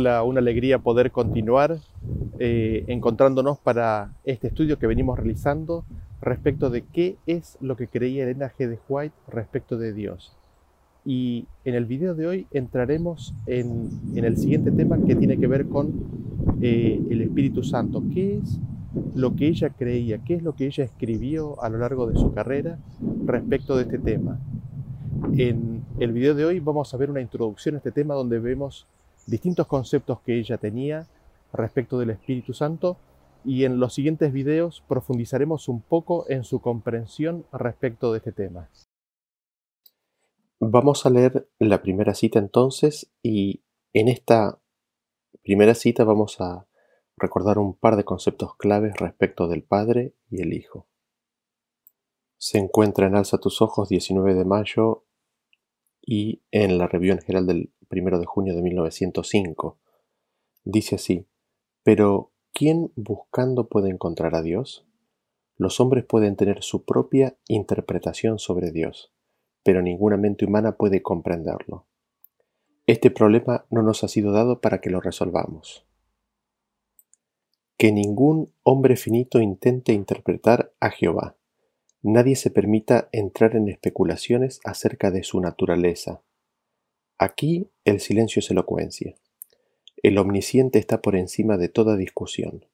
Una 0.00 0.40
alegría 0.40 0.78
poder 0.78 1.10
continuar 1.10 1.76
eh, 2.38 2.84
encontrándonos 2.86 3.58
para 3.58 4.14
este 4.24 4.46
estudio 4.46 4.78
que 4.78 4.86
venimos 4.86 5.18
realizando 5.18 5.84
respecto 6.22 6.70
de 6.70 6.84
qué 6.86 7.18
es 7.26 7.58
lo 7.60 7.76
que 7.76 7.86
creía 7.86 8.24
Elena 8.24 8.50
G. 8.50 8.66
de 8.66 8.78
White 8.88 9.14
respecto 9.28 9.76
de 9.76 9.92
Dios. 9.92 10.34
Y 11.04 11.44
en 11.66 11.74
el 11.74 11.84
video 11.84 12.14
de 12.14 12.26
hoy 12.26 12.46
entraremos 12.50 13.34
en, 13.44 13.90
el 14.14 14.38
siguiente 14.38 14.70
tema 14.70 14.96
que 15.06 15.14
tiene 15.16 15.36
que 15.36 15.46
ver 15.46 15.66
con 15.66 15.92
eh, 16.62 16.98
el 17.10 17.20
Espíritu 17.20 17.62
Santo. 17.62 18.02
¿Qué 18.10 18.38
es 18.38 18.58
lo 19.14 19.36
que 19.36 19.48
ella 19.48 19.68
creía? 19.68 20.16
¿Qué 20.24 20.36
es 20.36 20.42
lo 20.42 20.54
que 20.54 20.64
ella 20.64 20.84
escribió 20.84 21.62
a 21.62 21.68
lo 21.68 21.76
largo 21.76 22.06
de 22.06 22.16
su 22.16 22.32
carrera 22.32 22.78
respecto 23.26 23.76
de 23.76 23.82
este 23.82 23.98
tema? 23.98 24.40
En 25.36 25.82
el 25.98 26.12
video 26.12 26.34
de 26.34 26.46
hoy 26.46 26.58
vamos 26.58 26.94
a 26.94 26.96
ver 26.96 27.10
una 27.10 27.20
introducción 27.20 27.74
a 27.74 27.78
este 27.78 27.92
tema 27.92 28.14
donde 28.14 28.38
vemos 28.38 28.86
distintos 29.30 29.66
conceptos 29.66 30.20
que 30.20 30.38
ella 30.38 30.58
tenía 30.58 31.06
respecto 31.52 31.98
del 31.98 32.10
Espíritu 32.10 32.52
Santo 32.52 32.96
y 33.44 33.64
en 33.64 33.78
los 33.78 33.94
siguientes 33.94 34.32
videos 34.32 34.82
profundizaremos 34.88 35.68
un 35.68 35.80
poco 35.80 36.28
en 36.28 36.44
su 36.44 36.60
comprensión 36.60 37.46
respecto 37.52 38.12
de 38.12 38.18
este 38.18 38.32
tema. 38.32 38.68
Vamos 40.58 41.06
a 41.06 41.10
leer 41.10 41.48
la 41.58 41.80
primera 41.80 42.14
cita 42.14 42.38
entonces 42.38 43.10
y 43.22 43.62
en 43.94 44.08
esta 44.08 44.60
primera 45.42 45.74
cita 45.74 46.04
vamos 46.04 46.40
a 46.40 46.66
recordar 47.16 47.58
un 47.58 47.74
par 47.74 47.96
de 47.96 48.04
conceptos 48.04 48.56
claves 48.56 48.96
respecto 48.98 49.48
del 49.48 49.62
Padre 49.62 50.14
y 50.28 50.42
el 50.42 50.52
Hijo. 50.52 50.86
Se 52.36 52.58
encuentra 52.58 53.06
en 53.06 53.14
Alza 53.14 53.38
tus 53.38 53.62
ojos 53.62 53.88
19 53.88 54.34
de 54.34 54.44
mayo 54.44 55.04
y 56.02 56.42
en 56.50 56.78
la 56.78 56.88
review 56.88 57.14
en 57.14 57.20
general 57.20 57.46
del 57.46 57.72
1 57.90 58.18
de 58.18 58.26
junio 58.26 58.54
de 58.54 58.62
1905. 58.62 59.78
Dice 60.64 60.96
así, 60.96 61.26
pero 61.82 62.32
¿quién 62.52 62.92
buscando 62.96 63.68
puede 63.68 63.90
encontrar 63.90 64.34
a 64.34 64.42
Dios? 64.42 64.86
Los 65.56 65.80
hombres 65.80 66.04
pueden 66.04 66.36
tener 66.36 66.62
su 66.62 66.84
propia 66.84 67.36
interpretación 67.48 68.38
sobre 68.38 68.70
Dios, 68.70 69.12
pero 69.62 69.82
ninguna 69.82 70.16
mente 70.16 70.44
humana 70.46 70.76
puede 70.76 71.02
comprenderlo. 71.02 71.86
Este 72.86 73.10
problema 73.10 73.66
no 73.70 73.82
nos 73.82 74.02
ha 74.04 74.08
sido 74.08 74.32
dado 74.32 74.60
para 74.60 74.80
que 74.80 74.90
lo 74.90 75.00
resolvamos. 75.00 75.86
Que 77.76 77.92
ningún 77.92 78.52
hombre 78.62 78.96
finito 78.96 79.40
intente 79.40 79.92
interpretar 79.92 80.72
a 80.80 80.90
Jehová. 80.90 81.36
Nadie 82.02 82.36
se 82.36 82.50
permita 82.50 83.08
entrar 83.12 83.56
en 83.56 83.68
especulaciones 83.68 84.60
acerca 84.64 85.10
de 85.10 85.22
su 85.22 85.40
naturaleza. 85.40 86.22
Aquí 87.22 87.68
el 87.84 88.00
silencio 88.00 88.40
es 88.40 88.50
elocuencia. 88.50 89.14
El 90.02 90.16
omnisciente 90.16 90.78
está 90.78 91.02
por 91.02 91.16
encima 91.16 91.58
de 91.58 91.68
toda 91.68 91.98
discusión. 91.98 92.64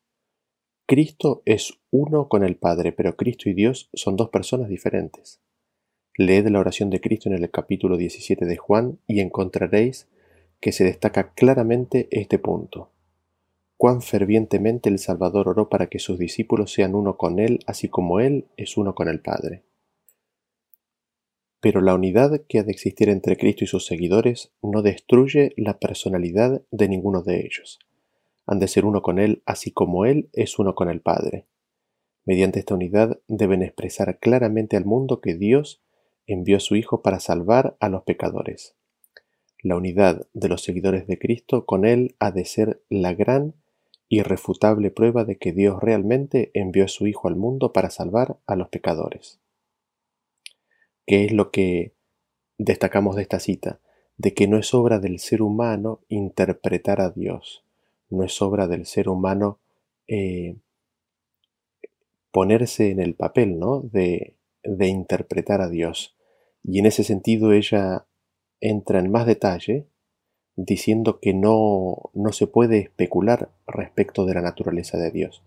Cristo 0.87 1.43
es 1.47 1.81
uno 1.91 2.29
con 2.29 2.45
el 2.45 2.55
Padre, 2.55 2.93
pero 2.93 3.17
Cristo 3.17 3.51
y 3.51 3.55
Dios 3.55 3.91
son 3.93 4.15
dos 4.15 4.29
personas 4.29 4.69
diferentes. 4.69 5.41
Leed 6.17 6.47
la 6.47 6.61
oración 6.61 6.91
de 6.91 7.01
Cristo 7.01 7.29
en 7.29 7.35
el 7.35 7.51
capítulo 7.51 7.97
17 7.97 8.47
de 8.47 8.57
Juan 8.57 9.01
y 9.09 9.19
encontraréis 9.19 10.07
que 10.61 10.71
se 10.71 10.85
destaca 10.85 11.33
claramente 11.35 12.07
este 12.13 12.39
punto. 12.39 12.93
Cuán 13.77 14.01
fervientemente 14.01 14.89
el 14.89 15.01
Salvador 15.01 15.49
oró 15.49 15.69
para 15.69 15.89
que 15.89 15.99
sus 15.99 16.21
discípulos 16.21 16.73
sean 16.73 16.95
uno 16.95 17.17
con 17.17 17.41
Él, 17.41 17.59
así 17.67 17.89
como 17.89 18.21
Él 18.21 18.47
es 18.57 18.77
uno 18.77 18.95
con 18.95 19.09
el 19.09 19.19
Padre. 19.19 19.65
Pero 21.67 21.81
la 21.81 21.97
unidad 21.97 22.43
que 22.49 22.61
ha 22.61 22.63
de 22.63 22.71
existir 22.71 23.09
entre 23.09 23.37
Cristo 23.37 23.65
y 23.65 23.67
sus 23.67 23.87
seguidores 23.87 24.53
no 24.63 24.83
destruye 24.83 25.53
la 25.57 25.81
personalidad 25.81 26.63
de 26.71 26.89
ninguno 26.89 27.23
de 27.23 27.41
ellos. 27.41 27.81
Han 28.47 28.61
de 28.61 28.69
ser 28.69 28.85
uno 28.85 29.03
con 29.03 29.19
Él 29.19 29.43
así 29.47 29.73
como 29.73 30.05
Él 30.05 30.31
es 30.33 30.61
uno 30.61 30.77
con 30.77 30.89
el 30.89 31.01
Padre. 31.01 31.49
Mediante 32.25 32.61
esta 32.61 32.77
unidad 32.77 33.19
deben 33.27 33.63
expresar 33.63 34.21
claramente 34.21 34.77
al 34.77 34.85
mundo 34.85 35.21
que 35.21 35.35
Dios 35.35 35.83
envió 36.29 36.59
a 36.59 36.61
su 36.61 36.77
Hijo 36.77 37.03
para 37.03 37.19
salvar 37.19 37.77
a 37.81 37.89
los 37.89 38.05
pecadores. 38.05 38.77
La 39.61 39.77
unidad 39.77 40.29
de 40.35 40.49
los 40.49 40.63
seguidores 40.63 41.09
de 41.09 41.19
Cristo 41.19 41.67
con 41.67 41.85
Él 41.85 42.15
ha 42.21 42.31
de 42.31 42.45
ser 42.45 42.81
la 42.91 43.13
gran, 43.13 43.55
irrefutable 44.09 44.93
prueba 44.93 45.25
de 45.25 45.37
que 45.37 45.51
Dios 45.51 45.81
realmente 45.83 46.53
envió 46.55 46.85
a 46.85 46.89
su 46.89 47.09
Hijo 47.09 47.27
al 47.27 47.35
mundo 47.35 47.73
para 47.73 47.91
salvar 47.91 48.39
a 48.47 48.55
los 48.55 48.69
pecadores. 48.69 49.41
¿Qué 51.07 51.25
es 51.25 51.33
lo 51.33 51.53
que 51.53 51.95
destacamos 52.59 53.15
de 53.15 53.23
esta 53.23 53.39
cita? 53.39 53.81
De 54.17 54.35
que 54.35 54.49
no 54.49 54.59
es 54.59 54.75
obra 54.75 54.99
del 54.99 55.21
ser 55.21 55.41
humano 55.41 56.01
interpretar 56.09 57.01
a 57.01 57.11
Dios, 57.11 57.65
no 58.11 58.25
es 58.25 58.43
obra 58.43 58.67
del 58.67 58.87
ser 58.87 59.09
humano 59.09 59.61
eh, 60.09 60.57
ponerse 62.33 62.91
en 62.91 63.01
el 63.01 63.15
papel 63.15 63.59
¿no? 63.59 63.81
de, 63.81 64.35
de 64.65 64.89
interpretar 64.89 65.61
a 65.61 65.69
Dios. 65.69 66.17
Y 66.65 66.81
en 66.81 66.87
ese 66.87 67.05
sentido 67.05 67.53
ella 67.53 68.07
entra 68.61 68.99
en 68.99 69.11
más 69.11 69.27
detalle 69.27 69.87
diciendo 70.57 71.21
que 71.21 71.35
no, 71.35 72.11
no 72.15 72.33
se 72.33 72.49
puede 72.49 72.79
especular 72.79 73.51
respecto 73.67 74.25
de 74.27 74.35
la 74.35 74.43
naturaleza 74.43 74.99
de 74.99 75.11
Dios 75.13 75.43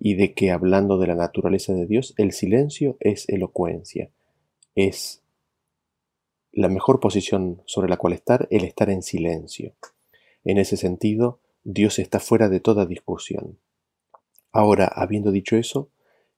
y 0.00 0.16
de 0.16 0.34
que 0.34 0.50
hablando 0.50 0.98
de 0.98 1.06
la 1.06 1.14
naturaleza 1.14 1.72
de 1.72 1.86
Dios 1.86 2.12
el 2.18 2.32
silencio 2.32 2.96
es 3.00 3.28
elocuencia 3.28 4.10
es 4.78 5.24
la 6.52 6.68
mejor 6.68 7.00
posición 7.00 7.62
sobre 7.66 7.88
la 7.88 7.96
cual 7.96 8.12
estar 8.12 8.46
el 8.52 8.62
estar 8.62 8.90
en 8.90 9.02
silencio. 9.02 9.74
En 10.44 10.56
ese 10.56 10.76
sentido, 10.76 11.40
Dios 11.64 11.98
está 11.98 12.20
fuera 12.20 12.48
de 12.48 12.60
toda 12.60 12.86
discusión. 12.86 13.58
Ahora, 14.52 14.86
habiendo 14.86 15.32
dicho 15.32 15.56
eso, 15.56 15.90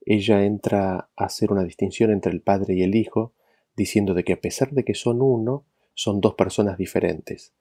ella 0.07 0.43
entra 0.43 1.11
a 1.17 1.25
hacer 1.25 1.53
una 1.53 1.65
distinción 1.65 2.11
entre 2.11 2.33
el 2.33 2.41
Padre 2.41 2.75
y 2.75 2.83
el 2.83 2.95
Hijo, 2.95 3.35
diciendo 3.77 4.15
de 4.15 4.25
que 4.25 4.33
a 4.33 4.41
pesar 4.41 4.71
de 4.71 4.85
que 4.85 4.95
son 4.95 5.21
uno, 5.21 5.67
son 5.93 6.23
dos 6.23 6.33
personas 6.33 6.79
diferentes. 6.79 7.53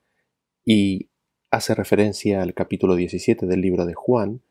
Y 0.63 1.09
hace 1.51 1.75
referencia 1.75 2.41
al 2.41 2.53
capítulo 2.53 2.95
17 2.95 3.47
del 3.47 3.59
libro 3.59 3.85
de 3.85 3.95
Juan, 3.95 4.43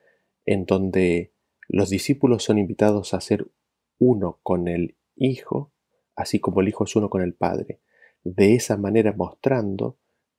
en 0.44 0.66
donde 0.66 1.32
los 1.68 1.88
discípulos 1.88 2.44
son 2.44 2.58
invitados 2.58 3.14
a 3.14 3.22
ser 3.22 3.46
uno 3.98 4.40
con 4.42 4.68
el 4.68 4.94
Hijo 5.16 5.72
así 6.18 6.40
como 6.40 6.60
el 6.60 6.68
Hijo 6.68 6.84
es 6.84 6.94
uno 6.96 7.08
con 7.08 7.22
el 7.22 7.32
Padre, 7.32 7.80
de 8.24 8.54
esa 8.54 8.76
manera 8.76 9.14
mostrando 9.16 9.96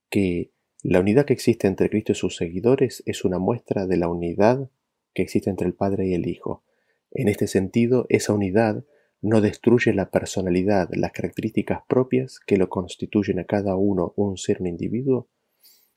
que 0.10 0.52
la 0.84 1.00
unidad 1.00 1.26
que 1.26 1.34
existe 1.34 1.68
entre 1.68 1.90
Cristo 1.90 2.12
y 2.12 2.16
sus 2.16 2.36
seguidores 2.36 3.02
es 3.06 3.26
una 3.26 3.40
muestra 3.40 3.88
de 3.88 3.98
la 3.98 4.10
unidad 4.10 4.70
que 5.14 5.24
existe 5.24 5.50
entre 5.50 5.68
el 5.68 5.74
Padre 5.74 6.08
y 6.08 6.14
el 6.14 6.28
Hijo. 6.28 6.64
En 7.12 7.28
este 7.28 7.48
sentido, 7.48 8.06
esa 8.10 8.34
unidad 8.34 8.84
no 9.22 9.42
destruye 9.42 9.94
la 9.94 10.12
personalidad, 10.12 10.90
las 10.94 11.12
características 11.12 11.82
propias 11.88 12.40
que 12.40 12.58
lo 12.58 12.70
constituyen 12.70 13.40
a 13.40 13.46
cada 13.46 13.76
uno 13.76 14.14
un 14.16 14.38
ser, 14.38 14.62
un 14.62 14.68
individuo. 14.68 15.28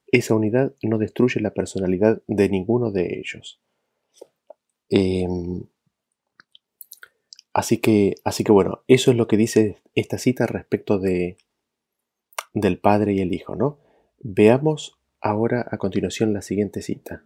Esa 0.07 0.35
unidad 0.35 0.75
no 0.83 0.99
destruye 0.99 1.41
la 1.41 1.55
personalidad 1.55 2.23
de 2.27 2.49
ninguno 2.49 2.91
de 2.91 3.19
ellos. 3.19 3.61
Em, 4.89 5.65
Así 7.53 7.79
que, 7.79 8.15
así 8.25 8.45
que 8.45 8.53
bueno, 8.53 8.83
eso 8.89 9.11
es 9.11 9.17
lo 9.17 9.27
que 9.27 9.37
dice 9.37 9.83
esta 9.95 10.19
cita 10.19 10.47
respecto 10.47 10.99
de, 10.99 11.37
del 12.55 12.79
Padre 12.79 13.13
y 13.13 13.21
el 13.21 13.33
Hijo, 13.35 13.57
¿no? 13.57 13.79
Veamos 14.21 14.99
ahora 15.21 15.67
a 15.71 15.79
continuación 15.79 16.33
la 16.33 16.43
siguiente 16.43 16.81
cita. 16.83 17.25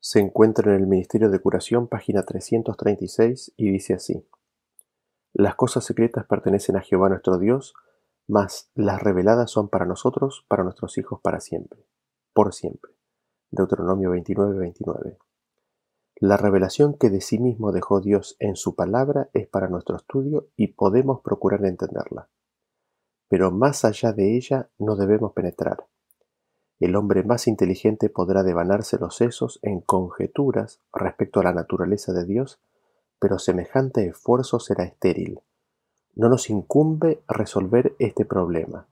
Se 0.00 0.20
encuentra 0.20 0.74
en 0.74 0.80
el 0.82 0.86
Ministerio 0.86 1.30
de 1.30 1.38
Curación, 1.38 1.88
página 1.88 2.24
336, 2.24 3.54
y 3.56 3.70
dice 3.70 3.94
así. 3.94 4.26
Las 5.32 5.54
cosas 5.54 5.84
secretas 5.84 6.26
pertenecen 6.26 6.76
a 6.76 6.82
Jehová 6.82 7.08
nuestro 7.08 7.38
Dios, 7.38 7.74
mas 8.26 8.70
las 8.74 9.02
reveladas 9.02 9.50
son 9.50 9.68
para 9.68 9.86
nosotros, 9.86 10.44
para 10.48 10.62
nuestros 10.62 10.96
hijos, 10.98 11.20
para 11.20 11.40
siempre, 11.40 11.86
por 12.32 12.54
siempre. 12.54 12.92
Deuteronomio 13.50 14.10
29, 14.10 14.58
29. 14.58 15.18
La 16.16 16.36
revelación 16.36 16.94
que 16.94 17.10
de 17.10 17.20
sí 17.20 17.40
mismo 17.40 17.72
dejó 17.72 18.00
Dios 18.00 18.36
en 18.38 18.54
su 18.54 18.76
palabra 18.76 19.30
es 19.32 19.48
para 19.48 19.68
nuestro 19.68 19.96
estudio 19.96 20.46
y 20.56 20.68
podemos 20.68 21.20
procurar 21.22 21.64
entenderla. 21.64 22.28
Pero 23.28 23.50
más 23.50 23.84
allá 23.84 24.12
de 24.12 24.36
ella 24.36 24.70
no 24.78 24.94
debemos 24.94 25.32
penetrar. 25.32 25.86
El 26.78 26.94
hombre 26.94 27.24
más 27.24 27.48
inteligente 27.48 28.10
podrá 28.10 28.44
devanarse 28.44 28.96
los 28.98 29.16
sesos 29.16 29.58
en 29.62 29.80
conjeturas 29.80 30.80
respecto 30.92 31.40
a 31.40 31.44
la 31.44 31.52
naturaleza 31.52 32.12
de 32.12 32.24
Dios, 32.24 32.60
pero 33.18 33.40
semejante 33.40 34.06
esfuerzo 34.06 34.60
será 34.60 34.84
estéril. 34.84 35.40
No 36.14 36.28
nos 36.28 36.48
incumbe 36.48 37.24
resolver 37.26 37.96
este 37.98 38.24
problema. 38.24 38.86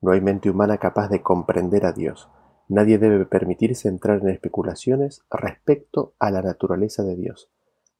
No 0.00 0.12
hay 0.12 0.22
mente 0.22 0.48
humana 0.48 0.78
capaz 0.78 1.08
de 1.08 1.22
comprender 1.22 1.84
a 1.84 1.92
Dios 1.92 2.30
Nadie 2.72 2.96
debe 2.96 3.26
permitirse 3.26 3.86
entrar 3.88 4.20
en 4.22 4.30
especulaciones 4.30 5.20
respecto 5.30 6.14
a 6.18 6.30
la 6.30 6.40
naturaleza 6.40 7.02
de 7.02 7.16
Dios. 7.16 7.50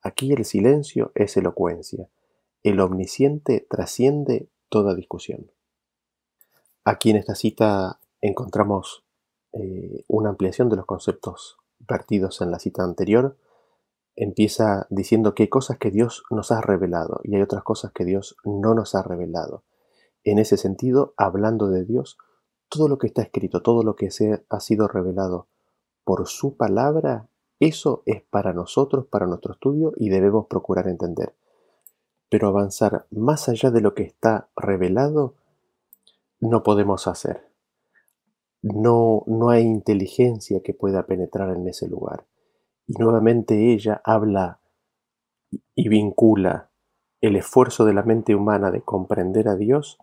Aquí 0.00 0.32
el 0.32 0.46
silencio 0.46 1.12
es 1.14 1.36
elocuencia. 1.36 2.08
El 2.62 2.80
omnisciente 2.80 3.66
trasciende 3.68 4.48
toda 4.70 4.94
discusión. 4.94 5.50
Aquí 6.86 7.10
en 7.10 7.16
esta 7.16 7.34
cita 7.34 8.00
encontramos 8.22 9.04
eh, 9.52 10.06
una 10.08 10.30
ampliación 10.30 10.70
de 10.70 10.76
los 10.76 10.86
conceptos 10.86 11.58
vertidos 11.78 12.40
en 12.40 12.50
la 12.50 12.58
cita 12.58 12.82
anterior, 12.82 13.36
empieza 14.16 14.86
diciendo 14.88 15.34
que 15.34 15.42
hay 15.42 15.48
cosas 15.50 15.76
que 15.76 15.90
Dios 15.90 16.22
nos 16.30 16.50
ha 16.50 16.62
revelado 16.62 17.20
y 17.24 17.36
hay 17.36 17.42
otras 17.42 17.62
cosas 17.62 17.92
que 17.92 18.06
Dios 18.06 18.36
no 18.42 18.72
nos 18.72 18.94
ha 18.94 19.02
revelado. 19.02 19.64
En 20.24 20.38
ese 20.38 20.56
sentido, 20.56 21.12
hablando 21.18 21.68
de 21.68 21.84
Dios, 21.84 22.16
todo 22.72 22.88
lo 22.88 22.96
que 22.96 23.08
está 23.08 23.20
escrito, 23.20 23.60
todo 23.60 23.82
lo 23.82 23.96
que 23.96 24.10
se 24.10 24.46
ha 24.48 24.60
sido 24.60 24.88
revelado 24.88 25.46
por 26.04 26.26
su 26.26 26.56
palabra, 26.56 27.28
eso 27.60 28.02
es 28.06 28.22
para 28.22 28.54
nosotros, 28.54 29.06
para 29.06 29.26
nuestro 29.26 29.52
estudio 29.52 29.92
y 29.96 30.08
debemos 30.08 30.46
procurar 30.46 30.88
entender. 30.88 31.34
Pero 32.30 32.48
avanzar 32.48 33.04
más 33.10 33.50
allá 33.50 33.70
de 33.70 33.82
lo 33.82 33.94
que 33.94 34.04
está 34.04 34.48
revelado, 34.56 35.34
no 36.40 36.62
podemos 36.62 37.06
hacer. 37.06 37.46
No, 38.62 39.24
no 39.26 39.50
hay 39.50 39.64
inteligencia 39.64 40.62
que 40.62 40.72
pueda 40.72 41.04
penetrar 41.04 41.54
en 41.54 41.68
ese 41.68 41.88
lugar. 41.88 42.24
Y 42.86 42.94
nuevamente 42.94 43.74
ella 43.74 44.00
habla 44.02 44.60
y 45.74 45.88
vincula 45.90 46.70
el 47.20 47.36
esfuerzo 47.36 47.84
de 47.84 47.92
la 47.92 48.02
mente 48.02 48.34
humana 48.34 48.70
de 48.70 48.80
comprender 48.80 49.46
a 49.48 49.56
Dios 49.56 49.98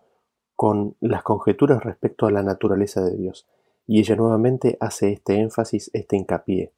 con 0.60 0.94
las 1.00 1.22
conjeturas 1.22 1.82
respecto 1.82 2.26
a 2.26 2.30
la 2.30 2.42
naturaleza 2.42 3.02
de 3.02 3.16
Dios. 3.16 3.48
Y 3.86 3.98
ella 3.98 4.14
nuevamente 4.14 4.76
hace 4.78 5.10
este 5.10 5.40
énfasis, 5.40 5.88
este 5.94 6.18
hincapié. 6.18 6.74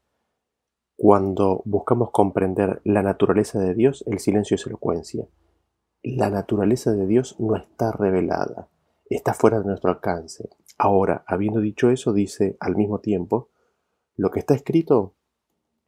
Cuando 0.94 1.62
buscamos 1.64 2.12
comprender 2.12 2.80
la 2.84 3.02
naturaleza 3.02 3.58
de 3.58 3.74
Dios, 3.74 4.04
el 4.06 4.20
silencio 4.20 4.54
es 4.54 4.64
elocuencia. 4.68 5.26
La 6.04 6.30
naturaleza 6.30 6.92
de 6.92 7.08
Dios 7.08 7.34
no 7.40 7.56
está 7.56 7.90
revelada, 7.90 8.68
está 9.10 9.34
fuera 9.34 9.58
de 9.58 9.66
nuestro 9.66 9.90
alcance. 9.90 10.48
Ahora, 10.78 11.24
habiendo 11.26 11.58
dicho 11.58 11.90
eso, 11.90 12.12
dice 12.12 12.56
al 12.60 12.76
mismo 12.76 13.00
tiempo, 13.00 13.48
lo 14.14 14.30
que 14.30 14.38
está 14.38 14.54
escrito 14.54 15.16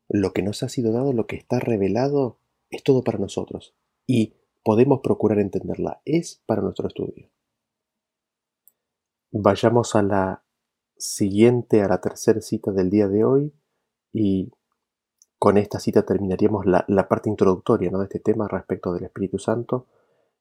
lo 0.08 0.32
que 0.32 0.42
nos 0.42 0.64
ha 0.64 0.68
sido 0.68 0.90
dado, 0.90 1.12
lo 1.12 1.28
que 1.28 1.36
está 1.36 1.60
revelado, 1.60 2.38
es 2.70 2.82
todo 2.82 3.04
para 3.04 3.18
nosotros 3.18 3.76
y 4.04 4.34
podemos 4.64 4.98
procurar 5.00 5.38
entenderla. 5.38 6.02
Es 6.04 6.42
para 6.44 6.60
nuestro 6.60 6.88
estudio. 6.88 7.30
Vayamos 9.36 9.96
a 9.96 10.02
la 10.04 10.44
siguiente, 10.96 11.82
a 11.82 11.88
la 11.88 12.00
tercera 12.00 12.40
cita 12.40 12.70
del 12.70 12.88
día 12.88 13.08
de 13.08 13.24
hoy 13.24 13.52
y 14.12 14.52
con 15.40 15.58
esta 15.58 15.80
cita 15.80 16.06
terminaríamos 16.06 16.66
la, 16.66 17.08
parte 17.08 17.30
introductoria 17.30 17.90
¿no? 17.90 17.98
de 17.98 18.04
este 18.04 18.20
tema 18.20 18.46
respecto 18.46 18.92
del 18.92 19.02
Espíritu 19.02 19.40
Santo. 19.40 19.88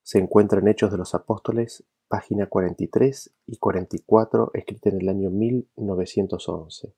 Se 0.04 0.20
encuentra 0.20 0.60
en 0.60 0.68
Hechos 0.68 0.92
de 0.92 1.00
los 1.00 1.16
Apóstoles, 1.16 1.84
página 2.08 2.46
43 2.46 3.34
y 3.48 3.58
44, 3.58 4.52
escrita 4.54 4.90
en 4.90 5.02
el 5.02 5.10
año 5.10 5.32
1911. 5.32 6.94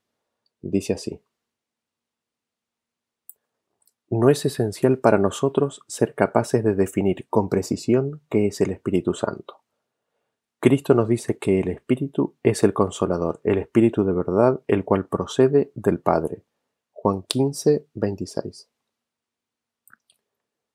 Dice 0.60 0.92
así. 0.92 1.22
No 4.10 4.28
es 4.28 4.44
esencial 4.44 4.98
para 4.98 5.16
nosotros 5.16 5.80
ser 5.88 6.14
capaces 6.14 6.62
de 6.62 6.74
definir 6.74 7.26
con 7.30 7.48
precisión 7.48 8.20
qué 8.28 8.48
es 8.48 8.60
el 8.60 8.70
Espíritu 8.72 9.14
Santo. 9.14 9.65
Cristo 10.66 10.94
nos 10.94 11.06
dice 11.06 11.38
que 11.38 11.60
el 11.60 11.68
Espíritu 11.68 12.34
es 12.42 12.64
el 12.64 12.72
consolador, 12.72 13.40
el 13.44 13.58
Espíritu 13.58 14.02
de 14.02 14.12
verdad, 14.12 14.62
el 14.66 14.84
cual 14.84 15.06
procede 15.06 15.70
del 15.76 16.00
Padre. 16.00 16.42
Juan 16.92 17.22
15, 17.22 17.86
26. 17.94 18.68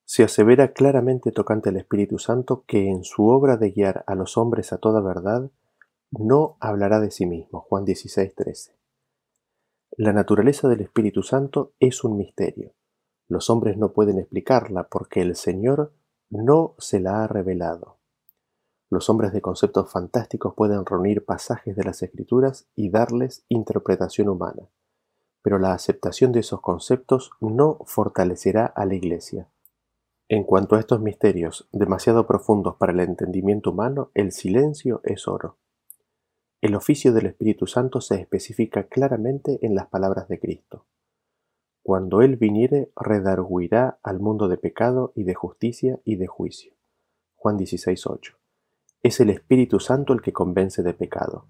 Se 0.06 0.24
asevera 0.24 0.72
claramente 0.72 1.34
tocante 1.34 1.68
al 1.68 1.76
Espíritu 1.76 2.20
Santo 2.20 2.64
que 2.66 2.88
en 2.88 3.04
su 3.04 3.28
obra 3.28 3.58
de 3.58 3.72
guiar 3.72 4.06
a 4.08 4.16
los 4.16 4.38
hombres 4.38 4.72
a 4.72 4.78
toda 4.78 5.02
verdad, 5.02 5.52
no 6.12 6.56
hablará 6.62 7.02
de 7.02 7.12
sí 7.12 7.26
mismo. 7.26 7.60
Juan 7.60 7.84
16, 7.84 8.34
13. 8.34 8.78
La 9.98 10.14
naturaleza 10.14 10.70
del 10.70 10.80
Espíritu 10.80 11.22
Santo 11.22 11.74
es 11.82 12.06
un 12.06 12.16
misterio. 12.16 12.76
Los 13.28 13.50
hombres 13.50 13.76
no 13.76 13.92
pueden 13.92 14.20
explicarla 14.20 14.88
porque 14.88 15.20
el 15.20 15.36
Señor 15.36 15.92
no 16.30 16.76
se 16.78 17.02
la 17.02 17.26
ha 17.26 17.28
revelado. 17.28 18.01
Los 18.92 19.10
hombres 19.10 19.32
de 19.32 19.40
conceptos 19.42 19.90
fantásticos 19.90 20.54
pueden 20.54 20.86
reunir 20.86 21.24
pasajes 21.24 21.78
de 21.78 21.84
las 21.86 22.04
Escrituras 22.04 22.68
y 22.76 22.90
darles 22.90 23.46
interpretación 23.48 24.28
humana, 24.28 24.68
pero 25.42 25.60
la 25.60 25.72
aceptación 25.72 26.34
de 26.34 26.42
esos 26.42 26.60
conceptos 26.60 27.32
no 27.40 27.80
fortalecerá 27.86 28.66
a 28.66 28.86
la 28.86 28.96
Iglesia. 28.96 29.48
En 30.28 30.44
cuanto 30.44 30.76
a 30.76 30.82
estos 30.82 31.00
misterios 31.00 31.70
demasiado 31.72 32.28
profundos 32.28 32.76
para 32.76 32.92
el 32.92 33.00
entendimiento 33.00 33.72
humano, 33.72 34.12
el 34.14 34.34
silencio 34.34 35.00
es 35.06 35.26
oro. 35.26 35.56
El 36.60 36.76
oficio 36.76 37.14
del 37.14 37.28
Espíritu 37.28 37.68
Santo 37.68 38.02
se 38.02 38.16
especifica 38.16 38.88
claramente 38.88 39.58
en 39.66 39.74
las 39.74 39.88
palabras 39.88 40.28
de 40.28 40.38
Cristo. 40.38 40.86
Cuando 41.82 42.22
Él 42.22 42.36
viniere, 42.36 42.92
redarguirá 42.98 44.00
al 44.04 44.20
mundo 44.20 44.50
de 44.50 44.58
pecado 44.58 45.14
y 45.16 45.24
de 45.24 45.34
justicia 45.34 46.02
y 46.04 46.18
de 46.18 46.28
juicio. 46.28 46.74
Juan 47.38 47.58
16:8. 47.58 48.41
Es 49.04 49.20
el 49.20 49.32
Espíritu 49.32 49.80
Santo 49.80 50.14
el 50.14 50.22
que 50.22 50.32
convence 50.32 50.84
de 50.84 50.94
pecado. 50.94 51.48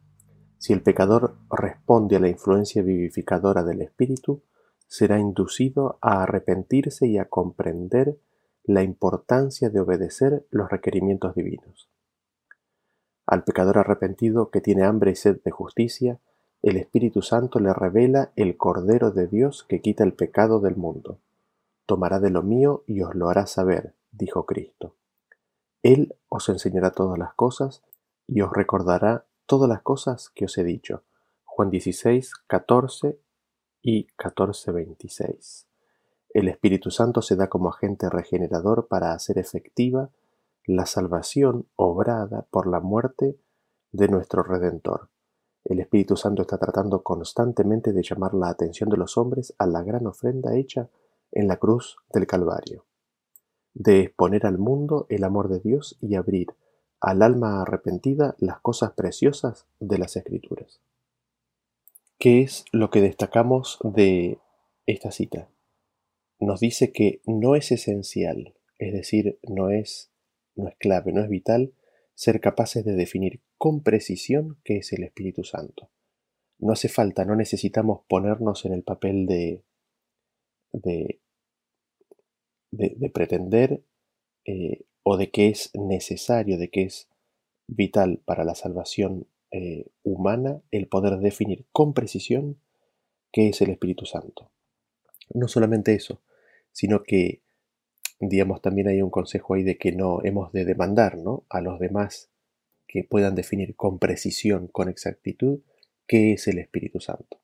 Si 0.58 0.72
el 0.72 0.82
pecador 0.82 1.36
responde 1.52 2.16
a 2.16 2.22
la 2.22 2.30
influencia 2.30 2.82
vivificadora 2.82 3.64
del 3.64 3.82
Espíritu, 3.82 4.42
será 4.88 5.20
inducido 5.20 5.98
a 6.02 6.24
arrepentirse 6.24 7.08
y 7.08 7.18
a 7.18 7.26
comprender 7.26 8.18
la 8.64 8.84
importancia 8.84 9.70
de 9.70 9.82
obedecer 9.82 10.46
los 10.50 10.70
requerimientos 10.70 11.36
divinos. 11.36 11.90
Al 13.26 13.44
pecador 13.44 13.80
arrepentido 13.80 14.50
que 14.50 14.62
tiene 14.62 14.86
hambre 14.86 15.12
y 15.12 15.16
sed 15.16 15.42
de 15.44 15.52
justicia, 15.52 16.20
el 16.62 16.78
Espíritu 16.78 17.22
Santo 17.22 17.60
le 17.60 17.74
revela 17.74 18.32
el 18.38 18.56
Cordero 18.56 19.12
de 19.12 19.28
Dios 19.28 19.66
que 19.68 19.82
quita 19.82 20.06
el 20.06 20.14
pecado 20.14 20.62
del 20.62 20.78
mundo. 20.78 21.20
Tomará 21.86 22.22
de 22.22 22.30
lo 22.30 22.44
mío 22.44 22.84
y 22.88 23.02
os 23.02 23.14
lo 23.14 23.28
hará 23.30 23.46
saber, 23.46 23.94
dijo 24.12 24.46
Cristo. 24.46 24.96
Él 25.84 26.16
os 26.30 26.48
enseñará 26.50 26.92
todas 26.92 27.18
las 27.18 27.34
cosas 27.34 27.84
y 28.28 28.42
os 28.42 28.52
recordará 28.52 29.26
todas 29.46 29.68
las 29.68 29.82
cosas 29.82 30.30
que 30.30 30.46
os 30.46 30.58
he 30.58 30.64
dicho. 30.64 31.04
Juan 31.44 31.70
16, 31.70 32.34
14 32.48 33.20
y 33.82 34.06
14, 34.16 34.72
26. 34.72 35.68
El 36.34 36.48
Espíritu 36.48 36.92
Santo 36.92 37.22
se 37.22 37.36
da 37.36 37.50
como 37.50 37.70
agente 37.70 38.10
regenerador 38.10 38.88
para 38.88 39.14
hacer 39.14 39.38
efectiva 39.38 40.12
la 40.66 40.86
salvación 40.86 41.68
obrada 41.76 42.48
por 42.52 42.68
la 42.68 42.80
muerte 42.80 43.38
de 43.92 44.08
nuestro 44.08 44.44
Redentor. 44.44 45.10
El 45.66 45.80
Espíritu 45.80 46.16
Santo 46.16 46.44
está 46.44 46.58
tratando 46.58 47.04
constantemente 47.04 47.92
de 47.92 48.04
llamar 48.04 48.34
la 48.34 48.50
atención 48.50 48.90
de 48.90 48.98
los 48.98 49.18
hombres 49.18 49.54
a 49.58 49.68
la 49.68 49.84
gran 49.84 50.08
ofrenda 50.08 50.56
hecha 50.56 50.90
en 51.32 51.48
la 51.48 51.58
cruz 51.58 51.98
del 52.14 52.28
Calvario, 52.28 52.86
de 53.74 54.02
exponer 54.02 54.46
al 54.46 54.58
mundo 54.58 55.06
el 55.10 55.24
amor 55.24 55.50
de 55.50 55.60
Dios 55.60 55.98
y 56.02 56.16
abrir 56.16 56.48
al 57.00 57.22
alma 57.22 57.62
arrepentida 57.62 58.36
las 58.40 58.60
cosas 58.60 58.92
preciosas 58.92 59.66
de 59.80 59.98
las 59.98 60.16
Escrituras. 60.16 60.80
¿Qué 62.20 62.42
es 62.42 62.66
lo 62.72 62.92
que 62.92 63.02
destacamos 63.02 63.80
de 63.84 64.38
esta 64.86 65.12
cita? 65.12 65.50
Nos 66.40 66.60
dice 66.60 66.92
que 66.92 67.22
no 67.26 67.56
es 67.56 67.72
esencial, 67.72 68.54
es 68.78 68.94
decir, 68.94 69.40
no 69.42 69.70
es, 69.70 70.12
no 70.56 70.68
es 70.68 70.76
clave, 70.76 71.12
no 71.14 71.22
es 71.22 71.30
vital 71.30 71.74
ser 72.14 72.40
capaces 72.40 72.86
de 72.86 72.94
definir 72.94 73.42
con 73.58 73.82
precisión 73.82 74.60
qué 74.64 74.78
es 74.78 74.94
el 74.94 75.04
Espíritu 75.04 75.44
Santo. 75.44 75.90
No 76.60 76.74
hace 76.74 76.90
falta, 76.90 77.26
no 77.26 77.36
necesitamos 77.36 78.02
ponernos 78.08 78.66
en 78.66 78.74
el 78.74 78.84
papel 78.84 79.26
de, 79.26 79.64
de, 80.72 81.20
de, 82.72 83.10
pretender 83.10 83.84
eh, 84.46 84.86
o 85.04 85.18
de 85.18 85.30
que 85.30 85.50
es 85.50 85.72
necesario, 85.76 86.58
de 86.58 86.70
que 86.70 86.84
es 86.84 87.10
vital 87.68 88.22
para 88.26 88.44
la 88.44 88.56
salvación 88.56 89.28
eh, 89.52 89.88
humana 90.04 90.62
el 90.72 90.88
poder 90.88 91.20
definir 91.20 91.66
con 91.72 91.94
precisión 91.94 92.58
qué 93.32 93.50
es 93.50 93.62
el 93.62 93.70
Espíritu 93.70 94.06
Santo. 94.06 94.50
No 95.34 95.48
solamente 95.48 95.94
eso, 95.94 96.22
sino 96.72 97.04
que 97.04 97.42
digamos, 98.22 98.62
también 98.62 98.88
hay 98.88 99.02
un 99.02 99.10
consejo 99.10 99.56
ahí 99.56 99.64
de 99.64 99.78
que 99.78 99.92
no 99.92 100.24
hemos 100.24 100.52
de 100.52 100.64
demandar 100.64 101.18
¿no? 101.18 101.46
a 101.50 101.60
los 101.60 101.80
demás 101.80 102.30
que 102.88 103.04
puedan 103.04 103.36
definir 103.36 103.76
con 103.76 104.00
precisión, 104.00 104.68
con 104.68 104.90
exactitud, 104.90 105.62
qué 106.08 106.34
es 106.34 106.48
el 106.48 106.60
Espíritu 106.60 107.00
Santo. 107.00 107.40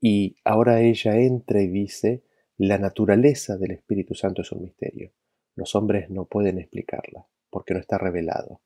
Y 0.00 0.36
ahora 0.44 0.80
ella 0.80 1.16
entra 1.18 1.62
y 1.62 1.68
dice, 1.68 2.22
la 2.66 2.76
naturaleza 2.76 3.56
del 3.56 3.70
Espíritu 3.70 4.14
Santo 4.14 4.42
es 4.42 4.52
un 4.52 4.60
misterio. 4.60 5.12
Los 5.56 5.74
hombres 5.74 6.10
no 6.10 6.26
pueden 6.26 6.58
explicarla, 6.58 7.26
porque 7.48 7.72
no 7.72 7.80
está 7.80 7.96
revelado. 7.96 8.60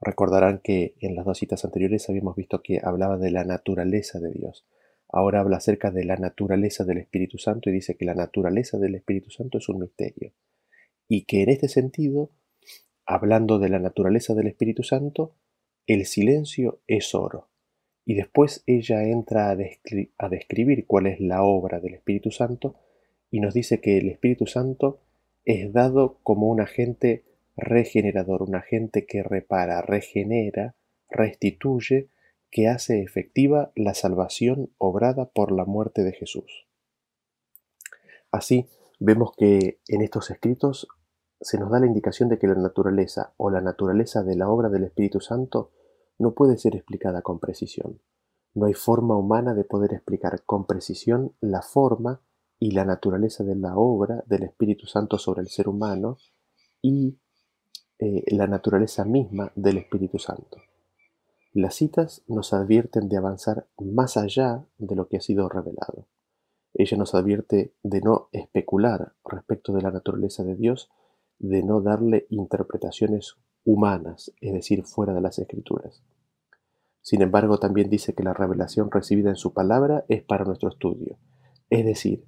Recordarán 0.00 0.60
que 0.62 0.94
en 1.00 1.16
las 1.16 1.24
dos 1.24 1.38
citas 1.38 1.64
anteriores 1.64 2.08
habíamos 2.08 2.36
visto 2.36 2.62
que 2.62 2.80
hablaba 2.80 3.18
de 3.18 3.32
la 3.32 3.42
naturaleza 3.42 4.20
de 4.20 4.30
Dios. 4.30 4.68
Ahora 5.08 5.40
habla 5.40 5.56
acerca 5.56 5.90
de 5.90 6.04
la 6.04 6.14
naturaleza 6.14 6.84
del 6.84 6.98
Espíritu 6.98 7.38
Santo 7.38 7.70
y 7.70 7.72
dice 7.72 7.96
que 7.96 8.04
la 8.04 8.14
naturaleza 8.14 8.78
del 8.78 8.94
Espíritu 8.94 9.30
Santo 9.30 9.58
es 9.58 9.68
un 9.68 9.80
misterio. 9.80 10.32
Y 11.08 11.24
que 11.24 11.42
en 11.42 11.48
este 11.48 11.66
sentido, 11.66 12.30
hablando 13.04 13.58
de 13.58 13.68
la 13.68 13.80
naturaleza 13.80 14.34
del 14.34 14.46
Espíritu 14.46 14.84
Santo, 14.84 15.34
el 15.88 16.06
silencio 16.06 16.82
es 16.86 17.16
oro. 17.16 17.48
Y 18.04 18.14
después 18.14 18.62
ella 18.66 19.02
entra 19.02 19.50
a, 19.50 19.56
a 20.18 20.28
describir 20.28 20.86
cuál 20.86 21.08
es 21.08 21.18
la 21.18 21.42
obra 21.42 21.80
del 21.80 21.94
Espíritu 21.94 22.30
Santo 22.30 22.76
y 23.30 23.40
nos 23.40 23.54
dice 23.54 23.80
que 23.80 23.98
el 23.98 24.08
Espíritu 24.08 24.46
Santo 24.46 25.00
es 25.44 25.72
dado 25.72 26.18
como 26.22 26.48
un 26.48 26.60
agente 26.60 27.24
regenerador, 27.56 28.42
un 28.42 28.54
agente 28.54 29.06
que 29.06 29.22
repara, 29.22 29.82
regenera, 29.82 30.76
restituye, 31.10 32.10
que 32.50 32.68
hace 32.68 33.02
efectiva 33.02 33.72
la 33.74 33.94
salvación 33.94 34.72
obrada 34.78 35.26
por 35.26 35.52
la 35.52 35.64
muerte 35.64 36.02
de 36.02 36.12
Jesús. 36.12 36.66
Así, 38.30 38.68
vemos 38.98 39.32
que 39.36 39.80
en 39.88 40.02
estos 40.02 40.30
escritos 40.30 40.88
se 41.40 41.58
nos 41.58 41.70
da 41.70 41.80
la 41.80 41.86
indicación 41.86 42.28
de 42.28 42.38
que 42.38 42.46
la 42.46 42.54
naturaleza 42.54 43.34
o 43.36 43.50
la 43.50 43.60
naturaleza 43.60 44.22
de 44.22 44.36
la 44.36 44.48
obra 44.48 44.68
del 44.68 44.84
Espíritu 44.84 45.20
Santo 45.20 45.72
no 46.18 46.34
puede 46.34 46.58
ser 46.58 46.74
explicada 46.74 47.22
con 47.22 47.38
precisión. 47.38 48.00
No 48.54 48.66
hay 48.66 48.74
forma 48.74 49.16
humana 49.16 49.54
de 49.54 49.64
poder 49.64 49.92
explicar 49.92 50.42
con 50.44 50.66
precisión 50.66 51.34
la 51.40 51.62
forma 51.62 52.22
y 52.58 52.72
la 52.72 52.84
naturaleza 52.84 53.44
de 53.44 53.54
la 53.54 53.76
obra 53.76 54.24
del 54.26 54.44
Espíritu 54.44 54.86
Santo 54.86 55.18
sobre 55.18 55.42
el 55.42 55.48
ser 55.48 55.68
humano 55.68 56.18
y 56.82 57.18
eh, 57.98 58.24
la 58.34 58.46
naturaleza 58.46 59.04
misma 59.04 59.52
del 59.54 59.78
Espíritu 59.78 60.18
Santo. 60.18 60.58
Las 61.52 61.74
citas 61.74 62.22
nos 62.28 62.52
advierten 62.52 63.08
de 63.08 63.16
avanzar 63.16 63.66
más 63.78 64.16
allá 64.16 64.64
de 64.78 64.94
lo 64.94 65.08
que 65.08 65.16
ha 65.16 65.20
sido 65.20 65.48
revelado. 65.48 66.06
Ella 66.74 66.96
nos 66.96 67.14
advierte 67.14 67.74
de 67.82 68.00
no 68.00 68.28
especular 68.32 69.14
respecto 69.24 69.72
de 69.72 69.82
la 69.82 69.90
naturaleza 69.90 70.44
de 70.44 70.54
Dios, 70.54 70.90
de 71.38 71.62
no 71.62 71.80
darle 71.80 72.26
interpretaciones 72.30 73.36
humanas, 73.64 74.32
es 74.40 74.52
decir, 74.52 74.84
fuera 74.84 75.14
de 75.14 75.20
las 75.20 75.38
escrituras. 75.38 76.02
Sin 77.00 77.22
embargo, 77.22 77.58
también 77.58 77.88
dice 77.88 78.14
que 78.14 78.22
la 78.22 78.34
revelación 78.34 78.90
recibida 78.90 79.30
en 79.30 79.36
su 79.36 79.52
palabra 79.52 80.04
es 80.08 80.22
para 80.22 80.44
nuestro 80.44 80.68
estudio, 80.68 81.18
es 81.70 81.84
decir, 81.84 82.24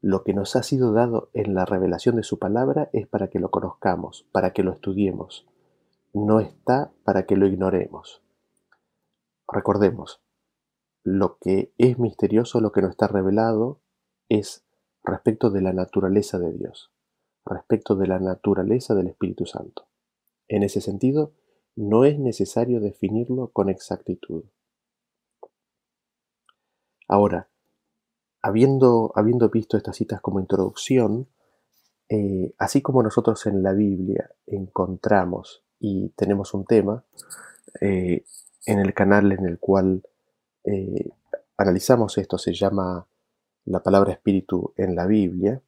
lo 0.00 0.22
que 0.22 0.32
nos 0.32 0.54
ha 0.56 0.62
sido 0.62 0.92
dado 0.92 1.30
en 1.32 1.54
la 1.54 1.64
revelación 1.64 2.16
de 2.16 2.22
su 2.22 2.38
palabra 2.38 2.88
es 2.92 3.06
para 3.06 3.28
que 3.28 3.40
lo 3.40 3.50
conozcamos, 3.50 4.26
para 4.32 4.52
que 4.52 4.62
lo 4.62 4.72
estudiemos. 4.72 5.46
No 6.12 6.40
está 6.40 6.92
para 7.04 7.26
que 7.26 7.36
lo 7.36 7.46
ignoremos. 7.46 8.22
Recordemos, 9.46 10.20
lo 11.02 11.38
que 11.38 11.72
es 11.78 11.98
misterioso, 11.98 12.60
lo 12.60 12.70
que 12.70 12.82
no 12.82 12.88
está 12.88 13.08
revelado, 13.08 13.80
es 14.28 14.64
respecto 15.02 15.50
de 15.50 15.62
la 15.62 15.72
naturaleza 15.72 16.38
de 16.38 16.52
Dios, 16.52 16.92
respecto 17.44 17.96
de 17.96 18.06
la 18.06 18.18
naturaleza 18.18 18.94
del 18.94 19.08
Espíritu 19.08 19.46
Santo. 19.46 19.88
En 20.48 20.62
ese 20.62 20.80
sentido, 20.80 21.32
no 21.76 22.04
es 22.04 22.18
necesario 22.18 22.80
definirlo 22.80 23.48
con 23.48 23.68
exactitud. 23.68 24.44
Ahora, 27.08 27.48
habiendo, 28.42 29.12
habiendo 29.14 29.48
visto 29.48 29.76
estas 29.76 29.96
citas 29.96 30.20
como 30.20 30.40
introducción, 30.40 31.28
eh, 32.08 32.54
así 32.58 32.80
como 32.80 33.02
nosotros 33.02 33.46
en 33.46 33.62
la 33.62 33.72
Biblia 33.72 34.30
encontramos 34.46 35.62
y 35.78 36.10
tenemos 36.10 36.54
un 36.54 36.64
tema 36.64 37.04
eh, 37.80 38.24
en 38.64 38.78
el 38.78 38.94
canal 38.94 39.32
en 39.32 39.44
el 39.44 39.58
cual 39.58 40.02
eh, 40.64 41.10
analizamos 41.56 42.16
esto, 42.18 42.38
se 42.38 42.54
llama 42.54 43.06
la 43.64 43.82
palabra 43.82 44.12
espíritu 44.12 44.72
en 44.76 44.94
la 44.94 45.06
Biblia, 45.06 45.62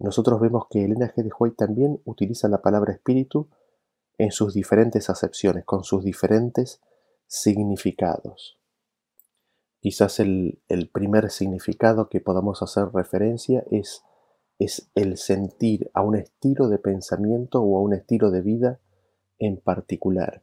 nosotros 0.00 0.40
vemos 0.40 0.66
que 0.68 0.84
Elena 0.84 1.12
G. 1.14 1.22
de 1.22 1.30
White 1.38 1.54
también 1.56 2.00
utiliza 2.04 2.48
la 2.48 2.60
palabra 2.60 2.92
espíritu 2.92 3.48
en 4.18 4.32
sus 4.32 4.52
diferentes 4.52 5.08
acepciones, 5.10 5.64
con 5.64 5.84
sus 5.84 6.02
diferentes 6.02 6.80
significados. 7.28 8.58
Quizás 9.84 10.18
el, 10.18 10.62
primer 10.94 11.30
significado 11.30 12.08
que 12.08 12.18
podamos 12.18 12.62
hacer 12.62 12.86
referencia 12.94 13.66
es, 13.70 14.02
es 14.58 14.90
el 14.94 15.18
sentir 15.18 15.90
a 15.92 16.00
un 16.00 16.16
estilo 16.16 16.70
de 16.70 16.78
pensamiento 16.78 17.60
o 17.60 17.76
a 17.76 17.82
un 17.82 17.92
estilo 17.92 18.30
de 18.30 18.40
vida 18.40 18.80
en 19.38 19.58
particular. 19.58 20.42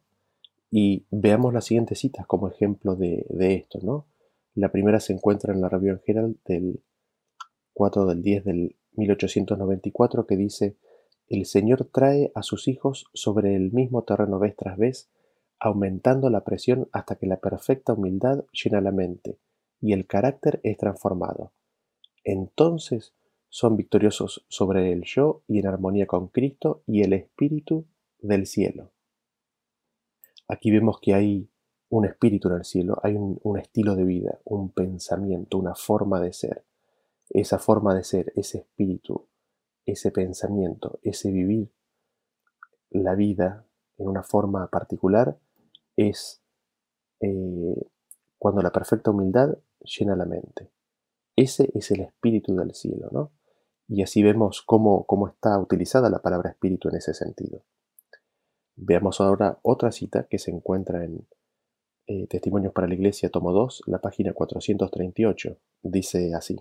Y 0.70 1.08
veamos 1.10 1.56
las 1.56 1.66
siguientes 1.66 1.98
citas 1.98 2.28
como 2.28 2.50
ejemplo 2.50 2.96
de, 2.96 3.26
esto, 3.40 3.80
¿no? 3.82 4.06
La 4.54 4.72
primera 4.72 5.00
se 5.00 5.14
encuentra 5.14 5.56
en 5.56 5.62
la 5.62 5.70
Review 5.70 6.00
Herald 6.06 6.38
del 6.46 6.84
4 7.74 8.06
del 8.06 8.22
10 8.22 8.46
del 8.46 8.76
1894 8.92 10.28
que 10.28 10.38
dice, 10.38 10.78
el 11.30 11.48
Señor 11.48 11.86
trae 11.92 12.32
a 12.36 12.44
sus 12.44 12.68
hijos 12.68 13.08
sobre 13.16 13.56
el 13.56 13.72
mismo 13.72 14.04
terreno 14.04 14.38
vez 14.38 14.56
tras 14.56 14.78
vez 14.78 15.10
aumentando 15.62 16.32
la 16.32 16.44
presión 16.44 16.90
hasta 16.92 17.16
que 17.16 17.28
la 17.28 17.40
perfecta 17.40 17.94
humildad 17.94 18.46
llena 18.52 18.82
la 18.82 18.92
mente 18.92 19.38
y 19.80 19.94
el 19.94 20.08
carácter 20.08 20.60
es 20.64 20.76
transformado. 20.78 21.54
Entonces 22.24 23.14
son 23.48 23.78
victoriosos 23.78 24.44
sobre 24.50 24.92
el 24.92 25.04
yo 25.04 25.44
y 25.48 25.60
en 25.60 25.68
armonía 25.68 26.08
con 26.08 26.30
Cristo 26.30 26.82
y 26.88 27.04
el 27.04 27.14
Espíritu 27.14 27.86
del 28.20 28.48
cielo. 28.48 28.92
Aquí 30.48 30.72
vemos 30.72 31.00
que 31.00 31.14
hay 31.14 31.48
un 31.90 32.06
espíritu 32.06 32.48
en 32.48 32.56
el 32.56 32.66
cielo, 32.66 32.98
hay 33.04 33.16
un, 33.16 33.58
estilo 33.58 33.96
de 33.96 34.04
vida, 34.04 34.40
un 34.46 34.72
pensamiento, 34.72 35.58
una 35.58 35.76
forma 35.76 36.20
de 36.20 36.34
ser. 36.34 36.66
Esa 37.30 37.60
forma 37.60 37.94
de 37.94 38.04
ser, 38.04 38.34
ese 38.36 38.60
espíritu, 38.60 39.28
ese 39.86 40.12
pensamiento, 40.12 41.00
ese 41.04 41.32
vivir 41.32 41.72
la 42.90 43.14
vida 43.16 43.66
en 43.98 44.08
una 44.08 44.24
forma 44.24 44.68
particular, 44.68 45.38
es 45.96 46.42
eh, 47.20 47.90
cuando 48.38 48.62
la 48.62 48.72
perfecta 48.72 49.12
humildad 49.12 49.58
llena 49.80 50.16
la 50.16 50.26
mente. 50.26 50.72
Ese 51.36 51.72
es 51.74 51.92
el 51.92 52.02
espíritu 52.02 52.56
del 52.56 52.74
cielo, 52.74 53.10
¿no? 53.12 53.32
Y 53.88 54.04
así 54.04 54.24
vemos 54.24 54.62
cómo, 54.62 55.06
cómo 55.06 55.28
está 55.28 55.58
utilizada 55.60 56.10
la 56.10 56.22
palabra 56.22 56.52
espíritu 56.52 56.90
en 56.90 56.96
ese 56.96 57.14
sentido. 57.14 57.64
Veamos 58.76 59.22
ahora 59.22 59.60
otra 59.64 59.92
cita 59.92 60.28
que 60.28 60.40
se 60.40 60.52
encuentra 60.52 61.04
en 61.04 61.28
eh, 62.08 62.28
Testimonios 62.28 62.74
para 62.74 62.88
la 62.88 62.96
Iglesia, 62.96 63.30
tomo 63.30 63.52
2, 63.52 63.84
la 63.88 64.00
página 64.00 64.34
438. 64.34 65.58
Dice 65.84 66.34
así, 66.34 66.60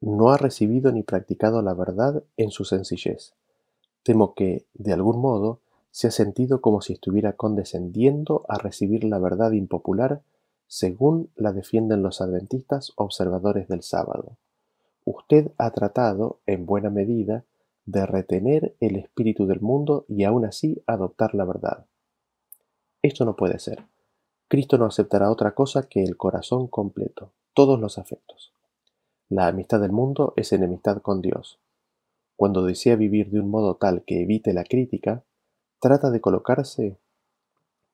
No 0.00 0.30
ha 0.30 0.36
recibido 0.36 0.92
ni 0.92 1.02
practicado 1.02 1.62
la 1.62 1.74
verdad 1.74 2.22
en 2.36 2.50
su 2.50 2.64
sencillez. 2.64 3.34
Temo 4.02 4.34
que, 4.34 4.66
de 4.74 4.92
algún 4.92 5.20
modo, 5.20 5.62
se 5.90 6.08
ha 6.08 6.10
sentido 6.10 6.60
como 6.60 6.80
si 6.80 6.92
estuviera 6.92 7.34
condescendiendo 7.34 8.44
a 8.48 8.58
recibir 8.58 9.04
la 9.04 9.18
verdad 9.18 9.52
impopular 9.52 10.22
según 10.66 11.30
la 11.34 11.52
defienden 11.52 12.02
los 12.02 12.20
adventistas 12.20 12.92
observadores 12.94 13.66
del 13.68 13.82
sábado. 13.82 14.36
Usted 15.04 15.50
ha 15.58 15.70
tratado, 15.72 16.38
en 16.46 16.66
buena 16.66 16.90
medida, 16.90 17.44
de 17.86 18.06
retener 18.06 18.76
el 18.78 18.96
espíritu 18.96 19.46
del 19.46 19.60
mundo 19.60 20.04
y 20.08 20.22
aún 20.24 20.44
así 20.44 20.82
adoptar 20.86 21.34
la 21.34 21.44
verdad. 21.44 21.86
Esto 23.02 23.24
no 23.24 23.34
puede 23.34 23.58
ser. 23.58 23.84
Cristo 24.46 24.78
no 24.78 24.86
aceptará 24.86 25.30
otra 25.30 25.54
cosa 25.54 25.88
que 25.88 26.04
el 26.04 26.16
corazón 26.16 26.68
completo, 26.68 27.32
todos 27.54 27.80
los 27.80 27.98
afectos. 27.98 28.52
La 29.28 29.48
amistad 29.48 29.80
del 29.80 29.92
mundo 29.92 30.34
es 30.36 30.52
enemistad 30.52 31.02
con 31.02 31.22
Dios. 31.22 31.58
Cuando 32.36 32.64
desea 32.64 32.96
vivir 32.96 33.30
de 33.30 33.40
un 33.40 33.48
modo 33.48 33.76
tal 33.76 34.02
que 34.04 34.22
evite 34.22 34.52
la 34.52 34.64
crítica, 34.64 35.24
trata 35.80 36.10
de 36.10 36.20
colocarse 36.20 36.96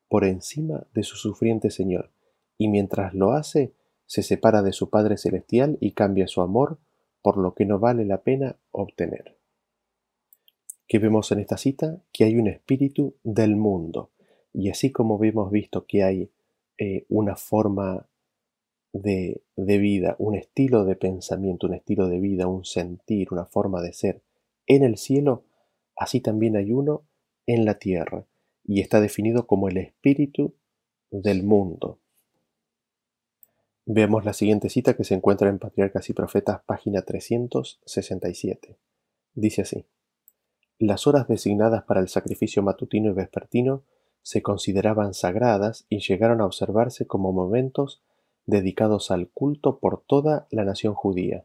por 0.08 0.24
encima 0.24 0.86
de 0.92 1.02
su 1.02 1.16
sufriente 1.16 1.70
Señor, 1.70 2.10
y 2.58 2.68
mientras 2.68 3.14
lo 3.14 3.32
hace, 3.32 3.72
se 4.06 4.22
separa 4.22 4.62
de 4.62 4.72
su 4.72 4.90
Padre 4.90 5.16
Celestial 5.16 5.78
y 5.80 5.92
cambia 5.92 6.26
su 6.26 6.40
amor 6.40 6.78
por 7.22 7.38
lo 7.38 7.54
que 7.54 7.64
no 7.64 7.78
vale 7.78 8.04
la 8.04 8.22
pena 8.22 8.56
obtener. 8.70 9.36
¿Qué 10.86 10.98
vemos 11.00 11.32
en 11.32 11.40
esta 11.40 11.56
cita? 11.56 12.00
Que 12.12 12.24
hay 12.24 12.36
un 12.36 12.46
espíritu 12.46 13.14
del 13.24 13.56
mundo, 13.56 14.10
y 14.52 14.70
así 14.70 14.92
como 14.92 15.22
hemos 15.24 15.50
visto 15.50 15.86
que 15.86 16.04
hay 16.04 16.30
eh, 16.78 17.04
una 17.08 17.36
forma 17.36 18.06
de, 18.92 19.42
de 19.56 19.78
vida, 19.78 20.14
un 20.18 20.36
estilo 20.36 20.84
de 20.84 20.94
pensamiento, 20.94 21.66
un 21.66 21.74
estilo 21.74 22.08
de 22.08 22.20
vida, 22.20 22.46
un 22.46 22.64
sentir, 22.64 23.28
una 23.32 23.44
forma 23.44 23.82
de 23.82 23.92
ser 23.92 24.22
en 24.66 24.84
el 24.84 24.96
cielo, 24.96 25.42
así 25.96 26.20
también 26.20 26.56
hay 26.56 26.72
uno 26.72 27.02
en 27.46 27.64
la 27.64 27.78
tierra 27.78 28.24
y 28.64 28.80
está 28.80 29.00
definido 29.00 29.46
como 29.46 29.68
el 29.68 29.76
espíritu 29.78 30.54
del 31.10 31.42
mundo. 31.42 31.98
Veamos 33.86 34.24
la 34.24 34.32
siguiente 34.32 34.68
cita 34.68 34.96
que 34.96 35.04
se 35.04 35.14
encuentra 35.14 35.48
en 35.48 35.60
Patriarcas 35.60 36.10
y 36.10 36.12
Profetas, 36.12 36.60
página 36.66 37.02
367. 37.02 38.76
Dice 39.34 39.62
así, 39.62 39.86
Las 40.78 41.06
horas 41.06 41.28
designadas 41.28 41.84
para 41.84 42.00
el 42.00 42.08
sacrificio 42.08 42.62
matutino 42.62 43.10
y 43.10 43.14
vespertino 43.14 43.84
se 44.22 44.42
consideraban 44.42 45.14
sagradas 45.14 45.86
y 45.88 46.00
llegaron 46.00 46.40
a 46.40 46.46
observarse 46.46 47.06
como 47.06 47.32
momentos 47.32 48.02
dedicados 48.44 49.12
al 49.12 49.28
culto 49.28 49.78
por 49.78 50.02
toda 50.04 50.48
la 50.50 50.64
nación 50.64 50.94
judía. 50.94 51.44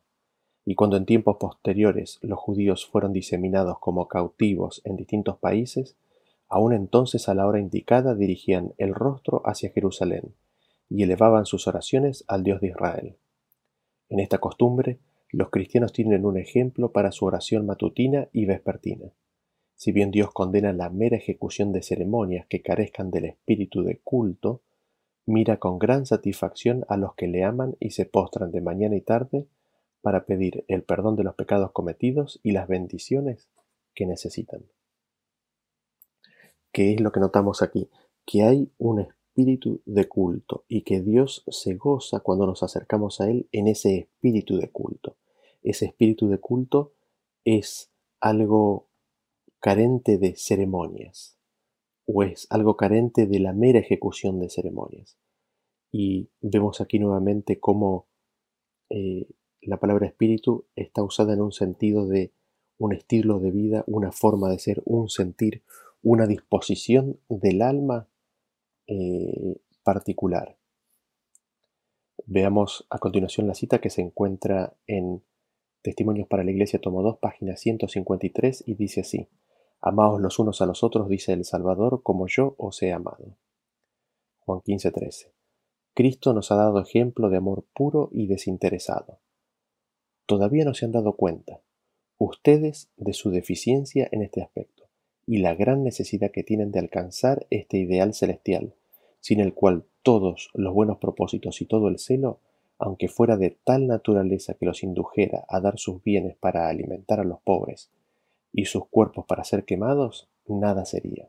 Y 0.65 0.75
cuando 0.75 0.97
en 0.97 1.05
tiempos 1.05 1.37
posteriores 1.39 2.19
los 2.21 2.39
judíos 2.39 2.85
fueron 2.85 3.13
diseminados 3.13 3.79
como 3.79 4.07
cautivos 4.07 4.81
en 4.83 4.95
distintos 4.95 5.37
países, 5.37 5.97
aún 6.47 6.73
entonces 6.73 7.29
a 7.29 7.33
la 7.33 7.47
hora 7.47 7.59
indicada 7.59 8.13
dirigían 8.13 8.73
el 8.77 8.93
rostro 8.93 9.41
hacia 9.45 9.71
Jerusalén, 9.71 10.35
y 10.89 11.03
elevaban 11.03 11.45
sus 11.45 11.67
oraciones 11.67 12.25
al 12.27 12.43
Dios 12.43 12.61
de 12.61 12.67
Israel. 12.67 13.15
En 14.09 14.19
esta 14.19 14.39
costumbre, 14.39 14.99
los 15.31 15.49
cristianos 15.49 15.93
tienen 15.93 16.25
un 16.25 16.37
ejemplo 16.37 16.91
para 16.91 17.11
su 17.11 17.25
oración 17.25 17.65
matutina 17.65 18.27
y 18.33 18.45
vespertina. 18.45 19.13
Si 19.75 19.93
bien 19.93 20.11
Dios 20.11 20.31
condena 20.31 20.73
la 20.73 20.89
mera 20.89 21.15
ejecución 21.15 21.71
de 21.71 21.81
ceremonias 21.81 22.45
que 22.47 22.61
carezcan 22.61 23.09
del 23.09 23.25
espíritu 23.25 23.83
de 23.83 23.99
culto, 24.03 24.61
mira 25.25 25.57
con 25.57 25.79
gran 25.79 26.05
satisfacción 26.05 26.85
a 26.89 26.97
los 26.97 27.15
que 27.15 27.27
le 27.27 27.45
aman 27.45 27.77
y 27.79 27.91
se 27.91 28.05
postran 28.05 28.51
de 28.51 28.61
mañana 28.61 28.97
y 28.97 29.01
tarde 29.01 29.47
para 30.01 30.25
pedir 30.25 30.65
el 30.67 30.83
perdón 30.83 31.15
de 31.15 31.23
los 31.23 31.35
pecados 31.35 31.71
cometidos 31.71 32.39
y 32.43 32.51
las 32.51 32.67
bendiciones 32.67 33.49
que 33.93 34.05
necesitan. 34.05 34.65
¿Qué 36.71 36.93
es 36.93 37.01
lo 37.01 37.11
que 37.11 37.19
notamos 37.19 37.61
aquí? 37.61 37.89
Que 38.25 38.43
hay 38.43 38.71
un 38.77 38.99
espíritu 38.99 39.81
de 39.85 40.07
culto 40.07 40.65
y 40.67 40.83
que 40.83 41.01
Dios 41.01 41.43
se 41.47 41.75
goza 41.75 42.21
cuando 42.21 42.45
nos 42.45 42.63
acercamos 42.63 43.21
a 43.21 43.29
Él 43.29 43.47
en 43.51 43.67
ese 43.67 43.97
espíritu 43.97 44.57
de 44.57 44.71
culto. 44.71 45.17
Ese 45.61 45.85
espíritu 45.85 46.27
de 46.29 46.39
culto 46.39 46.93
es 47.43 47.91
algo 48.19 48.89
carente 49.59 50.17
de 50.17 50.35
ceremonias 50.35 51.37
o 52.05 52.23
es 52.23 52.47
algo 52.49 52.77
carente 52.77 53.27
de 53.27 53.39
la 53.39 53.53
mera 53.53 53.79
ejecución 53.79 54.39
de 54.39 54.49
ceremonias. 54.49 55.17
Y 55.91 56.29
vemos 56.39 56.81
aquí 56.81 56.99
nuevamente 56.99 57.59
cómo 57.59 58.07
eh, 58.89 59.27
la 59.61 59.77
palabra 59.77 60.07
espíritu 60.07 60.65
está 60.75 61.03
usada 61.03 61.33
en 61.33 61.41
un 61.41 61.51
sentido 61.51 62.07
de 62.07 62.33
un 62.77 62.93
estilo 62.93 63.39
de 63.39 63.51
vida, 63.51 63.83
una 63.87 64.11
forma 64.11 64.49
de 64.49 64.59
ser, 64.59 64.81
un 64.85 65.09
sentir, 65.09 65.63
una 66.01 66.25
disposición 66.25 67.19
del 67.29 67.61
alma 67.61 68.07
eh, 68.87 69.61
particular. 69.83 70.57
Veamos 72.25 72.87
a 72.89 72.97
continuación 72.97 73.47
la 73.47 73.53
cita 73.53 73.79
que 73.79 73.89
se 73.89 74.01
encuentra 74.01 74.75
en 74.87 75.23
Testimonios 75.81 76.27
para 76.27 76.43
la 76.43 76.51
Iglesia, 76.51 76.79
tomo 76.79 77.01
2, 77.01 77.17
página 77.17 77.55
153, 77.55 78.63
y 78.67 78.75
dice 78.75 79.01
así. 79.01 79.29
Amaos 79.79 80.21
los 80.21 80.37
unos 80.37 80.61
a 80.61 80.67
los 80.67 80.83
otros, 80.83 81.09
dice 81.09 81.33
el 81.33 81.43
Salvador, 81.43 82.03
como 82.03 82.27
yo 82.27 82.53
os 82.57 82.81
he 82.83 82.93
amado. 82.93 83.37
Juan 84.41 84.61
15:13. 84.61 85.31
Cristo 85.95 86.33
nos 86.33 86.51
ha 86.51 86.55
dado 86.55 86.79
ejemplo 86.79 87.29
de 87.29 87.37
amor 87.37 87.65
puro 87.73 88.09
y 88.11 88.27
desinteresado. 88.27 89.20
Todavía 90.31 90.63
no 90.63 90.73
se 90.73 90.85
han 90.85 90.93
dado 90.93 91.17
cuenta, 91.17 91.59
ustedes, 92.17 92.89
de 92.95 93.11
su 93.11 93.31
deficiencia 93.31 94.07
en 94.13 94.21
este 94.21 94.41
aspecto 94.41 94.85
y 95.27 95.39
la 95.39 95.55
gran 95.55 95.83
necesidad 95.83 96.31
que 96.31 96.41
tienen 96.41 96.71
de 96.71 96.79
alcanzar 96.79 97.45
este 97.49 97.79
ideal 97.79 98.13
celestial, 98.13 98.73
sin 99.19 99.41
el 99.41 99.53
cual 99.53 99.83
todos 100.03 100.49
los 100.53 100.73
buenos 100.73 100.99
propósitos 100.99 101.59
y 101.59 101.65
todo 101.65 101.89
el 101.89 101.99
celo, 101.99 102.39
aunque 102.79 103.09
fuera 103.09 103.35
de 103.35 103.57
tal 103.65 103.87
naturaleza 103.87 104.53
que 104.53 104.65
los 104.65 104.83
indujera 104.83 105.43
a 105.49 105.59
dar 105.59 105.77
sus 105.77 106.01
bienes 106.01 106.37
para 106.37 106.69
alimentar 106.69 107.19
a 107.19 107.25
los 107.25 107.41
pobres, 107.41 107.89
y 108.53 108.67
sus 108.67 108.87
cuerpos 108.87 109.25
para 109.25 109.43
ser 109.43 109.65
quemados, 109.65 110.29
nada 110.47 110.85
sería. 110.85 111.27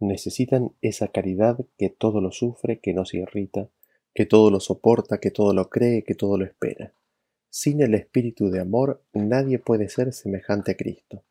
Necesitan 0.00 0.72
esa 0.82 1.06
caridad 1.06 1.64
que 1.78 1.90
todo 1.90 2.20
lo 2.20 2.32
sufre, 2.32 2.80
que 2.80 2.92
no 2.92 3.04
se 3.04 3.18
irrita, 3.18 3.68
que 4.14 4.26
todo 4.26 4.50
lo 4.50 4.58
soporta, 4.58 5.18
que 5.18 5.30
todo 5.30 5.54
lo 5.54 5.70
cree, 5.70 6.02
que 6.02 6.16
todo 6.16 6.36
lo 6.38 6.44
espera. 6.44 6.92
Sin 7.56 7.80
el 7.80 7.94
espíritu 7.94 8.50
de 8.50 8.58
amor 8.58 9.04
nadie 9.12 9.60
puede 9.60 9.88
ser 9.88 10.12
semejante 10.12 10.72
a 10.72 10.76
Cristo. 10.76 11.22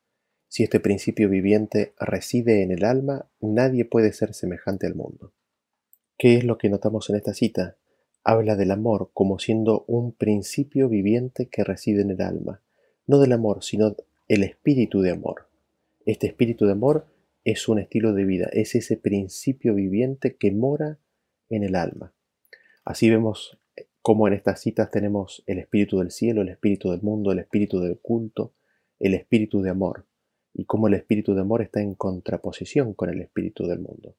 Si 0.48 0.64
este 0.64 0.80
principio 0.80 1.28
viviente 1.28 1.92
reside 2.00 2.64
en 2.64 2.72
el 2.72 2.86
alma, 2.86 3.28
nadie 3.42 3.84
puede 3.84 4.14
ser 4.14 4.34
semejante 4.34 4.88
al 4.88 4.96
mundo. 4.96 5.34
¿Qué 6.18 6.38
es 6.38 6.46
lo 6.46 6.58
que 6.58 6.70
notamos 6.70 7.10
en 7.10 7.18
esta 7.18 7.34
cita? 7.34 7.76
Habla 8.24 8.56
del 8.56 8.72
amor 8.72 9.10
como 9.14 9.38
siendo 9.38 9.84
un 9.86 10.14
principio 10.14 10.88
viviente 10.88 11.50
que 11.50 11.66
reside 11.66 12.04
en 12.04 12.12
el 12.12 12.22
alma, 12.22 12.62
no 13.06 13.20
del 13.20 13.34
amor, 13.34 13.62
sino 13.62 13.94
el 14.30 14.44
espíritu 14.44 15.02
de 15.02 15.12
amor. 15.12 15.50
Este 16.06 16.28
espíritu 16.28 16.66
de 16.66 16.72
amor 16.72 17.06
es 17.44 17.68
un 17.68 17.80
estilo 17.80 18.14
de 18.14 18.24
vida, 18.24 18.48
es 18.54 18.76
ese 18.76 18.96
principio 18.96 19.76
viviente 19.76 20.38
que 20.38 20.54
mora 20.54 21.00
en 21.50 21.66
el 21.66 21.76
alma. 21.76 22.14
Así 22.86 23.10
vemos 23.10 23.58
cómo 24.04 24.28
en 24.28 24.36
estas 24.36 24.62
citas 24.62 24.92
tenemos 24.92 25.44
el 25.48 25.58
espíritu 25.58 25.98
del 25.98 26.12
cielo, 26.12 26.44
el 26.44 26.50
espíritu 26.50 26.92
del 26.92 27.02
mundo, 27.02 27.32
el 27.32 27.40
espíritu 27.40 27.80
del 27.80 27.98
culto, 27.98 28.54
el 29.00 29.16
espíritu 29.16 29.64
de 29.64 29.72
amor, 29.72 30.06
y 30.54 30.66
cómo 30.66 30.88
el 30.88 30.94
espíritu 30.94 31.34
de 31.34 31.42
amor 31.42 31.64
está 31.64 31.82
en 31.82 31.96
contraposición 31.96 32.94
con 32.94 33.10
el 33.10 33.20
espíritu 33.22 33.66
del 33.66 33.80
mundo, 33.80 34.16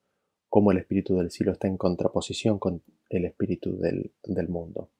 cómo 0.48 0.72
el 0.72 0.78
espíritu 0.78 1.16
del 1.16 1.30
cielo 1.30 1.52
está 1.52 1.68
en 1.68 1.76
contraposición 1.76 2.58
con 2.58 2.82
el 3.10 3.24
espíritu 3.26 3.78
del, 3.78 4.12
del 4.24 4.48
mundo. 4.48 4.90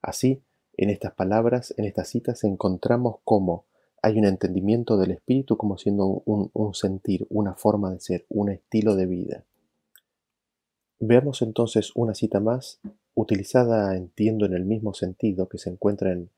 Así, 0.00 0.42
en 0.76 0.90
estas 0.90 1.14
palabras, 1.14 1.72
en 1.76 1.84
estas 1.84 2.08
citas, 2.08 2.42
encontramos 2.42 3.18
cómo 3.22 3.66
hay 4.02 4.18
un 4.18 4.24
entendimiento 4.24 4.96
del 4.96 5.12
espíritu 5.12 5.56
como 5.56 5.78
siendo 5.78 6.06
un, 6.06 6.74
sentir, 6.74 7.24
una 7.30 7.54
forma 7.54 7.92
de 7.92 8.00
ser, 8.00 8.26
un 8.28 8.50
estilo 8.50 8.96
de 8.96 9.06
vida. 9.06 9.44
Veamos 10.98 11.40
entonces 11.42 11.92
una 11.94 12.14
cita 12.14 12.40
más, 12.40 12.80
utilizada, 13.14 13.96
entiendo, 13.96 14.46
en 14.46 14.54
el 14.54 14.64
mismo 14.64 14.94
sentido 14.94 15.48
que 15.48 15.58
se 15.58 15.70
encuentra 15.70 16.12
en 16.12 16.30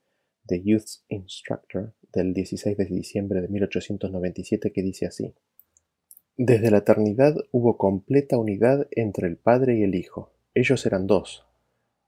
The 0.46 0.62
Youth's 0.62 1.04
Instructor 1.08 1.92
del 2.12 2.34
16 2.34 2.76
de 2.76 2.84
diciembre 2.84 3.40
de 3.40 3.48
1897, 3.48 4.72
que 4.72 4.82
dice 4.82 5.06
así. 5.06 5.34
Desde 6.36 6.70
la 6.70 6.78
eternidad 6.78 7.36
hubo 7.52 7.76
completa 7.76 8.38
unidad 8.38 8.88
entre 8.90 9.28
el 9.28 9.36
Padre 9.36 9.78
y 9.78 9.82
el 9.82 9.94
Hijo. 9.94 10.32
Ellos 10.54 10.84
eran 10.86 11.06
dos, 11.06 11.46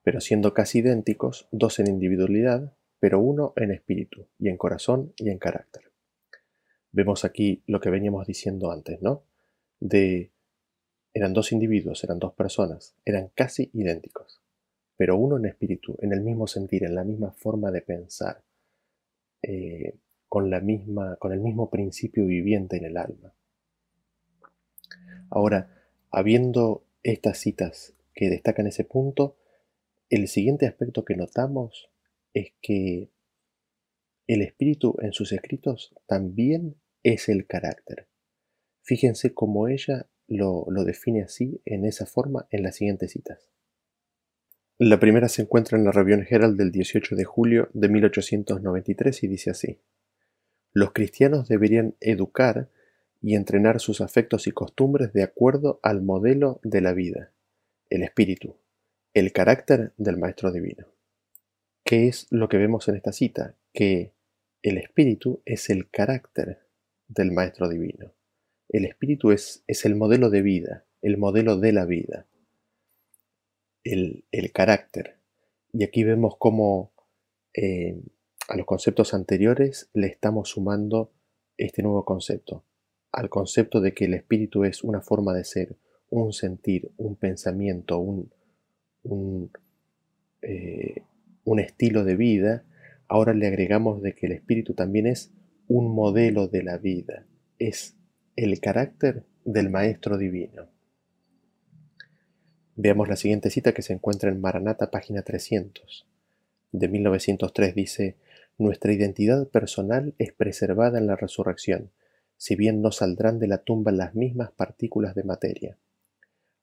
pero 0.02 0.20
siendo 0.20 0.52
casi 0.52 0.80
idénticos, 0.80 1.48
dos 1.52 1.78
en 1.78 1.88
individualidad, 1.88 2.72
pero 2.98 3.20
uno 3.20 3.52
en 3.56 3.70
espíritu, 3.70 4.26
y 4.38 4.48
en 4.48 4.56
corazón 4.56 5.12
y 5.16 5.30
en 5.30 5.38
carácter. 5.38 5.90
Vemos 6.92 7.24
aquí 7.24 7.62
lo 7.66 7.80
que 7.80 7.90
veníamos 7.90 8.26
diciendo 8.26 8.70
antes, 8.70 9.02
¿no? 9.02 9.22
De 9.80 10.30
eran 11.12 11.32
dos 11.32 11.52
individuos, 11.52 12.04
eran 12.04 12.18
dos 12.18 12.34
personas, 12.34 12.94
eran 13.04 13.30
casi 13.34 13.70
idénticos, 13.72 14.35
pero 14.96 15.16
uno 15.16 15.36
en 15.36 15.46
espíritu, 15.46 15.96
en 16.00 16.12
el 16.12 16.20
mismo 16.20 16.46
sentir, 16.46 16.84
en 16.84 16.94
la 16.94 17.04
misma 17.04 17.32
forma 17.32 17.70
de 17.70 17.82
pensar, 17.82 18.42
eh, 19.42 19.98
con, 20.28 20.50
la 20.50 20.60
misma, 20.60 21.16
con 21.16 21.32
el 21.32 21.40
mismo 21.40 21.70
principio 21.70 22.26
viviente 22.26 22.76
en 22.76 22.84
el 22.84 22.96
alma. 22.96 23.34
Ahora, 25.30 25.70
habiendo 26.10 26.84
estas 27.02 27.38
citas 27.38 27.94
que 28.14 28.30
destacan 28.30 28.66
ese 28.66 28.84
punto, 28.84 29.36
el 30.08 30.28
siguiente 30.28 30.66
aspecto 30.66 31.04
que 31.04 31.16
notamos 31.16 31.90
es 32.32 32.52
que 32.60 33.10
el 34.26 34.42
espíritu 34.42 34.96
en 35.00 35.12
sus 35.12 35.32
escritos 35.32 35.94
también 36.06 36.76
es 37.02 37.28
el 37.28 37.46
carácter. 37.46 38.08
Fíjense 38.82 39.34
cómo 39.34 39.68
ella 39.68 40.08
lo, 40.28 40.66
define 40.84 41.22
así, 41.22 41.60
en 41.64 41.84
esa 41.84 42.06
forma, 42.06 42.46
en 42.50 42.62
las 42.62 42.76
siguientes 42.76 43.12
citas. 43.12 43.48
La 44.78 45.00
primera 45.00 45.30
se 45.30 45.40
encuentra 45.40 45.78
en 45.78 45.84
la 45.84 45.90
Revión 45.90 46.26
Herald 46.28 46.58
del 46.58 46.70
18 46.70 47.16
de 47.16 47.24
julio 47.24 47.70
de 47.72 47.88
1893 47.88 49.22
y 49.22 49.26
dice 49.26 49.48
así. 49.48 49.80
Los 50.74 50.92
cristianos 50.92 51.48
deberían 51.48 51.94
educar 52.00 52.68
y 53.22 53.36
entrenar 53.36 53.80
sus 53.80 54.02
afectos 54.02 54.46
y 54.46 54.52
costumbres 54.52 55.14
de 55.14 55.22
acuerdo 55.22 55.80
al 55.82 56.02
modelo 56.02 56.60
de 56.62 56.82
la 56.82 56.92
vida, 56.92 57.32
el 57.88 58.02
espíritu, 58.02 58.56
el 59.14 59.32
carácter 59.32 59.94
del 59.96 60.18
Maestro 60.18 60.52
Divino. 60.52 60.86
¿Qué 61.82 62.06
es 62.06 62.26
lo 62.28 62.50
que 62.50 62.58
vemos 62.58 62.86
en 62.88 62.96
esta 62.96 63.12
cita? 63.12 63.54
Que 63.72 64.12
el 64.60 64.76
espíritu 64.76 65.40
es 65.46 65.70
el 65.70 65.88
carácter 65.88 66.66
del 67.08 67.32
Maestro 67.32 67.70
Divino. 67.70 68.12
El 68.68 68.84
espíritu 68.84 69.30
es, 69.30 69.64
es 69.68 69.86
el 69.86 69.96
modelo 69.96 70.28
de 70.28 70.42
vida, 70.42 70.84
el 71.00 71.16
modelo 71.16 71.56
de 71.56 71.72
la 71.72 71.86
vida, 71.86 72.26
el, 73.92 74.52
carácter. 74.52 75.18
Y 75.72 75.84
aquí 75.84 76.04
vemos 76.04 76.36
cómo 76.38 76.92
eh, 77.54 78.00
a 78.48 78.56
los 78.56 78.66
conceptos 78.66 79.14
anteriores 79.14 79.90
le 79.92 80.06
estamos 80.06 80.50
sumando 80.50 81.12
este 81.56 81.82
nuevo 81.82 82.04
concepto, 82.04 82.64
al 83.12 83.28
concepto 83.28 83.80
de 83.80 83.94
que 83.94 84.06
el 84.06 84.14
espíritu 84.14 84.64
es 84.64 84.84
una 84.84 85.00
forma 85.00 85.34
de 85.34 85.44
ser, 85.44 85.76
un 86.10 86.32
sentir, 86.32 86.90
un 86.96 87.16
pensamiento, 87.16 87.98
un, 87.98 88.32
un 89.02 89.50
eh, 90.42 91.02
un 91.46 91.60
estilo 91.60 92.04
de 92.04 92.16
vida, 92.16 92.64
ahora 93.08 93.32
le 93.32 93.46
agregamos 93.46 94.02
de 94.02 94.14
que 94.14 94.26
el 94.26 94.32
espíritu 94.32 94.74
también 94.74 95.06
es 95.06 95.32
un 95.68 95.94
modelo 95.94 96.48
de 96.48 96.62
la 96.62 96.76
vida, 96.76 97.24
es 97.58 97.96
el 98.34 98.60
carácter 98.60 99.24
del 99.44 99.70
Maestro 99.70 100.18
Divino. 100.18 100.68
Veamos 102.78 103.08
la 103.08 103.16
siguiente 103.16 103.48
cita 103.48 103.72
que 103.72 103.80
se 103.80 103.94
encuentra 103.94 104.28
en 104.28 104.38
Maranata, 104.38 104.90
página 104.90 105.22
300. 105.22 106.06
De 106.72 106.88
1903 106.88 107.74
dice, 107.74 108.16
Nuestra 108.58 108.92
identidad 108.92 109.48
personal 109.48 110.14
es 110.18 110.34
preservada 110.34 110.98
en 110.98 111.06
la 111.06 111.16
resurrección, 111.16 111.90
si 112.36 112.54
bien 112.54 112.82
no 112.82 112.92
saldrán 112.92 113.38
de 113.38 113.46
la 113.46 113.58
tumba 113.64 113.92
las 113.92 114.14
mismas 114.14 114.50
partículas 114.50 115.14
de 115.14 115.24
materia. 115.24 115.78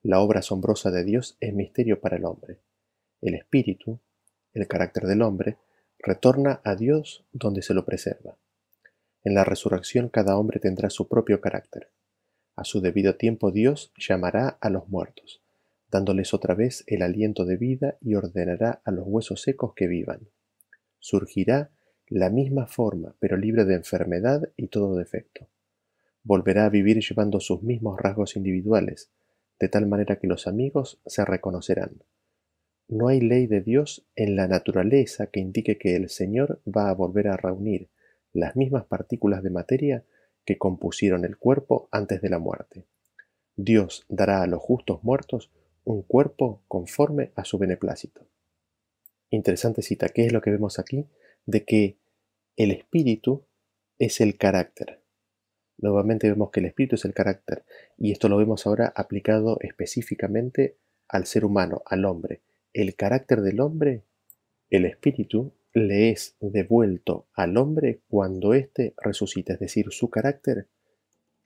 La 0.04 0.20
obra 0.20 0.38
asombrosa 0.38 0.92
de 0.92 1.02
Dios 1.02 1.36
es 1.40 1.52
misterio 1.52 2.00
para 2.00 2.16
el 2.16 2.26
hombre. 2.26 2.58
El 3.20 3.34
espíritu, 3.34 3.98
el 4.52 4.68
carácter 4.68 5.06
del 5.08 5.20
hombre, 5.20 5.56
retorna 5.98 6.60
a 6.62 6.76
Dios 6.76 7.24
donde 7.32 7.62
se 7.62 7.74
lo 7.74 7.84
preserva. 7.84 8.36
En 9.24 9.34
la 9.34 9.42
resurrección 9.42 10.10
cada 10.10 10.38
hombre 10.38 10.60
tendrá 10.60 10.90
su 10.90 11.08
propio 11.08 11.40
carácter. 11.40 11.90
A 12.54 12.62
su 12.62 12.80
debido 12.80 13.16
tiempo 13.16 13.50
Dios 13.50 13.92
llamará 13.98 14.58
a 14.60 14.70
los 14.70 14.88
muertos, 14.88 15.43
dándoles 15.94 16.34
otra 16.34 16.56
vez 16.56 16.82
el 16.88 17.02
aliento 17.02 17.44
de 17.44 17.56
vida 17.56 17.98
y 18.00 18.16
ordenará 18.16 18.82
a 18.84 18.90
los 18.90 19.06
huesos 19.06 19.42
secos 19.42 19.74
que 19.76 19.86
vivan. 19.86 20.26
Surgirá 20.98 21.70
la 22.08 22.30
misma 22.30 22.66
forma, 22.66 23.14
pero 23.20 23.36
libre 23.36 23.64
de 23.64 23.76
enfermedad 23.76 24.42
y 24.56 24.66
todo 24.66 24.96
defecto. 24.96 25.46
Volverá 26.24 26.64
a 26.64 26.68
vivir 26.68 26.98
llevando 26.98 27.38
sus 27.38 27.62
mismos 27.62 27.96
rasgos 28.00 28.34
individuales, 28.34 29.12
de 29.60 29.68
tal 29.68 29.86
manera 29.86 30.16
que 30.16 30.26
los 30.26 30.48
amigos 30.48 31.00
se 31.06 31.24
reconocerán. 31.24 32.02
No 32.88 33.06
hay 33.06 33.20
ley 33.20 33.46
de 33.46 33.60
Dios 33.60 34.04
en 34.16 34.34
la 34.34 34.48
naturaleza 34.48 35.28
que 35.28 35.38
indique 35.38 35.78
que 35.78 35.94
el 35.94 36.08
Señor 36.08 36.60
va 36.66 36.90
a 36.90 36.94
volver 36.94 37.28
a 37.28 37.36
reunir 37.36 37.88
las 38.32 38.56
mismas 38.56 38.84
partículas 38.84 39.44
de 39.44 39.50
materia 39.50 40.04
que 40.44 40.58
compusieron 40.58 41.24
el 41.24 41.36
cuerpo 41.36 41.88
antes 41.92 42.20
de 42.20 42.30
la 42.30 42.40
muerte. 42.40 42.84
Dios 43.54 44.04
dará 44.08 44.42
a 44.42 44.48
los 44.48 44.60
justos 44.60 45.04
muertos 45.04 45.52
un 45.84 46.02
cuerpo 46.02 46.62
conforme 46.68 47.32
a 47.36 47.44
su 47.44 47.58
beneplácito. 47.58 48.26
Interesante 49.30 49.82
cita, 49.82 50.08
¿qué 50.08 50.26
es 50.26 50.32
lo 50.32 50.40
que 50.40 50.50
vemos 50.50 50.78
aquí? 50.78 51.06
De 51.46 51.64
que 51.64 51.98
el 52.56 52.70
espíritu 52.70 53.44
es 53.98 54.20
el 54.20 54.36
carácter. 54.36 55.00
Nuevamente 55.78 56.28
vemos 56.28 56.50
que 56.50 56.60
el 56.60 56.66
espíritu 56.66 56.94
es 56.94 57.04
el 57.04 57.14
carácter 57.14 57.64
y 57.98 58.12
esto 58.12 58.28
lo 58.28 58.36
vemos 58.36 58.66
ahora 58.66 58.92
aplicado 58.94 59.58
específicamente 59.60 60.76
al 61.08 61.26
ser 61.26 61.44
humano, 61.44 61.82
al 61.86 62.04
hombre. 62.04 62.42
El 62.72 62.94
carácter 62.96 63.40
del 63.42 63.60
hombre, 63.60 64.04
el 64.70 64.84
espíritu, 64.84 65.52
le 65.72 66.10
es 66.10 66.36
devuelto 66.40 67.26
al 67.34 67.56
hombre 67.56 68.00
cuando 68.08 68.54
éste 68.54 68.94
resucita, 68.96 69.54
es 69.54 69.60
decir, 69.60 69.86
su 69.90 70.08
carácter 70.08 70.68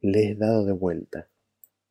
le 0.00 0.30
es 0.30 0.38
dado 0.38 0.66
de 0.66 0.72
vuelta. 0.72 1.28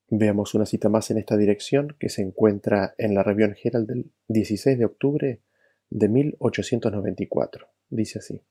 Veamos 0.10 0.56
una 0.56 0.66
cita 0.66 0.88
más 0.88 1.12
en 1.12 1.18
esta 1.18 1.36
dirección 1.36 1.98
que 2.00 2.08
se 2.08 2.22
encuentra 2.22 2.96
en 2.98 3.14
la 3.14 3.24
Revión 3.24 3.58
Herald 3.62 3.88
del 3.88 4.12
16 4.30 4.80
de 4.80 4.86
octubre 4.86 5.42
de 5.90 6.10
1894. 6.10 7.68
Dice 7.90 8.20
así. 8.20 8.42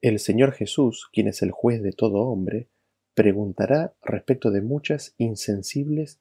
El 0.00 0.20
Señor 0.20 0.52
Jesús, 0.52 1.10
quien 1.12 1.26
es 1.26 1.42
el 1.42 1.50
juez 1.50 1.82
de 1.82 1.90
todo 1.90 2.20
hombre, 2.20 2.68
preguntará 3.14 3.94
respecto 4.02 4.52
de 4.52 4.62
muchas 4.62 5.14
insensibles 5.18 6.20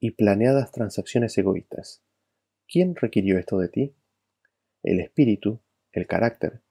y 0.00 0.12
planeadas 0.12 0.72
transacciones 0.72 1.36
egoístas. 1.36 2.02
¿Quién 2.66 2.96
requirió 2.96 3.38
esto 3.38 3.58
de 3.58 3.68
ti? 3.68 3.94
El 4.82 4.98
espíritu, 4.98 5.60
el 5.92 6.06
carácter, 6.06 6.62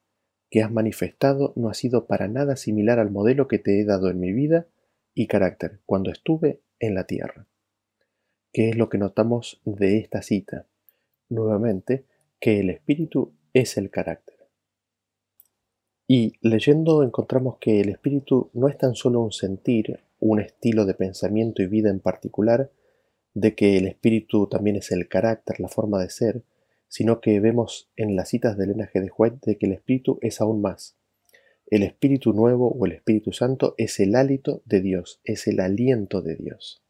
que 0.49 0.63
has 0.63 0.71
manifestado 0.71 1.53
no 1.55 1.69
ha 1.69 1.75
sido 1.75 2.07
para 2.07 2.27
nada 2.27 2.55
similar 2.55 2.97
al 2.97 3.11
modelo 3.11 3.47
que 3.47 3.59
te 3.59 3.79
he 3.79 3.85
dado 3.85 4.09
en 4.09 4.19
mi 4.19 4.33
vida 4.33 4.67
y 5.19 5.27
carácter 5.27 5.81
cuando 5.85 6.11
estuve 6.11 6.61
en 6.79 6.95
la 6.95 7.03
tierra. 7.03 7.45
¿Qué 8.53 8.69
es 8.69 8.77
lo 8.77 8.87
que 8.87 8.97
notamos 8.97 9.59
de 9.65 9.97
esta 9.97 10.21
cita? 10.21 10.65
Nuevamente, 11.27 12.05
que 12.39 12.61
el 12.61 12.69
espíritu 12.69 13.33
es 13.53 13.75
el 13.75 13.89
carácter. 13.89 14.37
Y 16.07 16.35
leyendo 16.39 17.03
encontramos 17.03 17.57
que 17.59 17.81
el 17.81 17.89
espíritu 17.89 18.49
no 18.53 18.69
es 18.69 18.77
tan 18.77 18.95
solo 18.95 19.19
un 19.19 19.33
sentir, 19.33 19.99
un 20.21 20.39
estilo 20.39 20.85
de 20.85 20.93
pensamiento 20.93 21.61
y 21.61 21.67
vida 21.67 21.89
en 21.89 21.99
particular, 21.99 22.71
de 23.33 23.55
que 23.55 23.77
el 23.77 23.87
espíritu 23.87 24.47
también 24.47 24.77
es 24.77 24.89
el 24.93 25.09
carácter, 25.09 25.59
la 25.59 25.67
forma 25.67 26.01
de 26.01 26.11
ser, 26.11 26.43
sino 26.87 27.19
que 27.19 27.41
vemos 27.41 27.91
en 27.97 28.15
las 28.15 28.29
citas 28.29 28.57
de 28.57 28.63
Elena 28.63 28.89
G. 28.89 29.01
de 29.01 29.11
White 29.17 29.39
de 29.41 29.57
que 29.57 29.65
el 29.65 29.73
Espíritu 29.73 30.17
es 30.21 30.39
aún 30.39 30.61
más. 30.61 30.97
El 31.69 31.83
Espíritu 31.83 32.33
Nuevo 32.33 32.71
o 32.71 32.87
el 32.87 32.93
Espíritu 32.93 33.31
Santo 33.31 33.75
es 33.77 33.99
el 33.99 34.15
hálito 34.15 34.63
de 34.65 34.81
Dios, 34.81 35.21
es 35.23 35.45
el 35.47 35.59
aliento 35.59 36.23
de 36.23 36.35
Dios. 36.35 36.81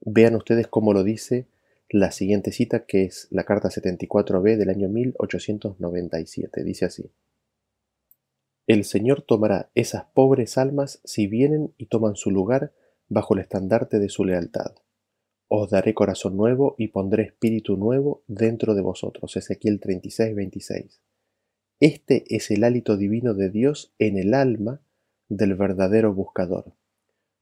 Vean 0.00 0.36
ustedes 0.36 0.68
cómo 0.68 0.92
lo 0.92 1.02
dice 1.02 1.48
la 1.88 2.12
siguiente 2.12 2.52
cita, 2.52 2.86
que 2.86 3.02
es 3.02 3.26
la 3.30 3.42
carta 3.42 3.68
74b 3.68 4.56
del 4.56 4.70
año 4.70 4.88
1897. 4.88 6.62
Dice 6.62 6.84
así. 6.84 7.10
El 8.68 8.84
Señor 8.84 9.22
tomará 9.22 9.68
esas 9.74 10.04
pobres 10.14 10.58
almas 10.58 11.00
si 11.02 11.26
vienen 11.26 11.74
y 11.76 11.86
toman 11.86 12.14
su 12.14 12.30
lugar 12.30 12.72
bajo 13.08 13.34
el 13.34 13.40
estandarte 13.40 13.98
de 13.98 14.08
su 14.08 14.24
lealtad. 14.24 14.76
Os 15.48 15.70
daré 15.70 15.92
corazón 15.92 16.36
nuevo 16.36 16.76
y 16.78 16.88
pondré 16.88 17.24
espíritu 17.24 17.76
nuevo 17.76 18.22
dentro 18.28 18.76
de 18.76 18.82
vosotros. 18.82 19.36
Ezequiel 19.36 19.80
36, 19.80 20.36
26. 20.36 21.00
Este 21.80 22.24
es 22.34 22.50
el 22.50 22.64
hálito 22.64 22.96
divino 22.96 23.34
de 23.34 23.50
Dios 23.50 23.92
en 23.98 24.18
el 24.18 24.34
alma 24.34 24.80
del 25.28 25.54
verdadero 25.54 26.14
buscador. 26.14 26.72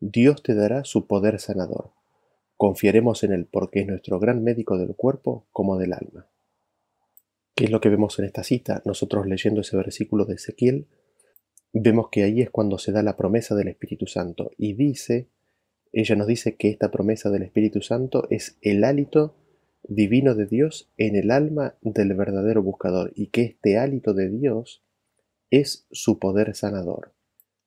Dios 0.00 0.42
te 0.42 0.54
dará 0.54 0.84
su 0.84 1.06
poder 1.06 1.38
sanador. 1.38 1.92
Confiaremos 2.56 3.22
en 3.24 3.32
Él 3.32 3.46
porque 3.50 3.80
es 3.80 3.86
nuestro 3.86 4.18
gran 4.18 4.42
médico 4.42 4.76
del 4.76 4.94
cuerpo 4.96 5.46
como 5.52 5.78
del 5.78 5.92
alma. 5.92 6.26
¿Qué 7.54 7.64
es 7.64 7.70
lo 7.70 7.80
que 7.80 7.88
vemos 7.88 8.18
en 8.18 8.24
esta 8.24 8.42
cita? 8.42 8.82
Nosotros 8.84 9.26
leyendo 9.26 9.60
ese 9.60 9.76
versículo 9.76 10.24
de 10.24 10.34
Ezequiel, 10.34 10.88
vemos 11.72 12.08
que 12.10 12.24
ahí 12.24 12.42
es 12.42 12.50
cuando 12.50 12.78
se 12.78 12.90
da 12.90 13.02
la 13.02 13.16
promesa 13.16 13.54
del 13.54 13.68
Espíritu 13.68 14.06
Santo 14.06 14.50
y 14.56 14.74
dice 14.74 15.28
ella 15.94 16.16
nos 16.16 16.26
dice 16.26 16.56
que 16.56 16.70
esta 16.70 16.90
promesa 16.90 17.30
del 17.30 17.42
Espíritu 17.42 17.80
Santo 17.80 18.26
es 18.28 18.58
el 18.62 18.82
hálito 18.82 19.36
divino 19.88 20.34
de 20.34 20.46
Dios 20.46 20.90
en 20.96 21.16
el 21.16 21.30
alma 21.30 21.76
del 21.82 22.14
verdadero 22.14 22.62
buscador 22.62 23.12
y 23.14 23.28
que 23.28 23.42
este 23.42 23.78
hálito 23.78 24.14
de 24.14 24.30
Dios 24.30 24.82
es 25.50 25.86
su 25.90 26.18
poder 26.18 26.54
sanador. 26.54 27.12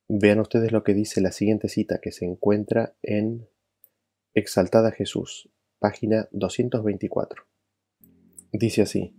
Vean 0.09 0.39
ustedes 0.39 0.71
lo 0.71 0.83
que 0.83 0.93
dice 0.93 1.21
la 1.21 1.31
siguiente 1.31 1.69
cita 1.69 1.99
que 1.99 2.11
se 2.11 2.25
encuentra 2.25 2.95
en 3.01 3.47
Exaltada 4.33 4.91
Jesús, 4.91 5.49
página 5.79 6.27
224. 6.31 7.43
Dice 8.51 8.81
así, 8.81 9.15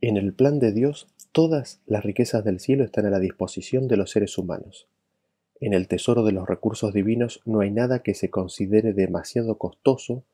en 0.00 0.16
el 0.16 0.34
plan 0.34 0.58
de 0.58 0.72
Dios 0.72 1.08
todas 1.32 1.82
las 1.86 2.04
riquezas 2.04 2.44
del 2.44 2.60
cielo 2.60 2.84
están 2.84 3.06
a 3.06 3.10
la 3.10 3.18
disposición 3.18 3.88
de 3.88 3.96
los 3.96 4.10
seres 4.10 4.38
humanos. 4.38 4.88
En 5.60 5.72
el 5.72 5.88
tesoro 5.88 6.24
de 6.24 6.32
los 6.32 6.48
recursos 6.48 6.92
divinos 6.92 7.40
no 7.44 7.60
hay 7.60 7.70
nada 7.70 8.02
que 8.02 8.14
se 8.14 8.30
considere 8.30 8.92
demasiado 8.92 9.56
costoso 9.58 10.24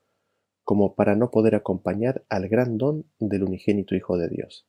como 0.71 0.95
para 0.95 1.17
no 1.17 1.31
poder 1.31 1.55
acompañar 1.55 2.23
al 2.29 2.47
gran 2.47 2.77
don 2.77 3.03
del 3.19 3.43
unigénito 3.43 3.93
Hijo 3.93 4.17
de 4.17 4.29
Dios. 4.29 4.65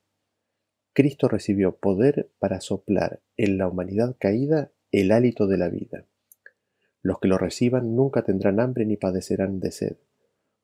Cristo 0.94 1.28
recibió 1.28 1.76
poder 1.76 2.28
para 2.40 2.60
soplar 2.60 3.20
en 3.36 3.56
la 3.56 3.68
humanidad 3.68 4.16
caída 4.18 4.72
el 4.90 5.12
hálito 5.12 5.46
de 5.46 5.58
la 5.58 5.68
vida. 5.68 6.04
Los 7.02 7.20
que 7.20 7.28
lo 7.28 7.38
reciban 7.38 7.94
nunca 7.94 8.24
tendrán 8.24 8.58
hambre 8.58 8.84
ni 8.84 8.96
padecerán 8.96 9.60
de 9.60 9.70
sed, 9.70 9.96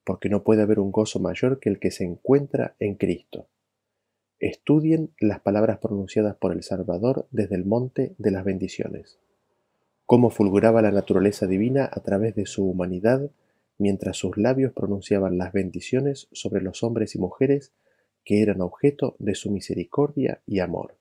porque 0.03 0.29
no 0.29 0.43
puede 0.43 0.63
haber 0.63 0.81
un 0.81 0.91
gozo 0.91 1.21
mayor 1.21 1.61
que 1.61 1.69
el 1.69 1.79
que 1.79 1.93
se 1.93 2.03
encuentra 2.03 2.75
en 2.81 2.97
Cristo. 2.97 3.47
Estudien 4.41 5.13
las 5.21 5.39
palabras 5.39 5.79
pronunciadas 5.79 6.35
por 6.35 6.51
el 6.51 6.65
Salvador 6.65 7.29
desde 7.31 7.55
el 7.55 7.65
monte 7.65 8.17
de 8.19 8.33
las 8.33 8.45
bendiciones 8.45 9.21
cómo 10.09 10.31
fulguraba 10.31 10.81
la 10.81 10.91
naturaleza 10.91 11.47
divina 11.47 11.87
a 11.93 12.01
través 12.01 12.35
de 12.35 12.47
su 12.47 12.67
humanidad 12.67 13.31
mientras 13.79 14.17
sus 14.17 14.37
labios 14.37 14.73
pronunciaban 14.73 15.39
las 15.39 15.53
bendiciones 15.53 16.29
sobre 16.33 16.61
los 16.61 16.83
hombres 16.83 17.15
y 17.15 17.19
mujeres 17.19 17.73
que 18.25 18.43
eran 18.43 18.61
objeto 18.61 19.17
de 19.19 19.35
su 19.35 19.51
misericordia 19.51 20.43
y 20.47 20.59
amor. 20.59 20.97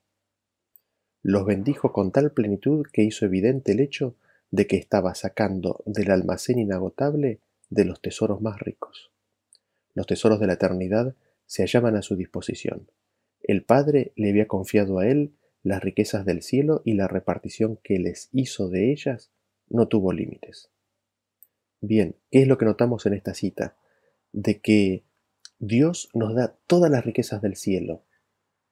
Los 1.23 1.45
bendijo 1.45 1.91
con 1.91 2.11
tal 2.11 2.31
plenitud 2.31 2.85
que 2.93 3.03
hizo 3.03 3.25
evidente 3.25 3.73
el 3.73 3.81
hecho 3.81 4.15
de 4.51 4.67
que 4.67 4.77
estaba 4.77 5.13
sacando 5.13 5.83
del 5.85 6.11
almacén 6.11 6.59
inagotable 6.59 7.41
de 7.69 7.85
los 7.85 8.01
tesoros 8.01 8.41
más 8.41 8.59
ricos. 8.59 9.11
Los 9.93 10.07
tesoros 10.07 10.39
de 10.39 10.47
la 10.47 10.53
eternidad 10.53 11.15
se 11.45 11.63
hallaban 11.63 11.95
a 11.95 12.01
su 12.01 12.15
disposición. 12.15 12.89
El 13.41 13.63
Padre 13.63 14.13
le 14.15 14.29
había 14.29 14.47
confiado 14.47 14.99
a 14.99 15.07
él 15.07 15.33
las 15.63 15.83
riquezas 15.83 16.25
del 16.25 16.43
cielo 16.43 16.81
y 16.85 16.93
la 16.93 17.07
repartición 17.07 17.77
que 17.83 17.99
les 17.99 18.29
hizo 18.31 18.69
de 18.69 18.91
ellas 18.91 19.31
no 19.69 19.87
tuvo 19.87 20.13
límites. 20.13 20.69
Bien, 21.81 22.15
¿qué 22.31 22.41
es 22.41 22.47
lo 22.47 22.57
que 22.57 22.65
notamos 22.65 23.05
en 23.05 23.13
esta 23.13 23.33
cita? 23.33 23.77
De 24.31 24.59
que 24.59 25.03
Dios 25.59 26.09
nos 26.13 26.33
da 26.35 26.57
todas 26.67 26.89
las 26.89 27.05
riquezas 27.05 27.41
del 27.41 27.55
cielo, 27.55 28.03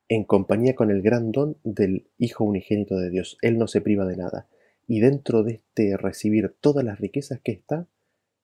en 0.07 0.23
compañía 0.23 0.75
con 0.75 0.91
el 0.91 1.01
gran 1.01 1.31
don 1.31 1.57
del 1.63 2.09
Hijo 2.17 2.43
unigénito 2.43 2.97
de 2.97 3.09
Dios. 3.09 3.37
Él 3.41 3.57
no 3.57 3.67
se 3.67 3.81
priva 3.81 4.05
de 4.05 4.17
nada. 4.17 4.47
Y 4.87 4.99
dentro 4.99 5.43
de 5.43 5.53
este 5.53 5.97
recibir 5.97 6.55
todas 6.61 6.83
las 6.83 6.99
riquezas 6.99 7.39
que 7.41 7.51
está, 7.51 7.87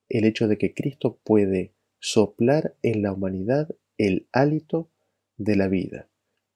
el 0.10 0.26
hecho 0.26 0.48
de 0.48 0.58
que 0.58 0.74
Cristo 0.74 1.20
puede 1.24 1.74
soplar 2.00 2.76
en 2.82 3.04
la 3.04 3.14
humanidad 3.14 3.70
el 3.98 4.28
hálito 4.32 4.90
de 5.38 5.56
la 5.56 5.68
vida. 5.68 6.10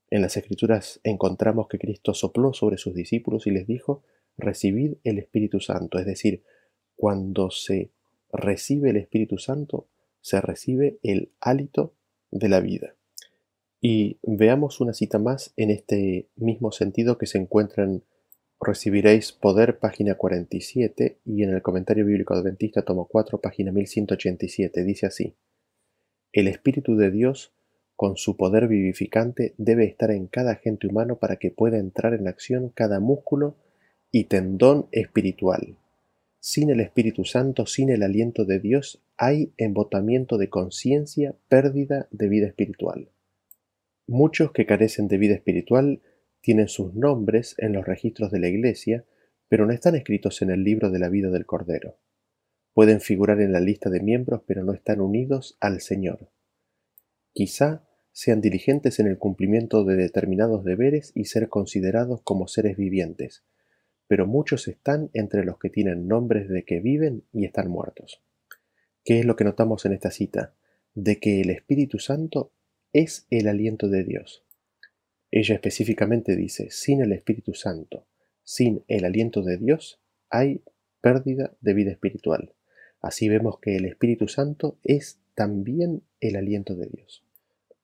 En 0.09 0.21
las 0.21 0.37
Escrituras 0.37 0.99
encontramos 1.03 1.67
que 1.67 1.79
Cristo 1.79 2.13
sopló 2.13 2.53
sobre 2.53 2.77
sus 2.77 2.93
discípulos 2.93 3.47
y 3.47 3.51
les 3.51 3.67
dijo, 3.67 4.03
recibid 4.37 4.95
el 5.03 5.19
Espíritu 5.19 5.59
Santo, 5.59 5.99
es 5.99 6.05
decir, 6.05 6.43
cuando 6.95 7.51
se 7.51 7.91
recibe 8.35 8.89
el 8.89 8.97
Espíritu 8.97 9.37
Santo, 9.37 9.87
se 10.21 10.41
recibe 10.41 10.99
el 11.03 11.31
hálito 11.39 11.93
de 12.31 12.49
la 12.49 12.59
vida. 12.59 12.95
Y 13.81 14.17
veamos 14.23 14.81
una 14.81 14.93
cita 14.93 15.19
más 15.19 15.53
en 15.57 15.69
este 15.69 16.27
mismo 16.35 16.71
sentido 16.71 17.17
que 17.17 17.27
se 17.27 17.37
encuentra 17.37 17.83
en 17.83 18.03
Recibiréis 18.59 19.31
Poder, 19.31 19.77
página 19.77 20.15
47, 20.15 21.19
y 21.25 21.43
en 21.43 21.51
el 21.51 21.61
comentario 21.61 22.05
bíblico 22.05 22.33
adventista, 22.33 22.81
tomo 22.83 23.05
4, 23.05 23.39
página 23.39 23.71
1187, 23.71 24.83
dice 24.83 25.05
así, 25.05 25.35
El 26.33 26.47
Espíritu 26.47 26.95
de 26.95 27.11
Dios, 27.11 27.53
con 27.95 28.17
su 28.17 28.37
poder 28.37 28.67
vivificante, 28.67 29.53
debe 29.57 29.85
estar 29.85 30.09
en 30.09 30.27
cada 30.27 30.53
agente 30.53 30.87
humano 30.87 31.17
para 31.17 31.35
que 31.35 31.51
pueda 31.51 31.77
entrar 31.77 32.13
en 32.13 32.27
acción 32.27 32.69
cada 32.69 32.99
músculo 32.99 33.55
y 34.11 34.23
tendón 34.25 34.87
espiritual. 34.91 35.77
Sin 36.47 36.69
el 36.69 36.79
Espíritu 36.79 37.25
Santo, 37.25 37.65
sin 37.65 37.89
el 37.89 38.03
aliento 38.03 38.45
de 38.45 38.59
Dios, 38.59 39.01
hay 39.17 39.51
embotamiento 39.57 40.37
de 40.37 40.47
conciencia, 40.47 41.33
pérdida 41.47 42.07
de 42.11 42.29
vida 42.29 42.45
espiritual. 42.45 43.09
Muchos 44.05 44.51
que 44.51 44.67
carecen 44.67 45.07
de 45.07 45.17
vida 45.17 45.33
espiritual 45.33 46.03
tienen 46.41 46.67
sus 46.67 46.93
nombres 46.93 47.55
en 47.57 47.73
los 47.73 47.87
registros 47.87 48.29
de 48.29 48.39
la 48.39 48.47
Iglesia, 48.47 49.05
pero 49.47 49.65
no 49.65 49.73
están 49.73 49.95
escritos 49.95 50.43
en 50.43 50.51
el 50.51 50.63
libro 50.63 50.91
de 50.91 50.99
la 50.99 51.09
vida 51.09 51.31
del 51.31 51.47
Cordero. 51.47 51.97
Pueden 52.75 53.01
figurar 53.01 53.41
en 53.41 53.51
la 53.51 53.59
lista 53.59 53.89
de 53.89 54.01
miembros, 54.01 54.43
pero 54.45 54.63
no 54.63 54.73
están 54.73 55.01
unidos 55.01 55.57
al 55.61 55.81
Señor. 55.81 56.29
Quizá 57.33 57.89
sean 58.11 58.39
diligentes 58.39 58.99
en 58.99 59.07
el 59.07 59.17
cumplimiento 59.17 59.83
de 59.83 59.95
determinados 59.95 60.63
deberes 60.63 61.11
y 61.15 61.25
ser 61.25 61.49
considerados 61.49 62.21
como 62.21 62.47
seres 62.47 62.77
vivientes, 62.77 63.43
pero 64.07 64.27
muchos 64.27 64.67
están 64.67 65.09
entre 65.13 65.45
los 65.45 65.57
que 65.57 65.69
tienen 65.69 66.07
nombres 66.07 66.49
de 66.49 66.63
que 66.63 66.79
viven 66.79 67.23
y 67.33 67.45
están 67.45 67.69
muertos. 67.69 68.21
¿Qué 69.03 69.19
es 69.19 69.25
lo 69.25 69.35
que 69.35 69.43
notamos 69.43 69.85
en 69.85 69.93
esta 69.93 70.11
cita? 70.11 70.53
De 70.93 71.19
que 71.19 71.41
el 71.41 71.49
Espíritu 71.49 71.99
Santo 71.99 72.51
es 72.93 73.27
el 73.29 73.47
aliento 73.47 73.89
de 73.89 74.03
Dios. 74.03 74.43
Ella 75.31 75.55
específicamente 75.55 76.35
dice, 76.35 76.69
sin 76.71 77.01
el 77.01 77.11
Espíritu 77.11 77.53
Santo, 77.53 78.07
sin 78.43 78.83
el 78.87 79.05
aliento 79.05 79.41
de 79.41 79.57
Dios, 79.57 79.99
hay 80.29 80.61
pérdida 81.01 81.55
de 81.61 81.73
vida 81.73 81.91
espiritual. 81.91 82.53
Así 83.01 83.27
vemos 83.29 83.59
que 83.59 83.75
el 83.75 83.85
Espíritu 83.85 84.27
Santo 84.27 84.77
es 84.83 85.19
también 85.35 86.03
el 86.21 86.35
aliento 86.37 86.75
de 86.75 86.87
Dios. 86.87 87.23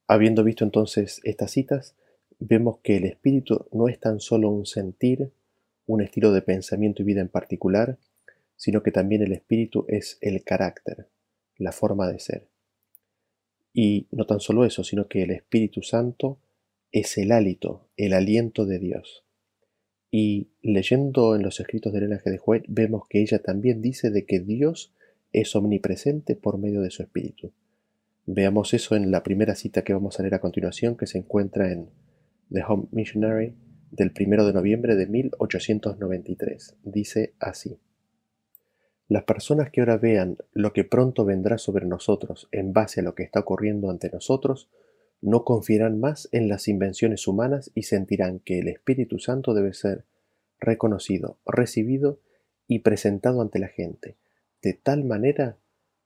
Habiendo 0.08 0.42
visto 0.42 0.64
entonces 0.64 1.20
estas 1.24 1.52
citas, 1.52 1.94
vemos 2.38 2.78
que 2.82 2.96
el 2.96 3.04
Espíritu 3.04 3.66
no 3.70 3.88
es 3.88 4.00
tan 4.00 4.18
solo 4.18 4.48
un 4.50 4.66
sentir, 4.66 5.30
un 5.86 6.02
estilo 6.02 6.32
de 6.32 6.42
pensamiento 6.42 7.02
y 7.02 7.06
vida 7.06 7.20
en 7.20 7.28
particular, 7.28 7.98
sino 8.56 8.82
que 8.82 8.92
también 8.92 9.22
el 9.22 9.32
Espíritu 9.32 9.84
es 9.88 10.18
el 10.20 10.44
carácter, 10.44 11.08
la 11.56 11.72
forma 11.72 12.10
de 12.10 12.18
ser. 12.18 12.48
Y 13.72 14.06
no 14.10 14.26
tan 14.26 14.40
solo 14.40 14.64
eso, 14.64 14.84
sino 14.84 15.08
que 15.08 15.22
el 15.22 15.30
Espíritu 15.30 15.82
Santo 15.82 16.38
es 16.92 17.16
el 17.18 17.32
hálito, 17.32 17.88
el 17.96 18.12
aliento 18.12 18.66
de 18.66 18.78
Dios. 18.78 19.24
Y 20.10 20.50
leyendo 20.60 21.34
en 21.34 21.42
los 21.42 21.58
escritos 21.58 21.92
de 21.92 22.00
Elena 22.00 22.20
de 22.24 22.40
White 22.44 22.66
vemos 22.68 23.08
que 23.08 23.22
ella 23.22 23.40
también 23.40 23.80
dice 23.80 24.10
de 24.10 24.26
que 24.26 24.40
Dios 24.40 24.92
es 25.32 25.56
omnipresente 25.56 26.36
por 26.36 26.58
medio 26.58 26.82
de 26.82 26.90
su 26.90 27.02
Espíritu. 27.02 27.52
Veamos 28.26 28.74
eso 28.74 28.94
en 28.94 29.10
la 29.10 29.22
primera 29.22 29.54
cita 29.54 29.82
que 29.82 29.94
vamos 29.94 30.18
a 30.18 30.22
leer 30.22 30.34
a 30.34 30.40
continuación, 30.40 30.96
que 30.96 31.06
se 31.06 31.18
encuentra 31.18 31.72
en 31.72 31.88
The 32.52 32.62
Home 32.68 32.88
Missionary 32.92 33.54
del 33.92 34.12
1 34.18 34.46
de 34.46 34.52
noviembre 34.52 34.96
de 34.96 35.06
1893. 35.06 36.76
Dice 36.82 37.34
así. 37.38 37.78
Las 39.06 39.24
personas 39.24 39.70
que 39.70 39.82
ahora 39.82 39.98
vean 39.98 40.38
lo 40.54 40.72
que 40.72 40.84
pronto 40.84 41.24
vendrá 41.26 41.58
sobre 41.58 41.84
nosotros 41.86 42.48
en 42.50 42.72
base 42.72 43.00
a 43.00 43.02
lo 43.04 43.14
que 43.14 43.22
está 43.22 43.40
ocurriendo 43.40 43.90
ante 43.90 44.10
nosotros, 44.10 44.70
no 45.20 45.44
confiarán 45.44 46.00
más 46.00 46.28
en 46.32 46.48
las 46.48 46.66
invenciones 46.66 47.28
humanas 47.28 47.70
y 47.74 47.82
sentirán 47.82 48.40
que 48.40 48.58
el 48.58 48.68
Espíritu 48.68 49.18
Santo 49.18 49.52
debe 49.52 49.74
ser 49.74 50.04
reconocido, 50.58 51.36
recibido 51.44 52.18
y 52.66 52.78
presentado 52.78 53.42
ante 53.42 53.58
la 53.58 53.68
gente, 53.68 54.16
de 54.62 54.72
tal 54.72 55.04
manera 55.04 55.58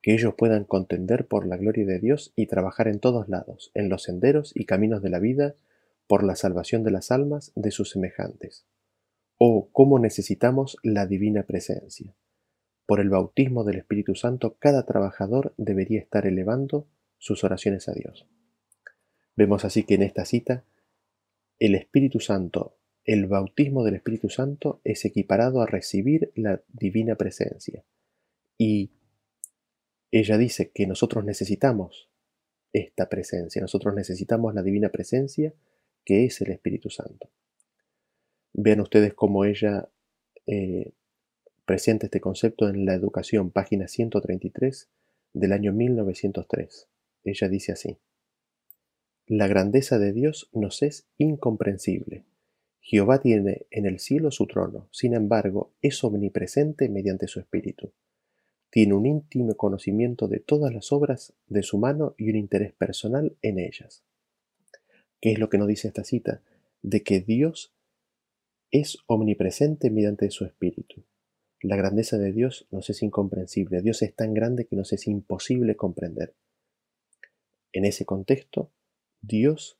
que 0.02 0.14
ellos 0.14 0.34
puedan 0.36 0.64
contender 0.64 1.26
por 1.26 1.46
la 1.46 1.56
gloria 1.56 1.86
de 1.86 2.00
Dios 2.00 2.32
y 2.34 2.46
trabajar 2.46 2.88
en 2.88 2.98
todos 2.98 3.28
lados, 3.28 3.70
en 3.74 3.88
los 3.88 4.02
senderos 4.02 4.52
y 4.54 4.64
caminos 4.64 5.02
de 5.02 5.10
la 5.10 5.20
vida, 5.20 5.54
por 6.06 6.24
la 6.24 6.36
salvación 6.36 6.84
de 6.84 6.90
las 6.90 7.10
almas 7.10 7.52
de 7.54 7.70
sus 7.70 7.90
semejantes. 7.90 8.66
Oh, 9.38 9.68
cómo 9.72 9.98
necesitamos 9.98 10.78
la 10.82 11.06
divina 11.06 11.42
presencia. 11.42 12.14
Por 12.86 13.00
el 13.00 13.10
bautismo 13.10 13.64
del 13.64 13.78
Espíritu 13.78 14.14
Santo, 14.14 14.56
cada 14.58 14.86
trabajador 14.86 15.52
debería 15.56 16.00
estar 16.00 16.26
elevando 16.26 16.86
sus 17.18 17.44
oraciones 17.44 17.88
a 17.88 17.92
Dios. 17.92 18.26
Vemos 19.34 19.64
así 19.64 19.84
que 19.84 19.94
en 19.94 20.02
esta 20.02 20.24
cita 20.24 20.64
el 21.58 21.74
Espíritu 21.74 22.20
Santo, 22.20 22.76
el 23.04 23.26
bautismo 23.26 23.84
del 23.84 23.94
Espíritu 23.94 24.28
Santo 24.28 24.80
es 24.84 25.04
equiparado 25.04 25.60
a 25.60 25.66
recibir 25.66 26.32
la 26.34 26.62
divina 26.68 27.16
presencia. 27.16 27.84
Y 28.58 28.92
ella 30.10 30.38
dice 30.38 30.70
que 30.70 30.86
nosotros 30.86 31.24
necesitamos 31.24 32.10
esta 32.72 33.08
presencia, 33.08 33.60
nosotros 33.60 33.94
necesitamos 33.94 34.54
la 34.54 34.62
divina 34.62 34.90
presencia 34.90 35.54
que 36.06 36.24
es 36.24 36.40
el 36.40 36.52
Espíritu 36.52 36.88
Santo. 36.88 37.28
Vean 38.54 38.80
ustedes 38.80 39.12
cómo 39.12 39.44
ella 39.44 39.90
eh, 40.46 40.92
presenta 41.66 42.06
este 42.06 42.20
concepto 42.20 42.68
en 42.68 42.86
la 42.86 42.94
educación, 42.94 43.50
página 43.50 43.88
133 43.88 44.88
del 45.34 45.52
año 45.52 45.72
1903. 45.72 46.88
Ella 47.24 47.48
dice 47.48 47.72
así. 47.72 47.98
La 49.26 49.48
grandeza 49.48 49.98
de 49.98 50.12
Dios 50.12 50.48
nos 50.52 50.82
es 50.82 51.08
incomprensible. 51.18 52.24
Jehová 52.80 53.20
tiene 53.20 53.66
en 53.72 53.84
el 53.84 53.98
cielo 53.98 54.30
su 54.30 54.46
trono, 54.46 54.88
sin 54.92 55.12
embargo, 55.12 55.72
es 55.82 56.04
omnipresente 56.04 56.88
mediante 56.88 57.26
su 57.26 57.40
espíritu. 57.40 57.92
Tiene 58.70 58.94
un 58.94 59.06
íntimo 59.06 59.56
conocimiento 59.56 60.28
de 60.28 60.38
todas 60.38 60.72
las 60.72 60.92
obras 60.92 61.34
de 61.48 61.64
su 61.64 61.78
mano 61.78 62.14
y 62.16 62.30
un 62.30 62.36
interés 62.36 62.72
personal 62.72 63.36
en 63.42 63.58
ellas. 63.58 64.04
¿Qué 65.20 65.32
es 65.32 65.38
lo 65.38 65.48
que 65.48 65.58
nos 65.58 65.68
dice 65.68 65.88
esta 65.88 66.04
cita? 66.04 66.42
De 66.82 67.02
que 67.02 67.20
Dios 67.20 67.74
es 68.70 68.98
omnipresente 69.06 69.90
mediante 69.90 70.30
su 70.30 70.44
espíritu. 70.44 71.04
La 71.60 71.76
grandeza 71.76 72.18
de 72.18 72.32
Dios 72.32 72.66
nos 72.70 72.90
es 72.90 73.02
incomprensible. 73.02 73.82
Dios 73.82 74.02
es 74.02 74.14
tan 74.14 74.34
grande 74.34 74.66
que 74.66 74.76
nos 74.76 74.92
es 74.92 75.06
imposible 75.06 75.76
comprender. 75.76 76.34
En 77.72 77.84
ese 77.84 78.04
contexto, 78.06 78.72
Dios 79.20 79.78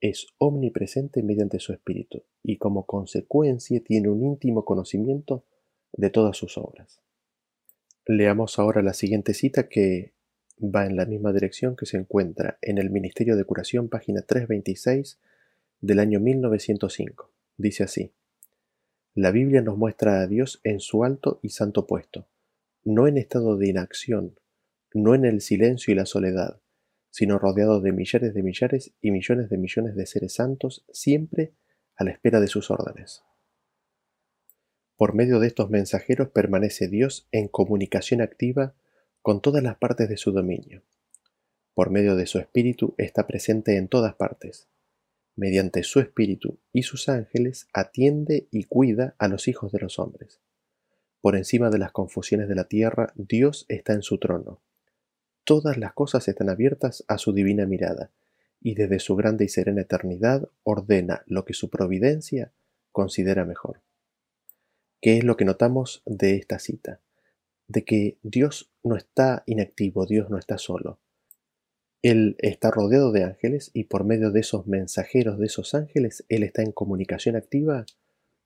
es 0.00 0.28
omnipresente 0.38 1.22
mediante 1.22 1.58
su 1.58 1.72
Espíritu 1.72 2.24
y 2.42 2.58
como 2.58 2.86
consecuencia 2.86 3.82
tiene 3.82 4.08
un 4.08 4.22
íntimo 4.24 4.64
conocimiento 4.64 5.44
de 5.92 6.10
todas 6.10 6.36
sus 6.36 6.58
obras. 6.58 7.02
Leamos 8.06 8.58
ahora 8.58 8.82
la 8.82 8.92
siguiente 8.92 9.34
cita 9.34 9.68
que 9.68 10.13
va 10.58 10.86
en 10.86 10.96
la 10.96 11.06
misma 11.06 11.32
dirección 11.32 11.76
que 11.76 11.86
se 11.86 11.96
encuentra 11.96 12.58
en 12.62 12.78
el 12.78 12.90
Ministerio 12.90 13.36
de 13.36 13.44
Curación, 13.44 13.88
página 13.88 14.22
326 14.22 15.18
del 15.80 15.98
año 15.98 16.20
1905. 16.20 17.32
Dice 17.56 17.84
así, 17.84 18.12
La 19.14 19.30
Biblia 19.30 19.62
nos 19.62 19.76
muestra 19.76 20.20
a 20.20 20.26
Dios 20.26 20.60
en 20.64 20.80
su 20.80 21.04
alto 21.04 21.40
y 21.42 21.50
santo 21.50 21.86
puesto, 21.86 22.28
no 22.84 23.06
en 23.08 23.18
estado 23.18 23.56
de 23.56 23.68
inacción, 23.68 24.38
no 24.92 25.14
en 25.14 25.24
el 25.24 25.40
silencio 25.40 25.92
y 25.92 25.96
la 25.96 26.06
soledad, 26.06 26.60
sino 27.10 27.38
rodeado 27.38 27.80
de 27.80 27.92
millares 27.92 28.34
de 28.34 28.42
millares 28.42 28.92
y 29.00 29.10
millones 29.10 29.48
de 29.50 29.58
millones 29.58 29.94
de 29.94 30.06
seres 30.06 30.34
santos, 30.34 30.84
siempre 30.92 31.54
a 31.96 32.04
la 32.04 32.10
espera 32.10 32.40
de 32.40 32.48
sus 32.48 32.70
órdenes. 32.70 33.22
Por 34.96 35.14
medio 35.14 35.40
de 35.40 35.48
estos 35.48 35.70
mensajeros 35.70 36.28
permanece 36.28 36.88
Dios 36.88 37.28
en 37.32 37.48
comunicación 37.48 38.20
activa 38.20 38.74
con 39.24 39.40
todas 39.40 39.62
las 39.62 39.78
partes 39.78 40.10
de 40.10 40.18
su 40.18 40.32
dominio. 40.32 40.82
Por 41.72 41.88
medio 41.88 42.14
de 42.14 42.26
su 42.26 42.38
espíritu 42.38 42.94
está 42.98 43.26
presente 43.26 43.78
en 43.78 43.88
todas 43.88 44.14
partes. 44.16 44.68
Mediante 45.34 45.82
su 45.82 45.98
espíritu 45.98 46.58
y 46.74 46.82
sus 46.82 47.08
ángeles 47.08 47.66
atiende 47.72 48.48
y 48.50 48.64
cuida 48.64 49.14
a 49.16 49.28
los 49.28 49.48
hijos 49.48 49.72
de 49.72 49.78
los 49.78 49.98
hombres. 49.98 50.40
Por 51.22 51.36
encima 51.36 51.70
de 51.70 51.78
las 51.78 51.90
confusiones 51.90 52.50
de 52.50 52.54
la 52.54 52.64
tierra, 52.64 53.14
Dios 53.16 53.64
está 53.70 53.94
en 53.94 54.02
su 54.02 54.18
trono 54.18 54.60
Todas 55.44 55.78
las 55.78 55.94
cosas 55.94 56.28
están 56.28 56.50
abiertas 56.50 57.02
a 57.08 57.16
su 57.16 57.32
divina 57.32 57.64
mirada, 57.64 58.10
y 58.60 58.74
desde 58.74 58.98
su 58.98 59.16
grande 59.16 59.46
y 59.46 59.48
serena 59.48 59.80
eternidad 59.80 60.50
ordena 60.64 61.22
lo 61.26 61.46
que 61.46 61.54
su 61.54 61.70
providencia 61.70 62.52
considera 62.92 63.46
mejor. 63.46 63.80
¿Qué 65.00 65.16
es 65.16 65.24
lo 65.24 65.38
que 65.38 65.46
notamos 65.46 66.02
de 66.04 66.36
esta 66.36 66.58
cita? 66.58 67.00
De 67.74 67.84
que 67.84 68.18
Dios 68.22 68.70
no 68.84 68.96
está 68.96 69.42
inactivo, 69.46 70.06
Dios 70.06 70.30
no 70.30 70.38
está 70.38 70.58
solo. 70.58 71.00
Él 72.02 72.36
está 72.38 72.70
rodeado 72.70 73.10
de 73.10 73.24
ángeles 73.24 73.72
y 73.74 73.84
por 73.84 74.04
medio 74.04 74.30
de 74.30 74.40
esos 74.40 74.68
mensajeros 74.68 75.40
de 75.40 75.46
esos 75.46 75.74
ángeles, 75.74 76.24
Él 76.28 76.44
está 76.44 76.62
en 76.62 76.70
comunicación 76.70 77.34
activa 77.34 77.84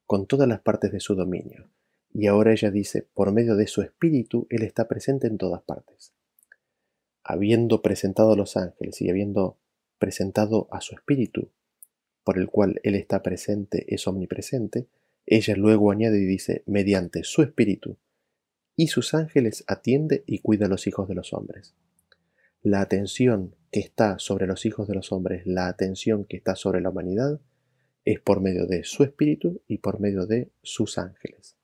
con 0.07 0.25
todas 0.25 0.47
las 0.47 0.61
partes 0.61 0.91
de 0.91 0.99
su 0.99 1.13
dominio. 1.13 1.69
Y 2.11 2.25
ahora 2.25 2.53
ella 2.53 2.71
dice, 2.71 3.05
por 3.13 3.31
medio 3.31 3.55
de 3.55 3.67
su 3.67 3.83
espíritu, 3.83 4.47
Él 4.49 4.63
está 4.63 4.87
presente 4.87 5.27
en 5.27 5.37
todas 5.37 5.61
partes. 5.61 6.11
Habiendo 7.23 7.83
presentado 7.83 8.33
a 8.33 8.35
los 8.35 8.57
ángeles 8.57 8.99
y 8.99 9.11
habiendo 9.11 9.57
presentado 9.99 10.67
a 10.71 10.81
su 10.81 10.95
espíritu, 10.95 11.49
por 12.23 12.39
el 12.39 12.49
cual 12.49 12.79
Él 12.81 12.95
está 12.95 13.21
presente, 13.21 13.85
es 13.93 14.07
omnipresente, 14.07 14.87
ella 15.27 15.53
luego 15.55 15.91
añade 15.91 16.17
y 16.17 16.25
dice, 16.25 16.63
mediante 16.65 17.23
su 17.23 17.43
espíritu 17.43 17.99
y 18.79 18.87
sus 18.87 19.13
ángeles 19.13 19.65
atiende 19.67 20.23
y 20.25 20.39
cuida 20.39 20.67
a 20.67 20.69
los 20.69 20.87
hijos 20.87 21.09
de 21.09 21.13
los 21.13 21.33
hombres. 21.33 21.75
La 22.61 22.79
atención 22.79 23.53
que 23.71 23.81
está 23.81 24.19
sobre 24.19 24.47
los 24.47 24.65
hijos 24.65 24.87
de 24.87 24.95
los 24.95 25.11
hombres, 25.11 25.45
la 25.45 25.67
atención 25.67 26.23
que 26.23 26.37
está 26.37 26.55
sobre 26.55 26.79
la 26.79 26.89
humanidad, 26.89 27.41
es 28.05 28.21
por 28.21 28.39
medio 28.39 28.67
de 28.67 28.85
su 28.85 29.03
espíritu 29.03 29.61
y 29.67 29.79
por 29.79 29.99
medio 29.99 30.25
de 30.25 30.53
sus 30.63 30.97
ángeles. 30.97 31.57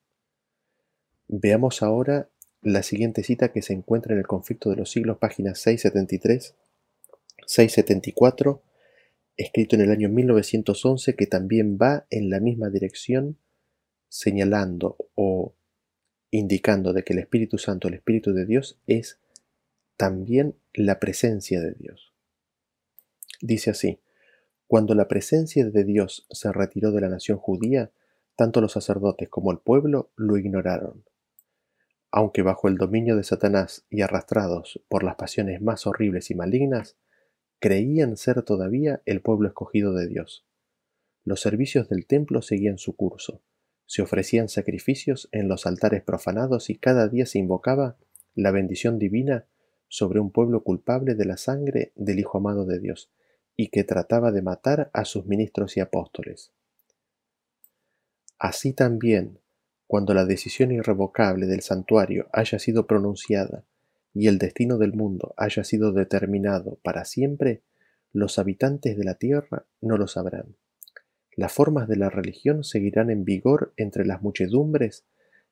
Veamos 1.30 1.82
ahora 1.82 2.28
la 2.62 2.84
siguiente 2.84 3.23
cita 3.23 3.54
que 3.54 3.62
se 3.62 3.71
encuentra 3.71 4.12
en 4.12 4.19
el 4.19 4.28
conflicto 4.28 4.69
de 4.69 4.75
los 4.75 4.91
siglos, 4.91 5.17
páginas 5.17 5.60
673, 5.60 6.54
674, 7.47 8.62
escrito 9.38 9.78
en 9.78 9.84
el 9.84 9.91
año 9.91 10.10
1911, 10.10 11.15
que 11.15 11.28
también 11.28 11.78
va 11.82 12.08
en 12.10 12.30
la 12.30 12.41
misma 12.41 12.69
dirección, 12.69 13.38
señalando 14.10 14.97
o 15.15 15.56
indicando 16.38 16.91
de 16.91 17.04
que 17.04 17.13
el 17.13 17.19
Espíritu 17.19 17.58
Santo, 17.58 17.88
el 17.88 17.93
Espíritu 17.93 18.34
de 18.34 18.45
Dios, 18.45 18.78
es 18.88 19.19
también 19.95 20.56
la 20.74 21.00
presencia 21.00 21.62
de 21.62 21.74
Dios. 21.74 22.13
Dice 23.41 23.71
así, 23.71 24.00
cuando 24.67 24.95
la 24.95 25.08
presencia 25.08 25.65
de 25.65 25.84
Dios 25.84 26.26
se 26.30 26.52
retiró 26.52 26.91
de 26.91 27.02
la 27.02 27.10
nación 27.10 27.38
judía, 27.38 27.91
tanto 28.36 28.60
los 28.60 28.74
sacerdotes 28.74 29.30
como 29.30 29.52
el 29.52 29.60
pueblo 29.60 30.12
lo 30.15 30.38
ignoraron. 30.38 31.06
Aunque 32.12 32.41
bajo 32.41 32.67
el 32.67 32.78
dominio 32.78 33.15
de 33.15 33.24
Satanás 33.24 33.86
y 33.89 34.02
arrastrados 34.02 34.82
por 34.89 35.04
las 35.04 35.15
pasiones 35.15 35.62
más 35.62 35.88
horribles 35.88 36.32
y 36.32 36.36
malignas, 36.36 36.98
creían 37.60 38.17
ser 38.17 38.41
todavía 38.43 39.02
el 39.06 39.21
pueblo 39.21 39.48
escogido 39.48 39.93
de 39.93 40.08
Dios. 40.08 40.45
Los 41.24 41.39
servicios 41.39 41.88
del 41.88 42.06
templo 42.06 42.41
seguían 42.41 42.78
su 42.78 42.95
curso, 42.95 43.41
se 43.86 44.02
ofrecían 44.02 44.50
sacrificios 44.50 45.30
en 45.32 45.48
los 45.48 45.65
altares 45.65 46.04
profanados 46.04 46.69
y 46.69 46.76
cada 46.76 47.08
día 47.08 47.26
se 47.26 47.39
invocaba 47.39 47.98
la 48.34 48.52
bendición 48.52 49.00
divina 49.00 49.45
sobre 49.88 50.19
un 50.19 50.32
pueblo 50.32 50.63
culpable 50.63 51.15
de 51.15 51.26
la 51.26 51.38
sangre 51.38 51.91
del 51.95 52.19
Hijo 52.19 52.38
amado 52.38 52.65
de 52.65 52.80
Dios, 52.80 53.12
y 53.56 53.69
que 53.69 53.84
trataba 53.84 54.32
de 54.32 54.41
matar 54.41 54.89
a 54.93 55.06
sus 55.06 55.26
ministros 55.26 55.78
y 55.78 55.80
apóstoles. 55.80 56.52
Así 58.38 58.74
también, 58.74 59.39
cuando 59.88 60.13
la 60.13 60.26
decisión 60.26 60.71
irrevocable 60.71 61.45
del 61.45 61.62
santuario 61.62 62.28
haya 62.34 62.60
sido 62.60 62.86
pronunciada 62.88 63.63
y 64.13 64.28
el 64.28 64.38
destino 64.38 64.78
del 64.78 64.93
mundo 64.93 65.34
haya 65.38 65.63
sido 65.63 65.93
determinado 65.93 66.80
para 66.84 67.06
siempre, 67.06 67.62
los 68.12 68.39
habitantes 68.39 68.98
de 68.98 69.04
la 69.04 69.15
tierra 69.15 69.65
no 69.82 69.98
lo 69.98 70.08
sabrán. 70.08 70.56
Las 71.36 71.52
formas 71.52 71.88
de 71.88 71.98
la 71.98 72.10
religión 72.10 72.63
seguirán 72.63 73.10
en 73.10 73.26
vigor 73.26 73.74
entre 73.76 74.06
las 74.06 74.21
muchedumbres 74.21 75.06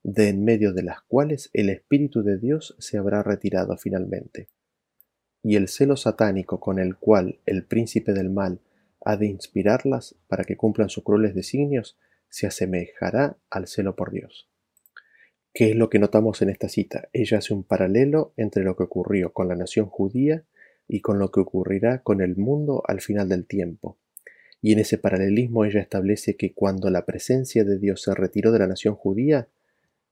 de 0.04 0.30
en 0.30 0.44
medio 0.44 0.74
de 0.74 0.84
las 0.84 1.02
cuales 1.02 1.50
el 1.54 1.70
Espíritu 1.70 2.24
de 2.24 2.38
Dios 2.38 2.76
se 2.80 2.98
habrá 2.98 3.24
retirado 3.24 3.78
finalmente. 3.78 4.50
Y 5.42 5.58
el 5.58 5.68
celo 5.68 5.98
satánico 5.98 6.60
con 6.60 6.80
el 6.80 6.96
cual 6.96 7.40
el 7.46 7.66
príncipe 7.66 8.14
del 8.14 8.30
mal 8.30 8.62
ha 9.04 9.18
de 9.18 9.26
inspirarlas 9.26 10.16
para 10.28 10.46
que 10.46 10.56
cumplan 10.56 10.90
sus 10.90 11.04
crueles 11.04 11.36
designios 11.36 11.98
se 12.30 12.48
asemejará 12.48 13.38
al 13.50 13.68
celo 13.68 13.96
por 13.96 14.12
Dios. 14.12 14.50
¿Qué 15.54 15.72
es 15.72 15.76
lo 15.76 15.90
que 15.90 16.00
notamos 16.00 16.42
en 16.42 16.50
esta 16.50 16.70
cita? 16.70 17.10
Ella 17.14 17.38
hace 17.40 17.54
un 17.54 17.64
paralelo 17.64 18.34
entre 18.38 18.64
lo 18.64 18.76
que 18.76 18.84
ocurrió 18.84 19.34
con 19.34 19.50
la 19.50 19.56
nación 19.56 19.88
judía 19.88 20.46
y 20.88 21.02
con 21.02 21.20
lo 21.20 21.30
que 21.32 21.42
ocurrirá 21.42 22.02
con 22.04 22.22
el 22.22 22.38
mundo 22.38 22.82
al 22.88 23.02
final 23.02 23.30
del 23.30 23.46
tiempo. 23.46 24.00
Y 24.64 24.72
en 24.72 24.80
ese 24.80 24.98
paralelismo 24.98 25.66
ella 25.66 25.82
establece 25.82 26.38
que 26.38 26.54
cuando 26.54 26.90
la 26.90 27.06
presencia 27.06 27.66
de 27.66 27.78
Dios 27.78 28.02
se 28.02 28.16
retiró 28.16 28.54
de 28.54 28.60
la 28.60 28.68
nación 28.68 28.96
judía, 28.96 29.50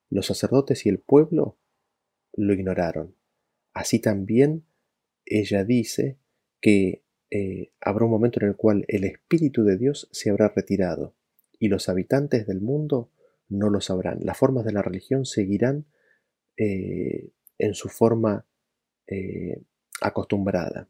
los 0.10 0.26
sacerdotes 0.26 0.86
y 0.86 0.90
el 0.90 1.00
pueblo 1.00 1.58
lo 2.34 2.54
ignoraron. 2.54 3.16
Así 3.74 4.00
también 4.00 4.66
ella 5.26 5.64
dice 5.64 6.18
que 6.60 7.02
eh, 7.30 7.72
habrá 7.80 8.04
un 8.04 8.12
momento 8.12 8.42
en 8.42 8.50
el 8.50 8.58
cual 8.58 8.84
el 8.90 9.06
Espíritu 9.06 9.64
de 9.64 9.78
Dios 9.78 10.10
se 10.12 10.30
habrá 10.32 10.50
retirado 10.50 11.16
y 11.58 11.70
los 11.70 11.88
habitantes 11.88 12.46
del 12.46 12.60
mundo 12.60 13.10
no 13.48 13.70
lo 13.70 13.80
sabrán. 13.80 14.20
Las 14.22 14.38
formas 14.38 14.66
de 14.66 14.74
la 14.74 14.82
religión 14.82 15.26
seguirán 15.26 15.86
eh, 16.58 17.32
en 17.58 17.74
su 17.74 17.88
forma 17.88 18.46
eh, 19.08 19.62
acostumbrada. 20.02 20.90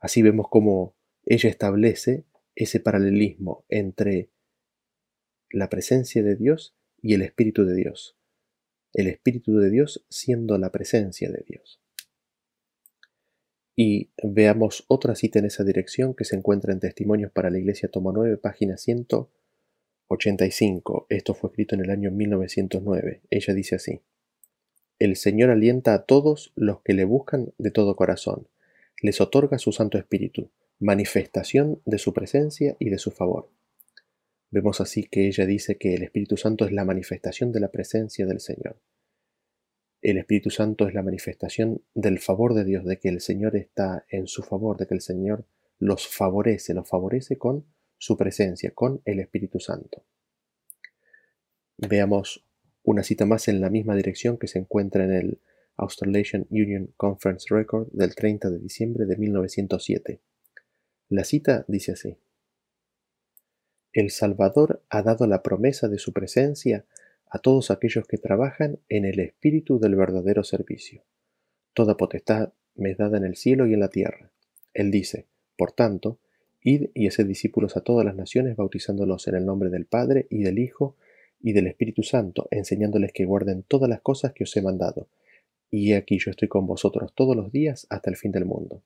Así 0.00 0.20
vemos 0.20 0.48
cómo 0.50 0.94
ella 1.24 1.48
establece 1.48 2.26
ese 2.56 2.80
paralelismo 2.80 3.64
entre 3.68 4.30
la 5.50 5.68
presencia 5.68 6.22
de 6.22 6.36
Dios 6.36 6.74
y 7.00 7.14
el 7.14 7.22
Espíritu 7.22 7.64
de 7.64 7.74
Dios 7.74 8.16
el 8.94 9.08
Espíritu 9.08 9.58
de 9.58 9.68
Dios 9.70 10.06
siendo 10.08 10.56
la 10.56 10.70
presencia 10.70 11.28
de 11.30 11.44
Dios. 11.46 11.82
Y 13.76 14.12
veamos 14.22 14.84
otra 14.86 15.16
cita 15.16 15.40
en 15.40 15.46
esa 15.46 15.64
dirección 15.64 16.14
que 16.14 16.24
se 16.24 16.36
encuentra 16.36 16.72
en 16.72 16.78
Testimonios 16.78 17.32
para 17.32 17.50
la 17.50 17.58
Iglesia, 17.58 17.90
tomo 17.90 18.12
9, 18.12 18.36
página 18.36 18.76
185. 18.76 21.06
Esto 21.08 21.34
fue 21.34 21.50
escrito 21.50 21.74
en 21.74 21.80
el 21.80 21.90
año 21.90 22.12
1909. 22.12 23.22
Ella 23.30 23.52
dice 23.52 23.74
así. 23.74 24.00
El 25.00 25.16
Señor 25.16 25.50
alienta 25.50 25.92
a 25.92 26.04
todos 26.04 26.52
los 26.54 26.82
que 26.82 26.94
le 26.94 27.04
buscan 27.04 27.52
de 27.58 27.72
todo 27.72 27.96
corazón. 27.96 28.46
Les 29.02 29.20
otorga 29.20 29.58
su 29.58 29.72
Santo 29.72 29.98
Espíritu, 29.98 30.52
manifestación 30.78 31.80
de 31.84 31.98
su 31.98 32.12
presencia 32.12 32.76
y 32.78 32.90
de 32.90 32.98
su 32.98 33.10
favor. 33.10 33.50
Vemos 34.50 34.80
así 34.80 35.04
que 35.04 35.26
ella 35.26 35.46
dice 35.46 35.78
que 35.78 35.94
el 35.94 36.02
Espíritu 36.02 36.36
Santo 36.36 36.64
es 36.64 36.72
la 36.72 36.84
manifestación 36.84 37.52
de 37.52 37.60
la 37.60 37.72
presencia 37.72 38.26
del 38.26 38.40
Señor. 38.40 38.80
El 40.00 40.18
Espíritu 40.18 40.50
Santo 40.50 40.86
es 40.86 40.94
la 40.94 41.02
manifestación 41.02 41.82
del 41.94 42.18
favor 42.18 42.54
de 42.54 42.64
Dios, 42.64 42.84
de 42.84 42.98
que 42.98 43.08
el 43.08 43.20
Señor 43.20 43.56
está 43.56 44.04
en 44.08 44.26
su 44.26 44.42
favor, 44.42 44.76
de 44.76 44.86
que 44.86 44.94
el 44.94 45.00
Señor 45.00 45.46
los 45.78 46.06
favorece, 46.06 46.74
los 46.74 46.88
favorece 46.88 47.38
con 47.38 47.64
su 47.98 48.16
presencia, 48.16 48.70
con 48.72 49.00
el 49.06 49.20
Espíritu 49.20 49.60
Santo. 49.60 50.04
Veamos 51.78 52.44
una 52.82 53.02
cita 53.02 53.26
más 53.26 53.48
en 53.48 53.60
la 53.60 53.70
misma 53.70 53.96
dirección 53.96 54.36
que 54.36 54.46
se 54.46 54.58
encuentra 54.58 55.04
en 55.04 55.12
el 55.12 55.40
Australasian 55.76 56.46
Union 56.50 56.92
Conference 56.96 57.46
Record 57.48 57.88
del 57.92 58.14
30 58.14 58.50
de 58.50 58.58
diciembre 58.58 59.06
de 59.06 59.16
1907. 59.16 60.20
La 61.08 61.24
cita 61.24 61.64
dice 61.68 61.92
así. 61.92 62.16
El 63.92 64.10
Salvador 64.10 64.82
ha 64.88 65.02
dado 65.02 65.26
la 65.26 65.42
promesa 65.42 65.88
de 65.88 65.98
su 65.98 66.12
presencia 66.12 66.84
a 67.28 67.38
todos 67.38 67.70
aquellos 67.70 68.06
que 68.06 68.18
trabajan 68.18 68.78
en 68.88 69.04
el 69.04 69.20
espíritu 69.20 69.78
del 69.78 69.96
verdadero 69.96 70.44
servicio. 70.44 71.04
Toda 71.74 71.96
potestad 71.96 72.52
me 72.74 72.90
es 72.90 72.96
dada 72.96 73.18
en 73.18 73.24
el 73.24 73.36
cielo 73.36 73.66
y 73.66 73.74
en 73.74 73.80
la 73.80 73.88
tierra. 73.88 74.30
Él 74.72 74.90
dice, 74.90 75.26
por 75.56 75.72
tanto, 75.72 76.18
id 76.62 76.90
y 76.94 77.06
haced 77.06 77.26
discípulos 77.26 77.76
a 77.76 77.82
todas 77.82 78.04
las 78.04 78.16
naciones, 78.16 78.56
bautizándolos 78.56 79.28
en 79.28 79.36
el 79.36 79.46
nombre 79.46 79.70
del 79.70 79.86
Padre 79.86 80.26
y 80.30 80.42
del 80.42 80.58
Hijo 80.58 80.96
y 81.40 81.52
del 81.52 81.66
Espíritu 81.66 82.02
Santo, 82.02 82.48
enseñándoles 82.50 83.12
que 83.12 83.26
guarden 83.26 83.62
todas 83.62 83.90
las 83.90 84.00
cosas 84.00 84.32
que 84.32 84.44
os 84.44 84.56
he 84.56 84.62
mandado. 84.62 85.08
Y 85.70 85.92
aquí 85.92 86.18
yo 86.18 86.30
estoy 86.30 86.48
con 86.48 86.66
vosotros 86.66 87.12
todos 87.14 87.36
los 87.36 87.52
días 87.52 87.86
hasta 87.90 88.10
el 88.10 88.16
fin 88.16 88.32
del 88.32 88.46
mundo. 88.46 88.82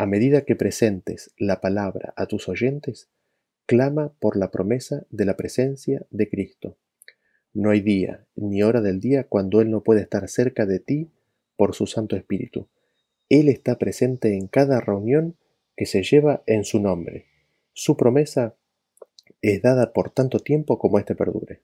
A 0.00 0.06
medida 0.06 0.42
que 0.42 0.54
presentes 0.54 1.32
la 1.38 1.60
palabra 1.60 2.14
a 2.16 2.26
tus 2.26 2.48
oyentes, 2.48 3.08
clama 3.66 4.12
por 4.20 4.36
la 4.36 4.52
promesa 4.52 5.04
de 5.10 5.24
la 5.24 5.36
presencia 5.36 6.06
de 6.10 6.30
Cristo. 6.30 6.76
No 7.52 7.70
hay 7.70 7.80
día 7.80 8.24
ni 8.36 8.62
hora 8.62 8.80
del 8.80 9.00
día 9.00 9.24
cuando 9.24 9.60
Él 9.60 9.72
no 9.72 9.82
puede 9.82 10.02
estar 10.02 10.28
cerca 10.28 10.66
de 10.66 10.78
ti 10.78 11.10
por 11.56 11.74
su 11.74 11.88
Santo 11.88 12.14
Espíritu. 12.14 12.68
Él 13.28 13.48
está 13.48 13.76
presente 13.76 14.34
en 14.34 14.46
cada 14.46 14.80
reunión 14.80 15.36
que 15.76 15.84
se 15.84 16.04
lleva 16.04 16.44
en 16.46 16.62
su 16.62 16.78
nombre. 16.78 17.26
Su 17.72 17.96
promesa 17.96 18.54
es 19.42 19.62
dada 19.62 19.92
por 19.92 20.10
tanto 20.10 20.38
tiempo 20.38 20.78
como 20.78 21.00
éste 21.00 21.16
perdure. 21.16 21.60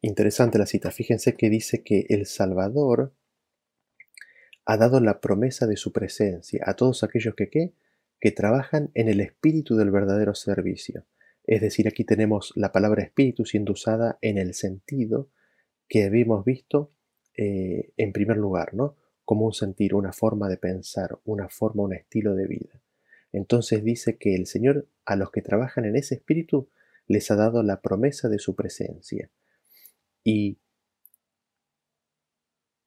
Interesante 0.00 0.58
la 0.58 0.66
cita. 0.66 0.92
Fíjense 0.92 1.34
que 1.34 1.50
dice 1.50 1.82
que 1.82 2.06
el 2.08 2.26
Salvador 2.26 3.12
ha 4.64 4.76
dado 4.76 5.00
la 5.00 5.20
promesa 5.20 5.66
de 5.66 5.76
su 5.76 5.92
presencia 5.92 6.62
a 6.66 6.74
todos 6.74 7.02
aquellos 7.02 7.34
que 7.34 7.72
que 8.20 8.30
trabajan 8.30 8.90
en 8.94 9.08
el 9.08 9.20
espíritu 9.20 9.76
del 9.76 9.90
verdadero 9.90 10.34
servicio. 10.34 11.04
Es 11.44 11.60
decir, 11.60 11.88
aquí 11.88 12.04
tenemos 12.04 12.52
la 12.54 12.70
palabra 12.70 13.02
espíritu 13.02 13.44
siendo 13.44 13.72
usada 13.72 14.18
en 14.20 14.38
el 14.38 14.54
sentido 14.54 15.28
que 15.88 16.04
habíamos 16.04 16.44
visto 16.44 16.92
eh, 17.36 17.90
en 17.96 18.12
primer 18.12 18.36
lugar, 18.36 18.74
¿no? 18.74 18.96
Como 19.24 19.46
un 19.46 19.52
sentir, 19.52 19.94
una 19.94 20.12
forma 20.12 20.48
de 20.48 20.56
pensar, 20.56 21.18
una 21.24 21.48
forma, 21.48 21.82
un 21.82 21.94
estilo 21.94 22.34
de 22.34 22.46
vida. 22.46 22.80
Entonces 23.32 23.82
dice 23.82 24.18
que 24.18 24.34
el 24.34 24.46
Señor 24.46 24.86
a 25.04 25.16
los 25.16 25.30
que 25.30 25.42
trabajan 25.42 25.84
en 25.84 25.96
ese 25.96 26.14
espíritu 26.14 26.68
les 27.08 27.30
ha 27.30 27.36
dado 27.36 27.62
la 27.62 27.80
promesa 27.80 28.28
de 28.28 28.38
su 28.38 28.54
presencia. 28.54 29.30
Y 30.22 30.58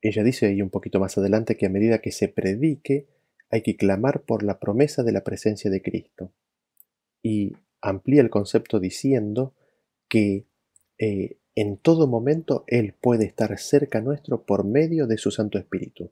ella 0.07 0.23
dice 0.23 0.47
ahí 0.47 0.61
un 0.61 0.69
poquito 0.69 0.99
más 0.99 1.17
adelante 1.17 1.57
que 1.57 1.65
a 1.65 1.69
medida 1.69 1.99
que 1.99 2.11
se 2.11 2.27
predique, 2.27 3.07
hay 3.49 3.61
que 3.61 3.75
clamar 3.77 4.23
por 4.23 4.43
la 4.43 4.59
promesa 4.59 5.03
de 5.03 5.11
la 5.11 5.23
presencia 5.23 5.71
de 5.71 5.81
Cristo. 5.81 6.33
Y 7.21 7.53
amplía 7.81 8.21
el 8.21 8.29
concepto 8.29 8.79
diciendo 8.79 9.53
que 10.07 10.45
eh, 10.97 11.37
en 11.55 11.77
todo 11.77 12.07
momento 12.07 12.63
Él 12.67 12.93
puede 12.99 13.25
estar 13.25 13.57
cerca 13.57 14.01
nuestro 14.01 14.45
por 14.45 14.65
medio 14.65 15.07
de 15.07 15.17
su 15.17 15.31
Santo 15.31 15.57
Espíritu. 15.57 16.11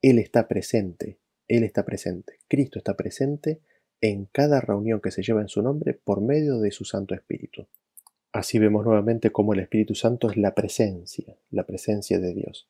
Él 0.00 0.18
está 0.18 0.48
presente, 0.48 1.18
Él 1.48 1.64
está 1.64 1.84
presente, 1.84 2.38
Cristo 2.48 2.78
está 2.78 2.96
presente 2.96 3.60
en 4.00 4.26
cada 4.26 4.60
reunión 4.60 5.00
que 5.00 5.10
se 5.10 5.22
lleva 5.22 5.40
en 5.40 5.48
su 5.48 5.62
nombre 5.62 5.94
por 5.94 6.20
medio 6.20 6.58
de 6.58 6.70
su 6.70 6.84
Santo 6.84 7.14
Espíritu. 7.14 7.66
Así 8.32 8.58
vemos 8.58 8.84
nuevamente 8.84 9.30
cómo 9.30 9.52
el 9.52 9.60
Espíritu 9.60 9.94
Santo 9.94 10.30
es 10.30 10.36
la 10.36 10.54
presencia, 10.54 11.36
la 11.50 11.64
presencia 11.66 12.18
de 12.18 12.34
Dios. 12.34 12.68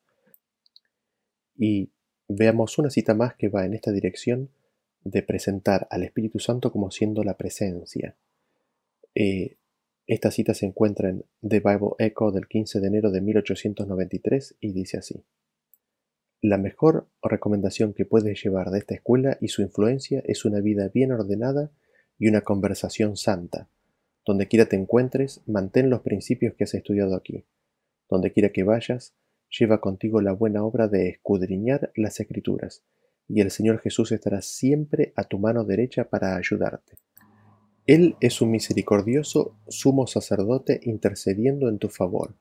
Y 1.62 1.92
veamos 2.26 2.76
una 2.78 2.90
cita 2.90 3.14
más 3.14 3.36
que 3.36 3.48
va 3.48 3.64
en 3.64 3.74
esta 3.74 3.92
dirección 3.92 4.50
de 5.04 5.22
presentar 5.22 5.86
al 5.92 6.02
Espíritu 6.02 6.40
Santo 6.40 6.72
como 6.72 6.90
siendo 6.90 7.22
la 7.22 7.36
presencia. 7.36 8.16
Eh, 9.14 9.58
esta 10.08 10.32
cita 10.32 10.54
se 10.54 10.66
encuentra 10.66 11.10
en 11.10 11.24
The 11.40 11.60
Bible 11.60 11.90
Echo 12.00 12.32
del 12.32 12.48
15 12.48 12.80
de 12.80 12.88
enero 12.88 13.12
de 13.12 13.20
1893 13.20 14.56
y 14.58 14.72
dice 14.72 14.98
así. 14.98 15.22
La 16.40 16.58
mejor 16.58 17.06
recomendación 17.22 17.94
que 17.94 18.06
puedes 18.06 18.42
llevar 18.42 18.72
de 18.72 18.80
esta 18.80 18.96
escuela 18.96 19.38
y 19.40 19.46
su 19.46 19.62
influencia 19.62 20.20
es 20.26 20.44
una 20.44 20.58
vida 20.58 20.90
bien 20.92 21.12
ordenada 21.12 21.70
y 22.18 22.26
una 22.26 22.40
conversación 22.40 23.16
santa. 23.16 23.68
Donde 24.26 24.48
quiera 24.48 24.66
te 24.66 24.74
encuentres, 24.74 25.42
mantén 25.46 25.90
los 25.90 26.00
principios 26.00 26.54
que 26.54 26.64
has 26.64 26.74
estudiado 26.74 27.14
aquí. 27.14 27.44
Donde 28.10 28.32
quiera 28.32 28.50
que 28.50 28.64
vayas, 28.64 29.14
lleva 29.58 29.80
contigo 29.80 30.20
la 30.20 30.32
buena 30.32 30.64
obra 30.64 30.88
de 30.88 31.08
escudriñar 31.08 31.92
las 31.94 32.18
escrituras, 32.20 32.82
y 33.28 33.40
el 33.40 33.50
Señor 33.50 33.80
Jesús 33.80 34.12
estará 34.12 34.42
siempre 34.42 35.12
a 35.16 35.24
tu 35.24 35.38
mano 35.38 35.64
derecha 35.64 36.08
para 36.08 36.36
ayudarte. 36.36 36.98
Él 37.86 38.16
es 38.20 38.40
un 38.40 38.50
misericordioso 38.50 39.56
sumo 39.68 40.06
sacerdote 40.06 40.80
intercediendo 40.84 41.68
en 41.68 41.78
tu 41.78 41.88
favor. 41.88 42.34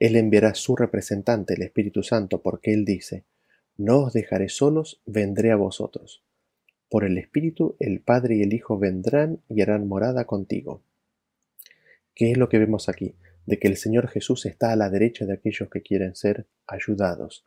Él 0.00 0.16
enviará 0.16 0.54
su 0.54 0.74
representante, 0.74 1.54
el 1.54 1.62
Espíritu 1.62 2.02
Santo, 2.02 2.42
porque 2.42 2.72
Él 2.72 2.84
dice, 2.84 3.24
no 3.76 4.00
os 4.00 4.12
dejaré 4.12 4.48
solos, 4.48 5.00
vendré 5.06 5.52
a 5.52 5.56
vosotros. 5.56 6.24
Por 6.88 7.04
el 7.04 7.16
Espíritu 7.16 7.76
el 7.78 8.00
Padre 8.00 8.36
y 8.36 8.42
el 8.42 8.52
Hijo 8.52 8.78
vendrán 8.78 9.40
y 9.48 9.62
harán 9.62 9.88
morada 9.88 10.26
contigo. 10.26 10.82
¿Qué 12.14 12.32
es 12.32 12.36
lo 12.36 12.48
que 12.48 12.58
vemos 12.58 12.88
aquí? 12.88 13.14
De 13.46 13.58
que 13.58 13.68
el 13.68 13.76
Señor 13.76 14.08
Jesús 14.08 14.46
está 14.46 14.72
a 14.72 14.76
la 14.76 14.90
derecha 14.90 15.26
de 15.26 15.34
aquellos 15.34 15.68
que 15.68 15.82
quieren 15.82 16.14
ser 16.14 16.46
ayudados 16.66 17.46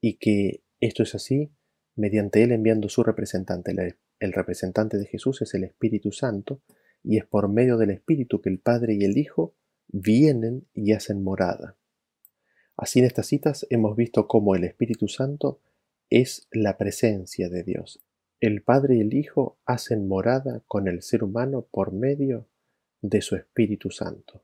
y 0.00 0.14
que 0.14 0.62
esto 0.80 1.02
es 1.02 1.14
así 1.14 1.52
mediante 1.96 2.42
Él 2.42 2.52
enviando 2.52 2.88
su 2.88 3.02
representante. 3.02 3.74
El 4.20 4.32
representante 4.32 4.98
de 4.98 5.06
Jesús 5.06 5.42
es 5.42 5.54
el 5.54 5.64
Espíritu 5.64 6.12
Santo 6.12 6.62
y 7.02 7.18
es 7.18 7.26
por 7.26 7.48
medio 7.48 7.76
del 7.76 7.90
Espíritu 7.90 8.40
que 8.40 8.48
el 8.48 8.58
Padre 8.58 8.94
y 8.94 9.04
el 9.04 9.18
Hijo 9.18 9.54
vienen 9.88 10.66
y 10.72 10.92
hacen 10.92 11.22
morada. 11.22 11.76
Así 12.76 12.98
en 12.98 13.04
estas 13.04 13.26
citas 13.26 13.66
hemos 13.70 13.96
visto 13.96 14.26
cómo 14.26 14.54
el 14.54 14.64
Espíritu 14.64 15.08
Santo 15.08 15.60
es 16.10 16.48
la 16.50 16.76
presencia 16.76 17.48
de 17.48 17.62
Dios. 17.62 18.02
El 18.40 18.62
Padre 18.62 18.96
y 18.96 19.00
el 19.00 19.14
Hijo 19.14 19.58
hacen 19.64 20.08
morada 20.08 20.62
con 20.66 20.88
el 20.88 21.02
ser 21.02 21.22
humano 21.22 21.66
por 21.70 21.92
medio 21.92 22.48
de 23.00 23.22
su 23.22 23.36
Espíritu 23.36 23.90
Santo. 23.90 24.42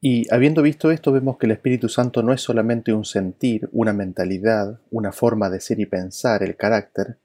Y 0.00 0.32
habiendo 0.32 0.62
visto 0.62 0.90
esto, 0.90 1.12
vemos 1.12 1.36
que 1.36 1.46
el 1.46 1.52
Espíritu 1.52 1.90
Santo 1.90 2.22
no 2.22 2.32
es 2.32 2.40
solamente 2.40 2.94
un 2.94 3.04
sentir, 3.04 3.68
una 3.72 3.92
mentalidad, 3.92 4.80
una 4.90 5.12
forma 5.12 5.50
de 5.50 5.60
ser 5.60 5.78
y 5.78 5.86
pensar, 5.86 6.42
el 6.42 6.56
carácter 6.56 7.18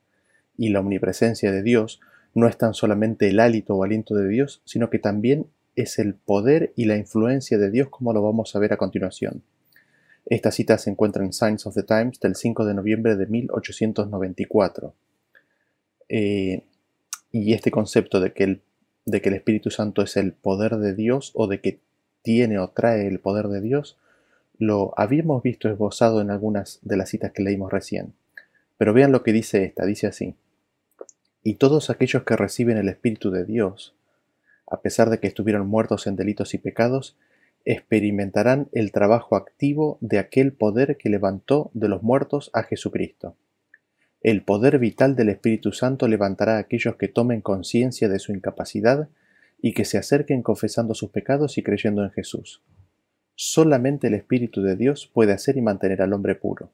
y 0.58 0.70
la 0.70 0.82
omnipresencia 0.82 1.54
de 1.54 1.64
Dios, 1.64 2.02
no 2.34 2.48
es 2.48 2.58
tan 2.58 2.74
solamente 2.74 3.30
el 3.30 3.40
hálito 3.40 3.76
o 3.76 3.84
aliento 3.84 4.14
de 4.14 4.28
Dios, 4.28 4.62
sino 4.66 4.90
que 4.90 5.00
también 5.00 5.48
es 5.78 6.00
el 6.00 6.16
poder 6.16 6.74
y 6.76 6.86
la 6.86 6.98
influencia 6.98 7.58
de 7.58 7.72
Dios 7.72 7.90
como 7.90 8.12
lo 8.12 8.22
vamos 8.22 8.56
a 8.56 8.60
ver 8.60 8.74
a 8.74 8.78
continuación. 8.78 9.42
Esta 10.26 10.52
cita 10.52 10.78
se 10.78 10.90
encuentra 10.90 11.24
en 11.24 11.32
Signs 11.32 11.66
of 11.66 11.76
the 11.76 11.84
Times 11.84 12.20
del 12.20 12.36
5 12.36 12.66
de 12.66 12.74
noviembre 12.74 13.16
de 13.16 13.28
1894. 13.28 14.94
Eh, 16.10 16.64
y 17.32 17.54
este 17.54 17.72
concepto 17.72 18.20
de 18.20 18.34
que, 18.34 18.44
el, 18.44 18.62
de 19.06 19.22
que 19.22 19.30
el 19.30 19.36
Espíritu 19.36 19.70
Santo 19.70 20.02
es 20.02 20.18
el 20.18 20.34
poder 20.34 20.78
de 20.78 20.94
Dios 20.94 21.32
o 21.36 21.48
de 21.48 21.62
que 21.62 21.80
tiene 22.26 22.60
o 22.60 22.68
trae 22.68 23.08
el 23.08 23.20
poder 23.20 23.48
de 23.48 23.62
Dios, 23.62 23.98
lo 24.58 24.94
habíamos 24.98 25.44
visto 25.44 25.70
esbozado 25.70 26.20
en 26.20 26.32
algunas 26.32 26.80
de 26.82 26.98
las 26.98 27.10
citas 27.10 27.32
que 27.32 27.44
leímos 27.44 27.72
recién. 27.72 28.14
Pero 28.78 28.94
vean 28.94 29.14
lo 29.14 29.24
que 29.24 29.32
dice 29.32 29.64
esta, 29.64 29.86
dice 29.86 30.08
así. 30.08 30.36
Y 31.44 31.56
todos 31.56 31.90
aquellos 31.90 32.24
que 32.24 32.36
reciben 32.36 32.78
el 32.78 32.90
Espíritu 32.90 33.32
de 33.32 33.46
Dios, 33.46 33.94
a 34.68 34.82
pesar 34.82 35.10
de 35.10 35.20
que 35.20 35.28
estuvieron 35.28 35.68
muertos 35.68 36.08
en 36.08 36.16
delitos 36.16 36.54
y 36.54 36.58
pecados, 36.58 37.16
experimentarán 37.64 38.68
el 38.74 38.92
trabajo 38.92 39.36
activo 39.36 39.98
de 40.02 40.20
aquel 40.20 40.52
poder 40.52 40.98
que 40.98 41.10
levantó 41.10 41.70
de 41.74 41.88
los 41.88 42.02
muertos 42.04 42.50
a 42.54 42.64
Jesucristo. 42.64 43.36
El 44.22 44.42
poder 44.42 44.80
vital 44.80 45.16
del 45.16 45.30
Espíritu 45.30 45.72
Santo 45.72 46.08
levantará 46.08 46.56
a 46.56 46.60
aquellos 46.60 46.96
que 46.96 47.08
tomen 47.08 47.42
conciencia 47.42 48.10
de 48.10 48.18
su 48.18 48.32
incapacidad 48.32 49.08
y 49.66 49.74
que 49.74 49.84
se 49.84 49.98
acerquen 49.98 50.44
confesando 50.44 50.94
sus 50.94 51.10
pecados 51.10 51.58
y 51.58 51.64
creyendo 51.64 52.04
en 52.04 52.12
Jesús. 52.12 52.62
Solamente 53.34 54.06
el 54.06 54.14
Espíritu 54.14 54.62
de 54.62 54.76
Dios 54.76 55.10
puede 55.12 55.34
hacer 55.34 55.58
y 55.58 55.62
mantener 55.64 56.04
al 56.04 56.14
hombre 56.14 56.36
puro. 56.36 56.70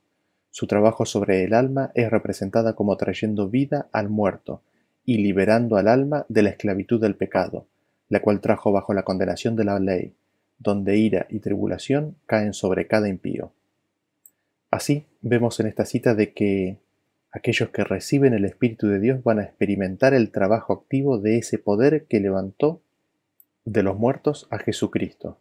Su 0.50 0.68
trabajo 0.68 1.06
sobre 1.06 1.46
el 1.46 1.54
alma 1.54 1.92
es 1.96 2.12
representada 2.12 2.74
como 2.74 2.98
trayendo 2.98 3.48
vida 3.48 3.88
al 3.94 4.10
muerto 4.10 4.62
y 5.06 5.20
liberando 5.20 5.78
al 5.78 5.88
alma 5.88 6.26
de 6.28 6.42
la 6.42 6.50
esclavitud 6.50 7.00
del 7.00 7.16
pecado, 7.16 7.66
la 8.10 8.20
cual 8.20 8.42
trajo 8.42 8.74
bajo 8.74 8.94
la 8.94 9.04
condenación 9.04 9.56
de 9.56 9.64
la 9.64 9.80
ley, 9.80 10.14
donde 10.60 10.98
ira 10.98 11.28
y 11.30 11.40
tribulación 11.40 12.18
caen 12.26 12.54
sobre 12.54 12.88
cada 12.88 13.08
impío. 13.08 13.54
Así 14.70 15.06
vemos 15.22 15.62
en 15.62 15.68
esta 15.68 15.86
cita 15.86 16.14
de 16.14 16.34
que 16.34 16.76
aquellos 17.32 17.70
que 17.70 17.84
reciben 17.84 18.34
el 18.34 18.46
Espíritu 18.46 18.88
de 18.88 19.00
Dios 19.00 19.24
van 19.24 19.40
a 19.40 19.44
experimentar 19.44 20.14
el 20.14 20.32
trabajo 20.32 20.74
activo 20.74 21.18
de 21.18 21.38
ese 21.38 21.58
poder 21.58 22.06
que 22.06 22.20
levantó 22.20 22.82
de 23.66 23.84
los 23.84 23.98
muertos 23.98 24.48
a 24.52 24.58
Jesucristo. 24.60 25.38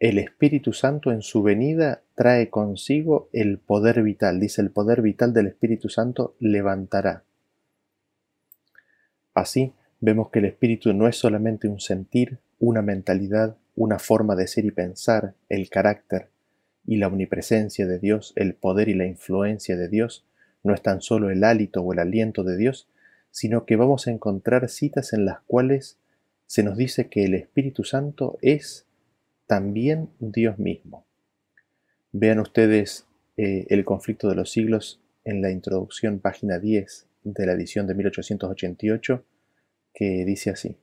El 0.00 0.18
Espíritu 0.18 0.72
Santo 0.72 1.12
en 1.12 1.22
su 1.22 1.42
venida 1.42 2.02
trae 2.14 2.50
consigo 2.50 3.28
el 3.32 3.58
poder 3.58 4.02
vital, 4.02 4.40
dice 4.40 4.60
el 4.60 4.70
poder 4.70 5.02
vital 5.02 5.32
del 5.32 5.46
Espíritu 5.46 5.88
Santo 5.88 6.34
levantará. 6.40 7.24
Así, 9.34 9.72
vemos 10.00 10.30
que 10.30 10.38
el 10.38 10.44
espíritu 10.44 10.92
no 10.92 11.08
es 11.08 11.16
solamente 11.16 11.66
un 11.66 11.80
sentir, 11.80 12.38
una 12.60 12.82
mentalidad, 12.82 13.56
una 13.74 13.98
forma 13.98 14.36
de 14.36 14.46
ser 14.46 14.64
y 14.64 14.70
pensar, 14.70 15.34
el 15.48 15.68
carácter 15.68 16.28
y 16.86 16.96
la 16.96 17.08
omnipresencia 17.08 17.86
de 17.86 17.98
Dios, 17.98 18.32
el 18.36 18.54
poder 18.54 18.88
y 18.88 18.94
la 18.94 19.06
influencia 19.06 19.76
de 19.76 19.88
Dios, 19.88 20.24
no 20.64 20.74
es 20.74 20.82
tan 20.82 21.00
solo 21.00 21.30
el 21.30 21.44
hálito 21.44 21.82
o 21.82 21.92
el 21.92 22.00
aliento 22.00 22.42
de 22.42 22.56
Dios, 22.56 22.88
sino 23.30 23.66
que 23.66 23.76
vamos 23.76 24.06
a 24.06 24.10
encontrar 24.10 24.68
citas 24.68 25.12
en 25.12 25.24
las 25.24 25.40
cuales 25.42 25.98
se 26.46 26.62
nos 26.62 26.76
dice 26.76 27.08
que 27.08 27.24
el 27.24 27.34
Espíritu 27.34 27.84
Santo 27.84 28.38
es 28.42 28.86
también 29.46 30.10
Dios 30.18 30.58
mismo. 30.58 31.04
Vean 32.12 32.40
ustedes 32.40 33.06
eh, 33.36 33.66
el 33.68 33.84
conflicto 33.84 34.28
de 34.28 34.36
los 34.36 34.50
siglos 34.50 35.00
en 35.24 35.42
la 35.42 35.50
introducción, 35.50 36.18
página 36.18 36.58
10 36.58 37.06
de 37.24 37.46
la 37.46 37.52
edición 37.52 37.86
de 37.86 37.94
1888, 37.94 39.24
que 39.92 40.24
dice 40.24 40.50
así. 40.50 40.76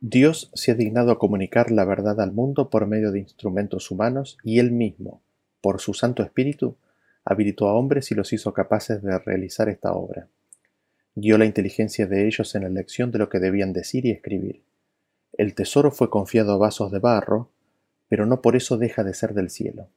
Dios 0.00 0.50
se 0.54 0.72
ha 0.72 0.74
dignado 0.74 1.10
a 1.10 1.18
comunicar 1.18 1.70
la 1.70 1.84
verdad 1.84 2.20
al 2.20 2.32
mundo 2.32 2.70
por 2.70 2.86
medio 2.86 3.10
de 3.12 3.20
instrumentos 3.20 3.90
humanos 3.90 4.38
y 4.44 4.58
Él 4.58 4.70
mismo, 4.70 5.22
por 5.60 5.80
su 5.80 5.94
Santo 5.94 6.22
Espíritu, 6.22 6.76
habilitó 7.26 7.68
a 7.68 7.74
hombres 7.74 8.10
y 8.12 8.14
los 8.14 8.32
hizo 8.32 8.54
capaces 8.54 9.02
de 9.02 9.18
realizar 9.18 9.68
esta 9.68 9.92
obra. 9.92 10.28
Guió 11.16 11.36
la 11.38 11.44
inteligencia 11.44 12.06
de 12.06 12.26
ellos 12.26 12.54
en 12.54 12.62
la 12.62 12.68
elección 12.68 13.10
de 13.10 13.18
lo 13.18 13.28
que 13.28 13.40
debían 13.40 13.72
decir 13.72 14.06
y 14.06 14.12
escribir. 14.12 14.62
El 15.32 15.54
tesoro 15.54 15.90
fue 15.90 16.08
confiado 16.08 16.52
a 16.52 16.56
vasos 16.56 16.92
de 16.92 17.00
barro, 17.00 17.50
pero 18.08 18.26
no 18.26 18.40
por 18.40 18.54
eso 18.54 18.78
deja 18.78 19.02
de 19.02 19.12
ser 19.12 19.34
del 19.34 19.50
cielo. 19.50 19.88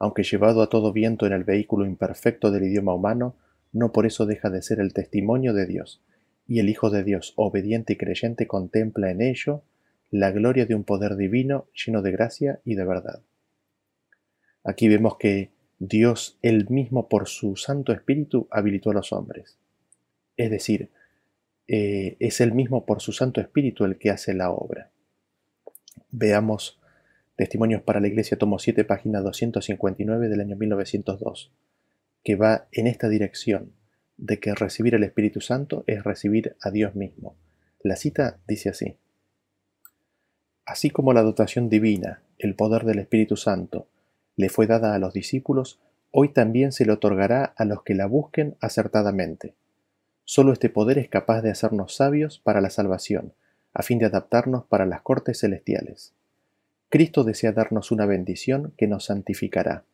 Aunque 0.00 0.24
llevado 0.24 0.60
a 0.60 0.68
todo 0.68 0.92
viento 0.92 1.24
en 1.24 1.32
el 1.32 1.44
vehículo 1.44 1.86
imperfecto 1.86 2.50
del 2.50 2.64
idioma 2.64 2.94
humano, 2.94 3.36
no 3.72 3.92
por 3.92 4.04
eso 4.04 4.26
deja 4.26 4.50
de 4.50 4.62
ser 4.62 4.80
el 4.80 4.92
testimonio 4.92 5.54
de 5.54 5.66
Dios, 5.66 6.02
y 6.48 6.58
el 6.58 6.68
Hijo 6.68 6.90
de 6.90 7.04
Dios, 7.04 7.32
obediente 7.36 7.92
y 7.92 7.96
creyente, 7.96 8.48
contempla 8.48 9.12
en 9.12 9.22
ello 9.22 9.62
la 10.10 10.32
gloria 10.32 10.66
de 10.66 10.74
un 10.74 10.82
poder 10.82 11.14
divino 11.14 11.68
lleno 11.74 12.02
de 12.02 12.10
gracia 12.10 12.60
y 12.64 12.74
de 12.74 12.84
verdad. 12.84 13.22
Aquí 14.64 14.88
vemos 14.88 15.16
que 15.16 15.52
Dios 15.80 16.38
él 16.42 16.66
mismo 16.68 17.08
por 17.08 17.26
su 17.26 17.56
Santo 17.56 17.92
Espíritu 17.92 18.46
habilitó 18.50 18.90
a 18.90 18.94
los 18.94 19.12
hombres. 19.12 19.58
Es 20.36 20.50
decir, 20.50 20.90
eh, 21.66 22.16
es 22.20 22.40
él 22.40 22.52
mismo 22.52 22.84
por 22.84 23.00
su 23.00 23.12
Santo 23.12 23.40
Espíritu 23.40 23.84
el 23.84 23.98
que 23.98 24.10
hace 24.10 24.34
la 24.34 24.50
obra. 24.50 24.90
Veamos 26.10 26.78
Testimonios 27.34 27.80
para 27.80 28.00
la 28.00 28.08
Iglesia, 28.08 28.36
tomo 28.36 28.58
7, 28.58 28.84
página 28.84 29.22
259 29.22 30.28
del 30.28 30.40
año 30.42 30.56
1902, 30.56 31.50
que 32.22 32.36
va 32.36 32.68
en 32.70 32.86
esta 32.86 33.08
dirección 33.08 33.72
de 34.18 34.38
que 34.38 34.54
recibir 34.54 34.94
el 34.94 35.04
Espíritu 35.04 35.40
Santo 35.40 35.82
es 35.86 36.04
recibir 36.04 36.56
a 36.60 36.70
Dios 36.70 36.94
mismo. 36.94 37.36
La 37.82 37.96
cita 37.96 38.38
dice 38.46 38.68
así. 38.68 38.98
Así 40.66 40.90
como 40.90 41.14
la 41.14 41.22
dotación 41.22 41.70
divina, 41.70 42.22
el 42.38 42.54
poder 42.54 42.84
del 42.84 42.98
Espíritu 42.98 43.38
Santo, 43.38 43.88
le 44.40 44.48
fue 44.48 44.66
dada 44.66 44.94
a 44.94 44.98
los 44.98 45.12
discípulos, 45.12 45.78
hoy 46.10 46.30
también 46.30 46.72
se 46.72 46.86
le 46.86 46.92
otorgará 46.92 47.44
a 47.44 47.64
los 47.64 47.82
que 47.82 47.94
la 47.94 48.06
busquen 48.06 48.56
acertadamente. 48.60 49.54
Solo 50.24 50.52
este 50.52 50.70
poder 50.70 50.96
es 50.98 51.08
capaz 51.08 51.42
de 51.42 51.50
hacernos 51.50 51.94
sabios 51.94 52.38
para 52.38 52.60
la 52.60 52.70
salvación, 52.70 53.34
a 53.74 53.82
fin 53.82 53.98
de 53.98 54.06
adaptarnos 54.06 54.64
para 54.64 54.86
las 54.86 55.02
cortes 55.02 55.40
celestiales. 55.40 56.14
Cristo 56.88 57.22
desea 57.22 57.52
darnos 57.52 57.90
una 57.92 58.06
bendición 58.06 58.72
que 58.76 58.86
nos 58.86 59.04
santificará. 59.04 59.84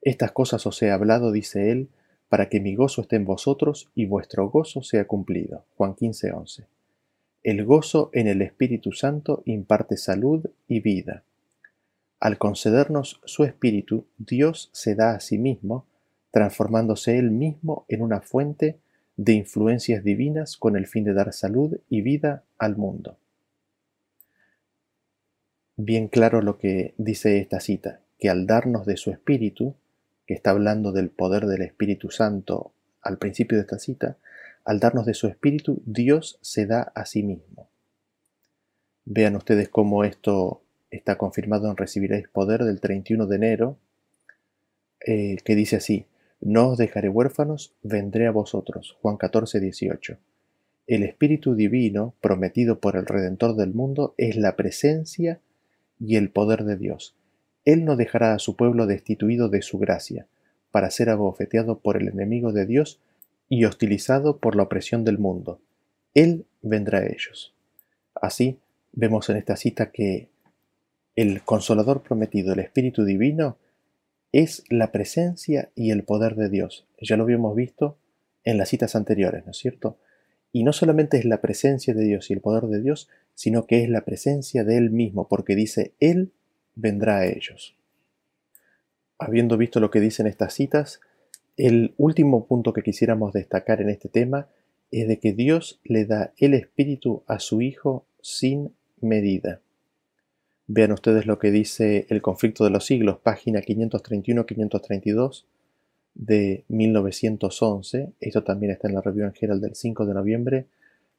Estas 0.00 0.32
cosas 0.32 0.66
os 0.66 0.82
he 0.82 0.90
hablado, 0.90 1.30
dice 1.30 1.70
él, 1.70 1.88
para 2.28 2.48
que 2.48 2.60
mi 2.60 2.74
gozo 2.74 3.02
esté 3.02 3.16
en 3.16 3.24
vosotros 3.24 3.90
y 3.94 4.06
vuestro 4.06 4.48
gozo 4.48 4.82
sea 4.82 5.06
cumplido. 5.06 5.64
Juan 5.76 5.94
15:11. 5.94 6.64
El 7.42 7.64
gozo 7.64 8.10
en 8.12 8.26
el 8.26 8.42
Espíritu 8.42 8.92
Santo 8.92 9.42
imparte 9.44 9.96
salud 9.96 10.46
y 10.66 10.80
vida. 10.80 11.22
Al 12.20 12.38
concedernos 12.38 13.20
su 13.24 13.44
Espíritu, 13.44 14.06
Dios 14.18 14.70
se 14.72 14.94
da 14.94 15.12
a 15.12 15.20
sí 15.20 15.38
mismo, 15.38 15.86
transformándose 16.30 17.18
él 17.18 17.30
mismo 17.30 17.84
en 17.88 18.02
una 18.02 18.20
fuente 18.20 18.78
de 19.16 19.32
influencias 19.32 20.04
divinas 20.04 20.56
con 20.56 20.76
el 20.76 20.86
fin 20.86 21.04
de 21.04 21.14
dar 21.14 21.32
salud 21.32 21.78
y 21.88 22.02
vida 22.02 22.44
al 22.58 22.76
mundo 22.76 23.16
bien 25.76 26.08
claro 26.08 26.42
lo 26.42 26.58
que 26.58 26.94
dice 26.96 27.38
esta 27.38 27.60
cita, 27.60 28.00
que 28.18 28.30
al 28.30 28.46
darnos 28.46 28.86
de 28.86 28.96
su 28.96 29.10
Espíritu, 29.10 29.74
que 30.26 30.34
está 30.34 30.50
hablando 30.50 30.92
del 30.92 31.10
poder 31.10 31.46
del 31.46 31.62
Espíritu 31.62 32.10
Santo 32.10 32.72
al 33.02 33.18
principio 33.18 33.56
de 33.56 33.62
esta 33.62 33.78
cita, 33.78 34.16
al 34.64 34.80
darnos 34.80 35.06
de 35.06 35.14
su 35.14 35.28
Espíritu, 35.28 35.82
Dios 35.84 36.38
se 36.40 36.66
da 36.66 36.92
a 36.94 37.06
sí 37.06 37.22
mismo. 37.22 37.68
Vean 39.04 39.36
ustedes 39.36 39.68
cómo 39.68 40.02
esto 40.02 40.62
está 40.90 41.16
confirmado 41.18 41.70
en 41.70 41.76
Recibiréis 41.76 42.28
Poder 42.28 42.64
del 42.64 42.80
31 42.80 43.26
de 43.26 43.36
enero, 43.36 43.78
eh, 45.04 45.36
que 45.44 45.54
dice 45.54 45.76
así, 45.76 46.06
No 46.40 46.70
os 46.70 46.78
dejaré 46.78 47.08
huérfanos, 47.08 47.74
vendré 47.82 48.26
a 48.26 48.32
vosotros. 48.32 48.96
Juan 49.00 49.16
14, 49.16 49.60
18. 49.60 50.18
El 50.86 51.02
Espíritu 51.02 51.54
Divino, 51.54 52.14
prometido 52.20 52.78
por 52.78 52.96
el 52.96 53.06
Redentor 53.06 53.56
del 53.56 53.74
mundo, 53.74 54.14
es 54.16 54.36
la 54.36 54.54
presencia 54.54 55.40
y 55.98 56.16
el 56.16 56.30
poder 56.30 56.64
de 56.64 56.76
Dios. 56.76 57.16
Él 57.64 57.84
no 57.84 57.96
dejará 57.96 58.34
a 58.34 58.38
su 58.38 58.56
pueblo 58.56 58.86
destituido 58.86 59.48
de 59.48 59.62
su 59.62 59.78
gracia, 59.78 60.26
para 60.70 60.90
ser 60.90 61.10
abofeteado 61.10 61.80
por 61.80 61.96
el 61.96 62.08
enemigo 62.08 62.52
de 62.52 62.66
Dios 62.66 63.00
y 63.48 63.64
hostilizado 63.64 64.38
por 64.38 64.56
la 64.56 64.64
opresión 64.64 65.04
del 65.04 65.18
mundo. 65.18 65.60
Él 66.14 66.46
vendrá 66.62 67.00
a 67.00 67.06
ellos. 67.06 67.54
Así, 68.14 68.58
vemos 68.92 69.28
en 69.28 69.36
esta 69.36 69.56
cita 69.56 69.90
que 69.90 70.28
el 71.16 71.42
consolador 71.42 72.02
prometido, 72.02 72.52
el 72.52 72.60
Espíritu 72.60 73.04
Divino, 73.04 73.56
es 74.32 74.64
la 74.68 74.92
presencia 74.92 75.70
y 75.74 75.90
el 75.90 76.04
poder 76.04 76.36
de 76.36 76.50
Dios. 76.50 76.86
Ya 77.00 77.16
lo 77.16 77.24
habíamos 77.24 77.56
visto 77.56 77.96
en 78.44 78.58
las 78.58 78.68
citas 78.68 78.94
anteriores, 78.94 79.44
¿no 79.46 79.52
es 79.52 79.56
cierto? 79.56 79.98
Y 80.52 80.62
no 80.62 80.72
solamente 80.72 81.16
es 81.16 81.24
la 81.24 81.40
presencia 81.40 81.94
de 81.94 82.04
Dios 82.04 82.30
y 82.30 82.34
el 82.34 82.40
poder 82.40 82.64
de 82.64 82.82
Dios, 82.82 83.08
sino 83.34 83.66
que 83.66 83.82
es 83.82 83.88
la 83.88 84.02
presencia 84.02 84.62
de 84.62 84.76
Él 84.76 84.90
mismo, 84.90 85.26
porque 85.26 85.56
dice, 85.56 85.94
Él 86.00 86.32
vendrá 86.74 87.18
a 87.18 87.26
ellos. 87.26 87.74
Habiendo 89.18 89.56
visto 89.56 89.80
lo 89.80 89.90
que 89.90 90.00
dicen 90.00 90.26
estas 90.26 90.52
citas, 90.52 91.00
el 91.56 91.94
último 91.96 92.46
punto 92.46 92.74
que 92.74 92.82
quisiéramos 92.82 93.32
destacar 93.32 93.80
en 93.80 93.88
este 93.88 94.10
tema 94.10 94.48
es 94.90 95.08
de 95.08 95.18
que 95.18 95.32
Dios 95.32 95.80
le 95.84 96.04
da 96.04 96.32
el 96.36 96.52
Espíritu 96.52 97.22
a 97.26 97.38
su 97.38 97.62
Hijo 97.62 98.06
sin 98.20 98.74
medida. 99.00 99.60
Vean 100.68 100.90
ustedes 100.92 101.26
lo 101.26 101.38
que 101.38 101.52
dice 101.52 102.06
El 102.08 102.22
conflicto 102.22 102.64
de 102.64 102.70
los 102.70 102.86
siglos, 102.86 103.18
página 103.18 103.60
531-532 103.60 105.44
de 106.14 106.64
1911. 106.68 108.12
Esto 108.20 108.42
también 108.42 108.72
está 108.72 108.88
en 108.88 108.94
la 108.94 109.00
review 109.00 109.30
en 109.40 109.60
del 109.60 109.76
5 109.76 110.06
de 110.06 110.14
noviembre 110.14 110.66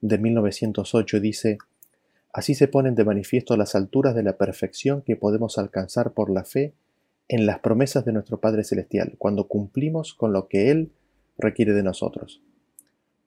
de 0.02 0.18
1908. 0.18 1.20
Dice, 1.22 1.58
Así 2.34 2.56
se 2.56 2.68
ponen 2.68 2.96
de 2.96 3.06
manifiesto 3.06 3.56
las 3.56 3.74
alturas 3.74 4.14
de 4.16 4.24
la 4.24 4.38
perfección 4.38 5.02
que 5.02 5.16
podemos 5.16 5.58
alcanzar 5.58 6.12
por 6.12 6.30
la 6.30 6.44
fe 6.44 6.74
en 7.30 7.46
las 7.46 7.60
promesas 7.60 8.04
de 8.04 8.14
nuestro 8.14 8.40
Padre 8.40 8.64
Celestial, 8.64 9.16
cuando 9.18 9.48
cumplimos 9.48 10.14
con 10.14 10.34
lo 10.34 10.48
que 10.48 10.72
Él 10.72 10.92
requiere 11.38 11.74
de 11.74 11.84
nosotros. 11.84 12.42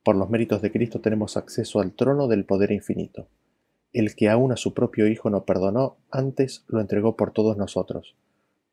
Por 0.03 0.17
los 0.17 0.29
méritos 0.29 0.61
de 0.61 0.71
Cristo 0.71 1.01
tenemos 1.01 1.37
acceso 1.37 1.81
al 1.81 1.93
trono 1.93 2.29
del 2.29 2.45
poder 2.45 2.73
infinito. 2.73 3.27
El 3.93 4.15
que 4.15 4.29
aún 4.29 4.53
a 4.53 4.57
su 4.57 4.73
propio 4.73 5.09
Hijo 5.09 5.31
no 5.31 5.45
perdonó, 5.45 5.97
antes 6.11 6.65
lo 6.69 6.81
entregó 6.81 7.17
por 7.17 7.33
todos 7.33 7.57
nosotros. 7.57 8.15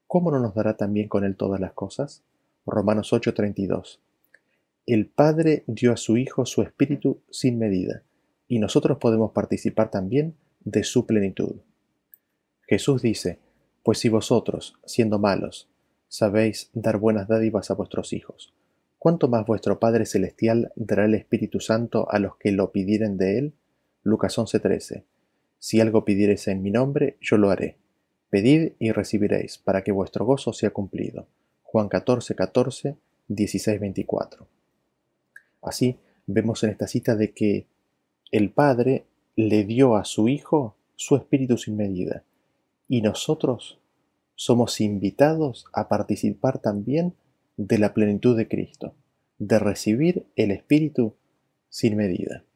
¿Cómo 0.06 0.32
no 0.32 0.40
nos 0.40 0.54
dará 0.54 0.78
también 0.78 1.08
con 1.08 1.24
Él 1.24 1.36
todas 1.36 1.60
las 1.60 1.74
cosas? 1.74 2.24
Romanos 2.66 3.12
8:32. 3.14 4.00
El 4.86 5.08
Padre 5.08 5.64
dio 5.68 5.92
a 5.92 5.98
su 5.98 6.18
Hijo 6.18 6.46
su 6.46 6.62
Espíritu 6.62 7.20
sin 7.30 7.58
medida 7.58 8.04
y 8.48 8.60
nosotros 8.60 9.00
podemos 9.00 9.32
participar 9.32 9.92
también 9.92 10.36
de 10.62 10.84
su 10.84 11.06
plenitud. 11.06 11.56
Jesús 12.68 13.02
dice, 13.02 13.40
Pues 13.84 14.00
si 14.00 14.10
vosotros, 14.10 14.76
siendo 14.86 15.20
malos, 15.20 15.68
sabéis 16.08 16.70
dar 16.74 16.98
buenas 16.98 17.28
dádivas 17.28 17.72
a 17.72 17.74
vuestros 17.74 18.14
hijos, 18.14 18.54
¿cuánto 19.00 19.28
más 19.28 19.46
vuestro 19.46 19.80
Padre 19.80 20.06
Celestial 20.06 20.72
dará 20.76 21.06
el 21.06 21.16
Espíritu 21.16 21.60
Santo 21.60 22.10
a 22.12 22.20
los 22.20 22.38
que 22.38 22.52
lo 22.52 22.72
pidieren 22.72 23.18
de 23.18 23.40
él? 23.40 23.54
Lucas 24.08 24.38
11:13. 24.38 25.04
Si 25.60 25.82
algo 25.82 26.06
pidiereis 26.06 26.48
en 26.48 26.62
mi 26.62 26.72
nombre, 26.72 27.18
yo 27.20 27.38
lo 27.38 27.50
haré. 27.50 27.76
Pedid 28.30 28.72
y 28.80 28.94
recibiréis, 28.94 29.58
para 29.58 29.84
que 29.84 29.92
vuestro 29.92 30.24
gozo 30.24 30.54
sea 30.54 30.70
cumplido. 30.70 31.28
Juan 31.62 31.90
14, 31.90 32.34
14, 32.34 32.96
16, 33.28 33.80
24. 33.82 34.48
Así, 35.62 36.00
vemos 36.26 36.64
en 36.64 36.70
esta 36.70 36.88
cita 36.88 37.18
de 37.18 37.34
que 37.34 37.68
el 38.32 38.50
Padre 38.50 39.08
le 39.36 39.66
dio 39.66 39.98
a 39.98 40.06
su 40.06 40.30
Hijo 40.30 40.78
su 40.96 41.18
Espíritu 41.18 41.58
sin 41.58 41.76
medida, 41.76 42.24
y 42.88 43.02
nosotros 43.02 43.78
somos 44.36 44.80
invitados 44.80 45.66
a 45.74 45.90
participar 45.90 46.60
también 46.60 47.14
de 47.58 47.78
la 47.78 47.94
plenitud 47.94 48.38
de 48.38 48.48
Cristo, 48.48 48.94
de 49.38 49.60
recibir 49.60 50.28
el 50.38 50.52
Espíritu 50.52 51.14
sin 51.68 51.98
medida. 51.98 52.47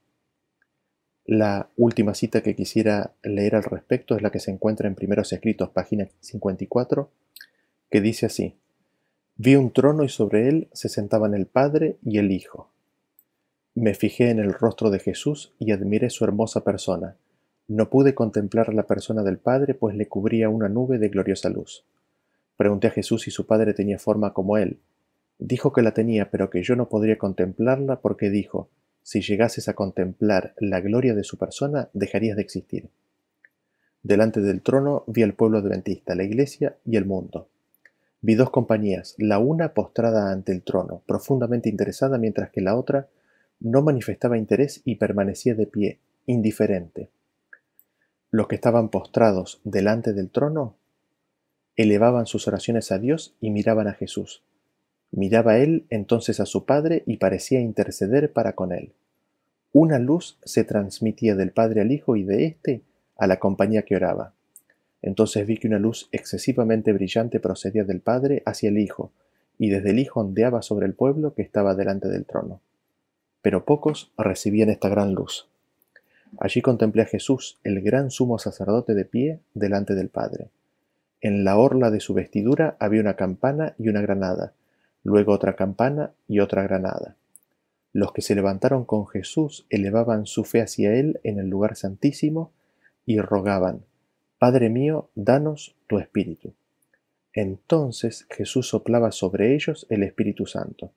La 1.32 1.70
última 1.78 2.14
cita 2.14 2.44
que 2.44 2.58
quisiera 2.58 3.14
leer 3.24 3.56
al 3.56 3.64
respecto 3.64 4.18
es 4.18 4.22
la 4.22 4.32
que 4.32 4.42
se 4.42 4.52
encuentra 4.52 4.90
en 4.90 4.96
Primeros 4.96 5.32
Escritos, 5.32 5.70
página 5.70 6.10
54, 6.20 7.10
que 7.90 8.02
dice 8.02 8.26
así, 8.26 8.58
Vi 9.38 9.56
un 9.56 9.72
trono 9.72 10.04
y 10.04 10.10
sobre 10.10 10.50
él 10.50 10.68
se 10.74 10.90
sentaban 10.90 11.34
el 11.34 11.46
Padre 11.46 11.96
y 12.04 12.18
el 12.18 12.32
Hijo 12.32 12.72
me 13.74 13.94
fijé 13.94 14.30
en 14.30 14.40
el 14.40 14.54
rostro 14.54 14.90
de 14.90 15.00
Jesús 15.00 15.54
y 15.58 15.72
admiré 15.72 16.10
su 16.10 16.26
hermosa 16.26 16.64
persona. 16.64 17.16
No 17.68 17.90
pude 17.90 18.14
contemplar 18.14 18.74
la 18.74 18.84
persona 18.84 19.24
del 19.24 19.38
Padre, 19.38 19.74
pues 19.74 19.96
le 19.96 20.08
cubría 20.08 20.50
una 20.50 20.68
nube 20.68 20.98
de 20.98 21.08
gloriosa 21.08 21.50
luz. 21.50 21.86
Pregunté 22.58 22.88
a 22.88 22.92
Jesús 22.92 23.22
si 23.22 23.32
su 23.32 23.48
Padre 23.48 23.74
tenía 23.74 23.98
forma 23.98 24.34
como 24.34 24.58
él. 24.58 24.80
Dijo 25.40 25.72
que 25.72 25.82
la 25.82 25.94
tenía, 25.94 26.30
pero 26.30 26.50
que 26.50 26.64
yo 26.64 26.76
no 26.76 26.90
podría 26.90 27.18
contemplarla 27.18 28.02
porque 28.02 28.30
dijo, 28.30 28.70
si 29.04 29.22
llegases 29.22 29.68
a 29.68 29.74
contemplar 29.74 30.54
la 30.58 30.80
gloria 30.80 31.14
de 31.14 31.24
su 31.24 31.38
persona, 31.38 31.90
dejarías 31.94 32.36
de 32.36 32.42
existir. 32.42 32.90
Delante 34.04 34.42
del 34.42 34.62
trono 34.62 35.04
vi 35.08 35.24
al 35.24 35.34
pueblo 35.34 35.60
adventista, 35.60 36.16
la 36.16 36.24
iglesia 36.24 36.78
y 36.86 36.98
el 36.98 37.06
mundo. 37.06 37.48
Vi 38.22 38.36
dos 38.36 38.50
compañías, 38.50 39.16
la 39.18 39.40
una 39.40 39.74
postrada 39.74 40.32
ante 40.32 40.52
el 40.52 40.62
trono, 40.62 41.02
profundamente 41.06 41.70
interesada, 41.70 42.18
mientras 42.18 42.52
que 42.52 42.62
la 42.62 42.76
otra 42.76 43.08
no 43.60 43.82
manifestaba 43.82 44.38
interés 44.38 44.82
y 44.86 44.96
permanecía 44.96 45.56
de 45.56 45.68
pie, 45.68 46.00
indiferente. 46.26 47.10
Los 48.32 48.48
que 48.48 48.56
estaban 48.56 48.90
postrados 48.90 49.60
delante 49.64 50.14
del 50.14 50.30
trono 50.30 50.76
elevaban 51.76 52.26
sus 52.26 52.48
oraciones 52.48 52.92
a 52.92 53.00
Dios 53.00 53.36
y 53.40 53.50
miraban 53.50 53.88
a 53.88 53.94
Jesús. 53.94 54.44
Miraba 55.12 55.58
él 55.58 55.86
entonces 55.90 56.40
a 56.40 56.46
su 56.46 56.66
Padre 56.66 57.04
y 57.06 57.18
parecía 57.18 57.60
interceder 57.60 58.32
para 58.32 58.54
con 58.54 58.72
él. 58.72 58.94
Una 59.74 60.00
luz 60.00 60.38
se 60.44 60.64
transmitía 60.64 61.36
del 61.36 61.52
Padre 61.52 61.82
al 61.82 61.92
Hijo 61.92 62.16
y 62.16 62.24
de 62.24 62.46
éste 62.46 62.82
a 63.18 63.28
la 63.28 63.40
compañía 63.40 63.84
que 63.84 63.96
oraba. 63.96 64.34
Entonces 65.02 65.46
vi 65.46 65.58
que 65.58 65.68
una 65.68 65.80
luz 65.80 66.10
excesivamente 66.12 66.94
brillante 66.94 67.40
procedía 67.40 67.84
del 67.84 68.02
Padre 68.02 68.44
hacia 68.46 68.70
el 68.70 68.78
Hijo, 68.78 69.12
y 69.58 69.70
desde 69.70 69.92
el 69.92 70.00
Hijo 70.00 70.22
ondeaba 70.22 70.62
sobre 70.62 70.86
el 70.86 70.94
pueblo 70.94 71.34
que 71.34 71.42
estaba 71.42 71.76
delante 71.76 72.08
del 72.08 72.26
trono 72.26 72.62
pero 73.42 73.66
pocos 73.66 74.12
recibían 74.18 74.70
esta 74.70 74.90
gran 74.90 75.14
luz. 75.14 75.48
Allí 76.40 76.62
contemplé 76.62 77.02
a 77.02 77.08
Jesús, 77.08 77.60
el 77.64 77.82
gran 77.82 78.10
sumo 78.12 78.40
sacerdote 78.40 78.94
de 78.94 79.06
pie, 79.06 79.40
delante 79.54 79.96
del 79.96 80.10
Padre. 80.10 80.50
En 81.20 81.44
la 81.44 81.58
orla 81.58 81.92
de 81.92 82.00
su 82.00 82.14
vestidura 82.14 82.78
había 82.80 83.02
una 83.02 83.16
campana 83.16 83.76
y 83.78 83.90
una 83.90 84.02
granada, 84.02 84.54
luego 85.04 85.34
otra 85.34 85.56
campana 85.56 86.12
y 86.28 86.40
otra 86.40 86.64
granada. 86.64 87.16
Los 87.94 88.14
que 88.14 88.22
se 88.22 88.36
levantaron 88.36 88.86
con 88.86 89.08
Jesús 89.08 89.66
elevaban 89.70 90.26
su 90.26 90.46
fe 90.46 90.62
hacia 90.62 90.94
él 90.94 91.20
en 91.24 91.40
el 91.40 91.50
lugar 91.50 91.76
santísimo 91.76 92.52
y 93.06 93.20
rogaban, 93.20 93.84
Padre 94.38 94.70
mío, 94.70 95.10
danos 95.16 95.76
tu 95.88 96.00
espíritu. 96.00 96.54
Entonces 97.34 98.26
Jesús 98.30 98.68
soplaba 98.68 99.12
sobre 99.12 99.54
ellos 99.54 99.86
el 99.90 100.04
Espíritu 100.04 100.46
Santo. 100.46 100.92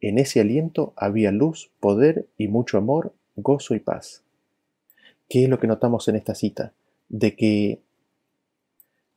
En 0.00 0.18
ese 0.18 0.40
aliento 0.40 0.92
había 0.96 1.32
luz, 1.32 1.70
poder 1.80 2.28
y 2.36 2.48
mucho 2.48 2.78
amor, 2.78 3.14
gozo 3.34 3.74
y 3.74 3.80
paz. 3.80 4.22
¿Qué 5.28 5.44
es 5.44 5.48
lo 5.48 5.58
que 5.58 5.66
notamos 5.66 6.06
en 6.08 6.16
esta 6.16 6.34
cita? 6.34 6.72
De 7.08 7.34
que, 7.34 7.80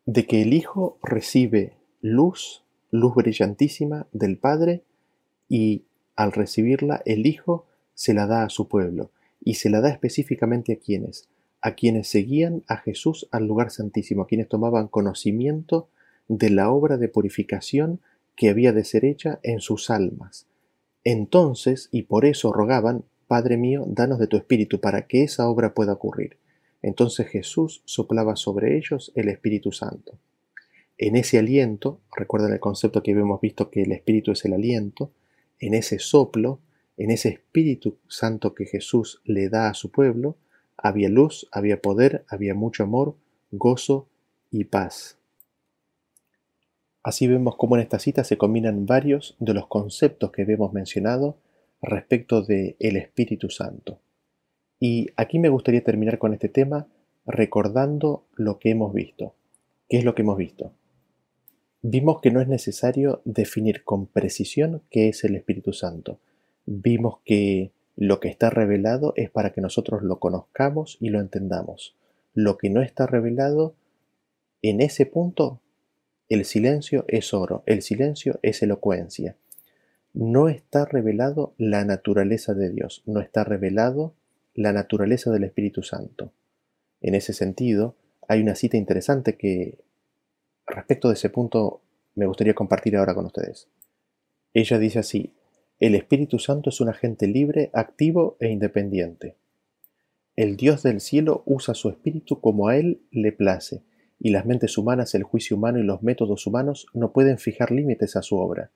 de 0.05 0.25
que 0.25 0.41
el 0.41 0.53
Hijo 0.53 0.97
recibe 1.03 1.73
luz, 2.01 2.63
luz 2.91 3.15
brillantísima 3.15 4.07
del 4.11 4.37
Padre 4.37 4.83
y 5.47 5.83
al 6.15 6.31
recibirla 6.31 7.01
el 7.05 7.25
Hijo 7.25 7.65
se 7.93 8.13
la 8.13 8.27
da 8.27 8.43
a 8.43 8.49
su 8.49 8.67
pueblo 8.67 9.11
y 9.41 9.55
se 9.55 9.69
la 9.69 9.81
da 9.81 9.89
específicamente 9.89 10.73
a 10.73 10.75
quienes, 10.77 11.29
a 11.61 11.75
quienes 11.75 12.07
seguían 12.07 12.63
a 12.67 12.77
Jesús 12.77 13.27
al 13.31 13.45
lugar 13.45 13.71
santísimo, 13.71 14.23
a 14.23 14.27
quienes 14.27 14.47
tomaban 14.47 14.87
conocimiento 14.87 15.89
de 16.27 16.49
la 16.49 16.69
obra 16.69 16.97
de 16.97 17.09
purificación 17.09 18.01
que 18.35 18.49
había 18.49 18.71
de 18.71 18.85
ser 18.85 19.05
hecha 19.05 19.39
en 19.43 19.59
sus 19.59 19.89
almas. 19.89 20.47
Entonces, 21.03 21.89
y 21.91 22.03
por 22.03 22.25
eso 22.25 22.53
rogaban, 22.53 23.03
Padre 23.27 23.57
mío, 23.57 23.85
danos 23.87 24.19
de 24.19 24.27
tu 24.27 24.37
Espíritu 24.37 24.79
para 24.79 25.07
que 25.07 25.23
esa 25.23 25.47
obra 25.49 25.73
pueda 25.73 25.93
ocurrir. 25.93 26.37
Entonces 26.81 27.27
Jesús 27.27 27.81
soplaba 27.85 28.35
sobre 28.35 28.77
ellos 28.77 29.11
el 29.15 29.29
Espíritu 29.29 29.71
Santo. 29.71 30.17
En 31.01 31.15
ese 31.15 31.39
aliento, 31.39 32.01
recuerden 32.13 32.51
el 32.51 32.59
concepto 32.59 33.01
que 33.01 33.11
habíamos 33.11 33.39
visto 33.39 33.69
que 33.71 33.83
el 33.83 33.93
Espíritu 33.93 34.33
es 34.33 34.43
el 34.43 34.51
aliento, 34.51 35.13
en 35.57 35.73
ese 35.73 35.97
soplo, 35.97 36.59
en 36.97 37.09
ese 37.09 37.29
Espíritu 37.29 37.95
Santo 38.09 38.53
que 38.53 38.65
Jesús 38.65 39.21
le 39.23 39.47
da 39.47 39.69
a 39.69 39.73
su 39.75 39.91
pueblo, 39.91 40.35
había 40.75 41.07
luz, 41.07 41.47
había 41.53 41.81
poder, 41.81 42.25
había 42.27 42.53
mucho 42.53 42.83
amor, 42.83 43.15
gozo 43.49 44.09
y 44.51 44.65
paz. 44.65 45.17
Así 47.01 47.27
vemos 47.27 47.55
cómo 47.55 47.77
en 47.77 47.81
esta 47.81 47.99
cita 47.99 48.25
se 48.25 48.37
combinan 48.37 48.85
varios 48.85 49.37
de 49.39 49.53
los 49.53 49.67
conceptos 49.67 50.33
que 50.33 50.41
habíamos 50.41 50.73
mencionado 50.73 51.37
respecto 51.81 52.41
de 52.41 52.75
el 52.77 52.97
Espíritu 52.97 53.49
Santo. 53.49 53.99
Y 54.81 55.07
aquí 55.15 55.39
me 55.39 55.47
gustaría 55.47 55.81
terminar 55.81 56.17
con 56.17 56.33
este 56.33 56.49
tema 56.49 56.87
recordando 57.25 58.25
lo 58.35 58.59
que 58.59 58.71
hemos 58.71 58.93
visto. 58.93 59.33
¿Qué 59.87 59.97
es 59.97 60.03
lo 60.03 60.13
que 60.13 60.23
hemos 60.23 60.35
visto? 60.35 60.73
Vimos 61.81 62.19
que 62.19 62.29
no 62.29 62.41
es 62.41 62.47
necesario 62.47 63.21
definir 63.23 63.83
con 63.83 64.05
precisión 64.05 64.81
qué 64.89 65.07
es 65.07 65.23
el 65.23 65.35
Espíritu 65.35 65.71
Santo. 65.71 66.19
Vimos 66.65 67.19
que 67.23 67.71
lo 67.95 68.19
que 68.19 68.27
está 68.27 68.49
revelado 68.49 69.13
es 69.15 69.29
para 69.29 69.51
que 69.51 69.61
nosotros 69.61 70.03
lo 70.03 70.19
conozcamos 70.19 70.97
y 70.99 71.09
lo 71.09 71.21
entendamos. 71.21 71.95
Lo 72.33 72.57
que 72.57 72.69
no 72.69 72.81
está 72.81 73.07
revelado, 73.07 73.75
en 74.61 74.81
ese 74.81 75.05
punto 75.05 75.61
el 76.27 76.45
silencio 76.45 77.05
es 77.07 77.33
oro, 77.33 77.63
el 77.65 77.81
silencio 77.81 78.39
es 78.41 78.61
elocuencia. 78.61 79.35
No 80.13 80.49
está 80.49 80.85
revelado 80.85 81.53
la 81.57 81.85
naturaleza 81.85 82.53
de 82.53 82.69
Dios, 82.69 83.03
no 83.05 83.21
está 83.21 83.43
revelado 83.43 84.13
la 84.53 84.73
naturaleza 84.73 85.31
del 85.31 85.45
Espíritu 85.45 85.81
Santo. 85.81 86.33
En 87.01 87.15
ese 87.15 87.33
sentido, 87.33 87.95
hay 88.27 88.41
una 88.41 88.55
cita 88.55 88.75
interesante 88.75 89.37
que 89.37 89.79
respecto 90.69 91.07
de 91.09 91.15
ese 91.15 91.29
punto 91.29 91.81
me 92.15 92.25
gustaría 92.25 92.53
compartir 92.53 92.97
ahora 92.97 93.15
con 93.15 93.25
ustedes. 93.25 93.67
Ella 94.53 94.77
dice 94.77 94.99
así, 94.99 95.33
el 95.79 95.95
Espíritu 95.95 96.39
Santo 96.39 96.69
es 96.69 96.81
un 96.81 96.89
agente 96.89 97.27
libre, 97.27 97.69
activo 97.73 98.35
e 98.39 98.49
independiente. 98.49 99.35
El 100.35 100.57
Dios 100.57 100.83
del 100.83 101.01
cielo 101.01 101.43
usa 101.45 101.73
su 101.73 101.89
Espíritu 101.89 102.39
como 102.41 102.67
a 102.67 102.77
Él 102.77 103.01
le 103.11 103.31
place 103.31 103.83
y 104.19 104.31
las 104.31 104.45
mentes 104.45 104.77
humanas, 104.77 105.15
el 105.15 105.23
juicio 105.23 105.55
humano 105.55 105.79
y 105.79 105.83
los 105.83 106.03
métodos 106.03 106.45
humanos 106.45 106.87
no 106.93 107.11
pueden 107.13 107.37
fijar 107.37 107.71
límites 107.71 108.15
a 108.15 108.21
su 108.21 108.37
obra, 108.37 108.71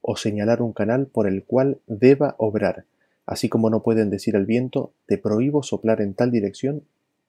o 0.00 0.16
señalar 0.16 0.60
un 0.62 0.72
canal 0.72 1.06
por 1.06 1.28
el 1.28 1.44
cual 1.44 1.78
deba 1.86 2.34
obrar, 2.38 2.84
así 3.24 3.48
como 3.48 3.70
no 3.70 3.82
pueden 3.82 4.10
decir 4.10 4.34
al 4.36 4.46
viento, 4.46 4.92
te 5.06 5.18
prohíbo 5.18 5.62
soplar 5.62 6.00
en 6.00 6.14
tal 6.14 6.30
dirección 6.30 6.82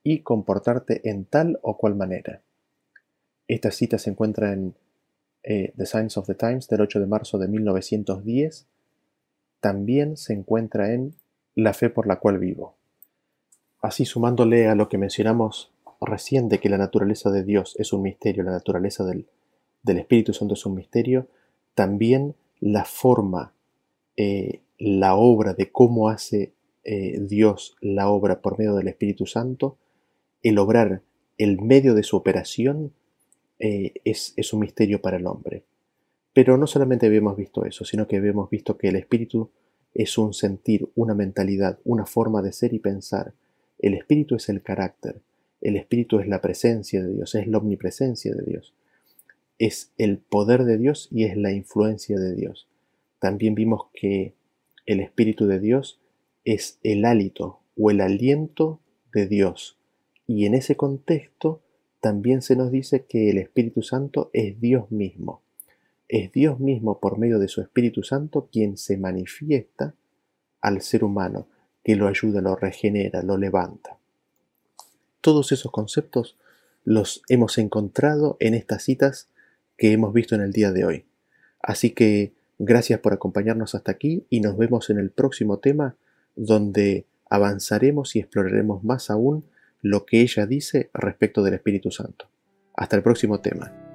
y 0.03 0.19
comportarte 0.19 1.07
en 1.09 1.25
tal 1.25 1.59
o 1.61 1.77
cual 1.77 1.95
manera. 1.95 2.41
Esta 3.49 3.71
cita 3.71 3.97
se 3.97 4.11
encuentra 4.11 4.53
en 4.53 4.75
eh, 5.41 5.73
The 5.75 5.87
Signs 5.87 6.17
of 6.17 6.27
the 6.27 6.35
Times 6.35 6.67
del 6.67 6.81
8 6.81 6.99
de 6.99 7.07
marzo 7.07 7.39
de 7.39 7.47
1910. 7.47 8.67
También 9.59 10.17
se 10.17 10.33
encuentra 10.33 10.93
en 10.93 11.15
La 11.55 11.73
fe 11.73 11.89
por 11.89 12.05
la 12.05 12.19
cual 12.19 12.37
vivo. 12.37 12.75
Así 13.81 14.05
sumándole 14.05 14.67
a 14.67 14.75
lo 14.75 14.87
que 14.87 14.99
mencionamos 14.99 15.71
recién 15.99 16.47
de 16.47 16.59
que 16.59 16.69
la 16.69 16.77
naturaleza 16.77 17.31
de 17.31 17.43
Dios 17.43 17.75
es 17.79 17.91
un 17.91 18.03
misterio, 18.03 18.43
la 18.43 18.51
naturaleza 18.51 19.03
del, 19.03 19.25
Espíritu 19.83 20.31
Santo 20.31 20.53
es 20.53 20.65
un 20.67 20.75
misterio, 20.75 21.27
también 21.73 22.35
la 22.59 22.85
forma, 22.85 23.53
eh, 24.15 24.61
la 24.77 25.15
obra 25.15 25.53
de 25.55 25.71
cómo 25.71 26.09
hace 26.09 26.53
eh, 26.83 27.17
Dios 27.19 27.75
la 27.81 28.09
obra 28.09 28.41
por 28.41 28.59
medio 28.59 28.75
del 28.75 28.89
Espíritu 28.89 29.25
Santo, 29.25 29.75
el 30.43 30.59
obrar, 30.59 31.01
el 31.39 31.59
medio 31.61 31.95
de 31.95 32.03
su 32.03 32.15
operación, 32.15 32.93
eh, 33.59 33.93
es, 34.03 34.33
es 34.35 34.53
un 34.53 34.61
misterio 34.61 35.01
para 35.01 35.17
el 35.17 35.27
hombre. 35.27 35.63
Pero 36.33 36.57
no 36.57 36.67
solamente 36.67 37.05
habíamos 37.05 37.35
visto 37.35 37.65
eso, 37.65 37.85
sino 37.85 38.07
que 38.07 38.17
habíamos 38.17 38.49
visto 38.49 38.77
que 38.77 38.89
el 38.89 38.95
Espíritu 38.95 39.51
es 39.93 40.17
un 40.17 40.33
sentir, 40.33 40.89
una 40.95 41.13
mentalidad, 41.13 41.79
una 41.83 42.05
forma 42.05 42.41
de 42.41 42.53
ser 42.53 42.73
y 42.73 42.79
pensar. 42.79 43.33
El 43.79 43.93
Espíritu 43.93 44.35
es 44.35 44.49
el 44.49 44.61
carácter. 44.61 45.21
El 45.61 45.75
Espíritu 45.75 46.19
es 46.19 46.27
la 46.27 46.41
presencia 46.41 47.03
de 47.03 47.13
Dios, 47.13 47.35
es 47.35 47.47
la 47.47 47.57
omnipresencia 47.57 48.33
de 48.33 48.43
Dios. 48.43 48.73
Es 49.57 49.91
el 49.97 50.19
poder 50.19 50.63
de 50.63 50.77
Dios 50.77 51.09
y 51.11 51.25
es 51.25 51.35
la 51.35 51.51
influencia 51.51 52.17
de 52.17 52.35
Dios. 52.35 52.67
También 53.19 53.55
vimos 53.55 53.87
que 53.93 54.33
el 54.85 55.01
Espíritu 55.01 55.47
de 55.47 55.59
Dios 55.59 55.99
es 56.45 56.79
el 56.83 57.03
hálito 57.03 57.59
o 57.77 57.91
el 57.91 57.99
aliento 58.01 58.79
de 59.13 59.27
Dios. 59.27 59.77
Y 60.27 60.45
en 60.45 60.53
ese 60.53 60.77
contexto 60.77 61.61
también 61.99 62.41
se 62.41 62.55
nos 62.55 62.71
dice 62.71 63.05
que 63.05 63.29
el 63.29 63.37
Espíritu 63.37 63.81
Santo 63.81 64.29
es 64.33 64.59
Dios 64.59 64.91
mismo. 64.91 65.41
Es 66.07 66.31
Dios 66.31 66.59
mismo 66.59 66.99
por 66.99 67.17
medio 67.17 67.39
de 67.39 67.47
su 67.47 67.61
Espíritu 67.61 68.03
Santo 68.03 68.49
quien 68.51 68.77
se 68.77 68.97
manifiesta 68.97 69.93
al 70.61 70.81
ser 70.81 71.03
humano, 71.03 71.47
que 71.83 71.95
lo 71.95 72.07
ayuda, 72.07 72.41
lo 72.41 72.55
regenera, 72.55 73.21
lo 73.21 73.37
levanta. 73.37 73.97
Todos 75.21 75.51
esos 75.51 75.71
conceptos 75.71 76.37
los 76.83 77.21
hemos 77.27 77.57
encontrado 77.57 78.37
en 78.39 78.53
estas 78.53 78.83
citas 78.83 79.29
que 79.77 79.91
hemos 79.91 80.13
visto 80.13 80.35
en 80.35 80.41
el 80.41 80.51
día 80.51 80.71
de 80.71 80.85
hoy. 80.85 81.05
Así 81.61 81.91
que 81.91 82.33
gracias 82.57 82.99
por 82.99 83.13
acompañarnos 83.13 83.75
hasta 83.75 83.91
aquí 83.91 84.25
y 84.29 84.39
nos 84.39 84.57
vemos 84.57 84.89
en 84.89 84.97
el 84.97 85.11
próximo 85.11 85.59
tema 85.59 85.95
donde 86.35 87.05
avanzaremos 87.29 88.15
y 88.15 88.19
exploraremos 88.19 88.83
más 88.83 89.09
aún 89.09 89.45
lo 89.81 90.05
que 90.05 90.21
ella 90.21 90.45
dice 90.45 90.89
respecto 90.93 91.43
del 91.43 91.55
Espíritu 91.55 91.91
Santo. 91.91 92.29
Hasta 92.75 92.95
el 92.95 93.03
próximo 93.03 93.39
tema. 93.39 93.88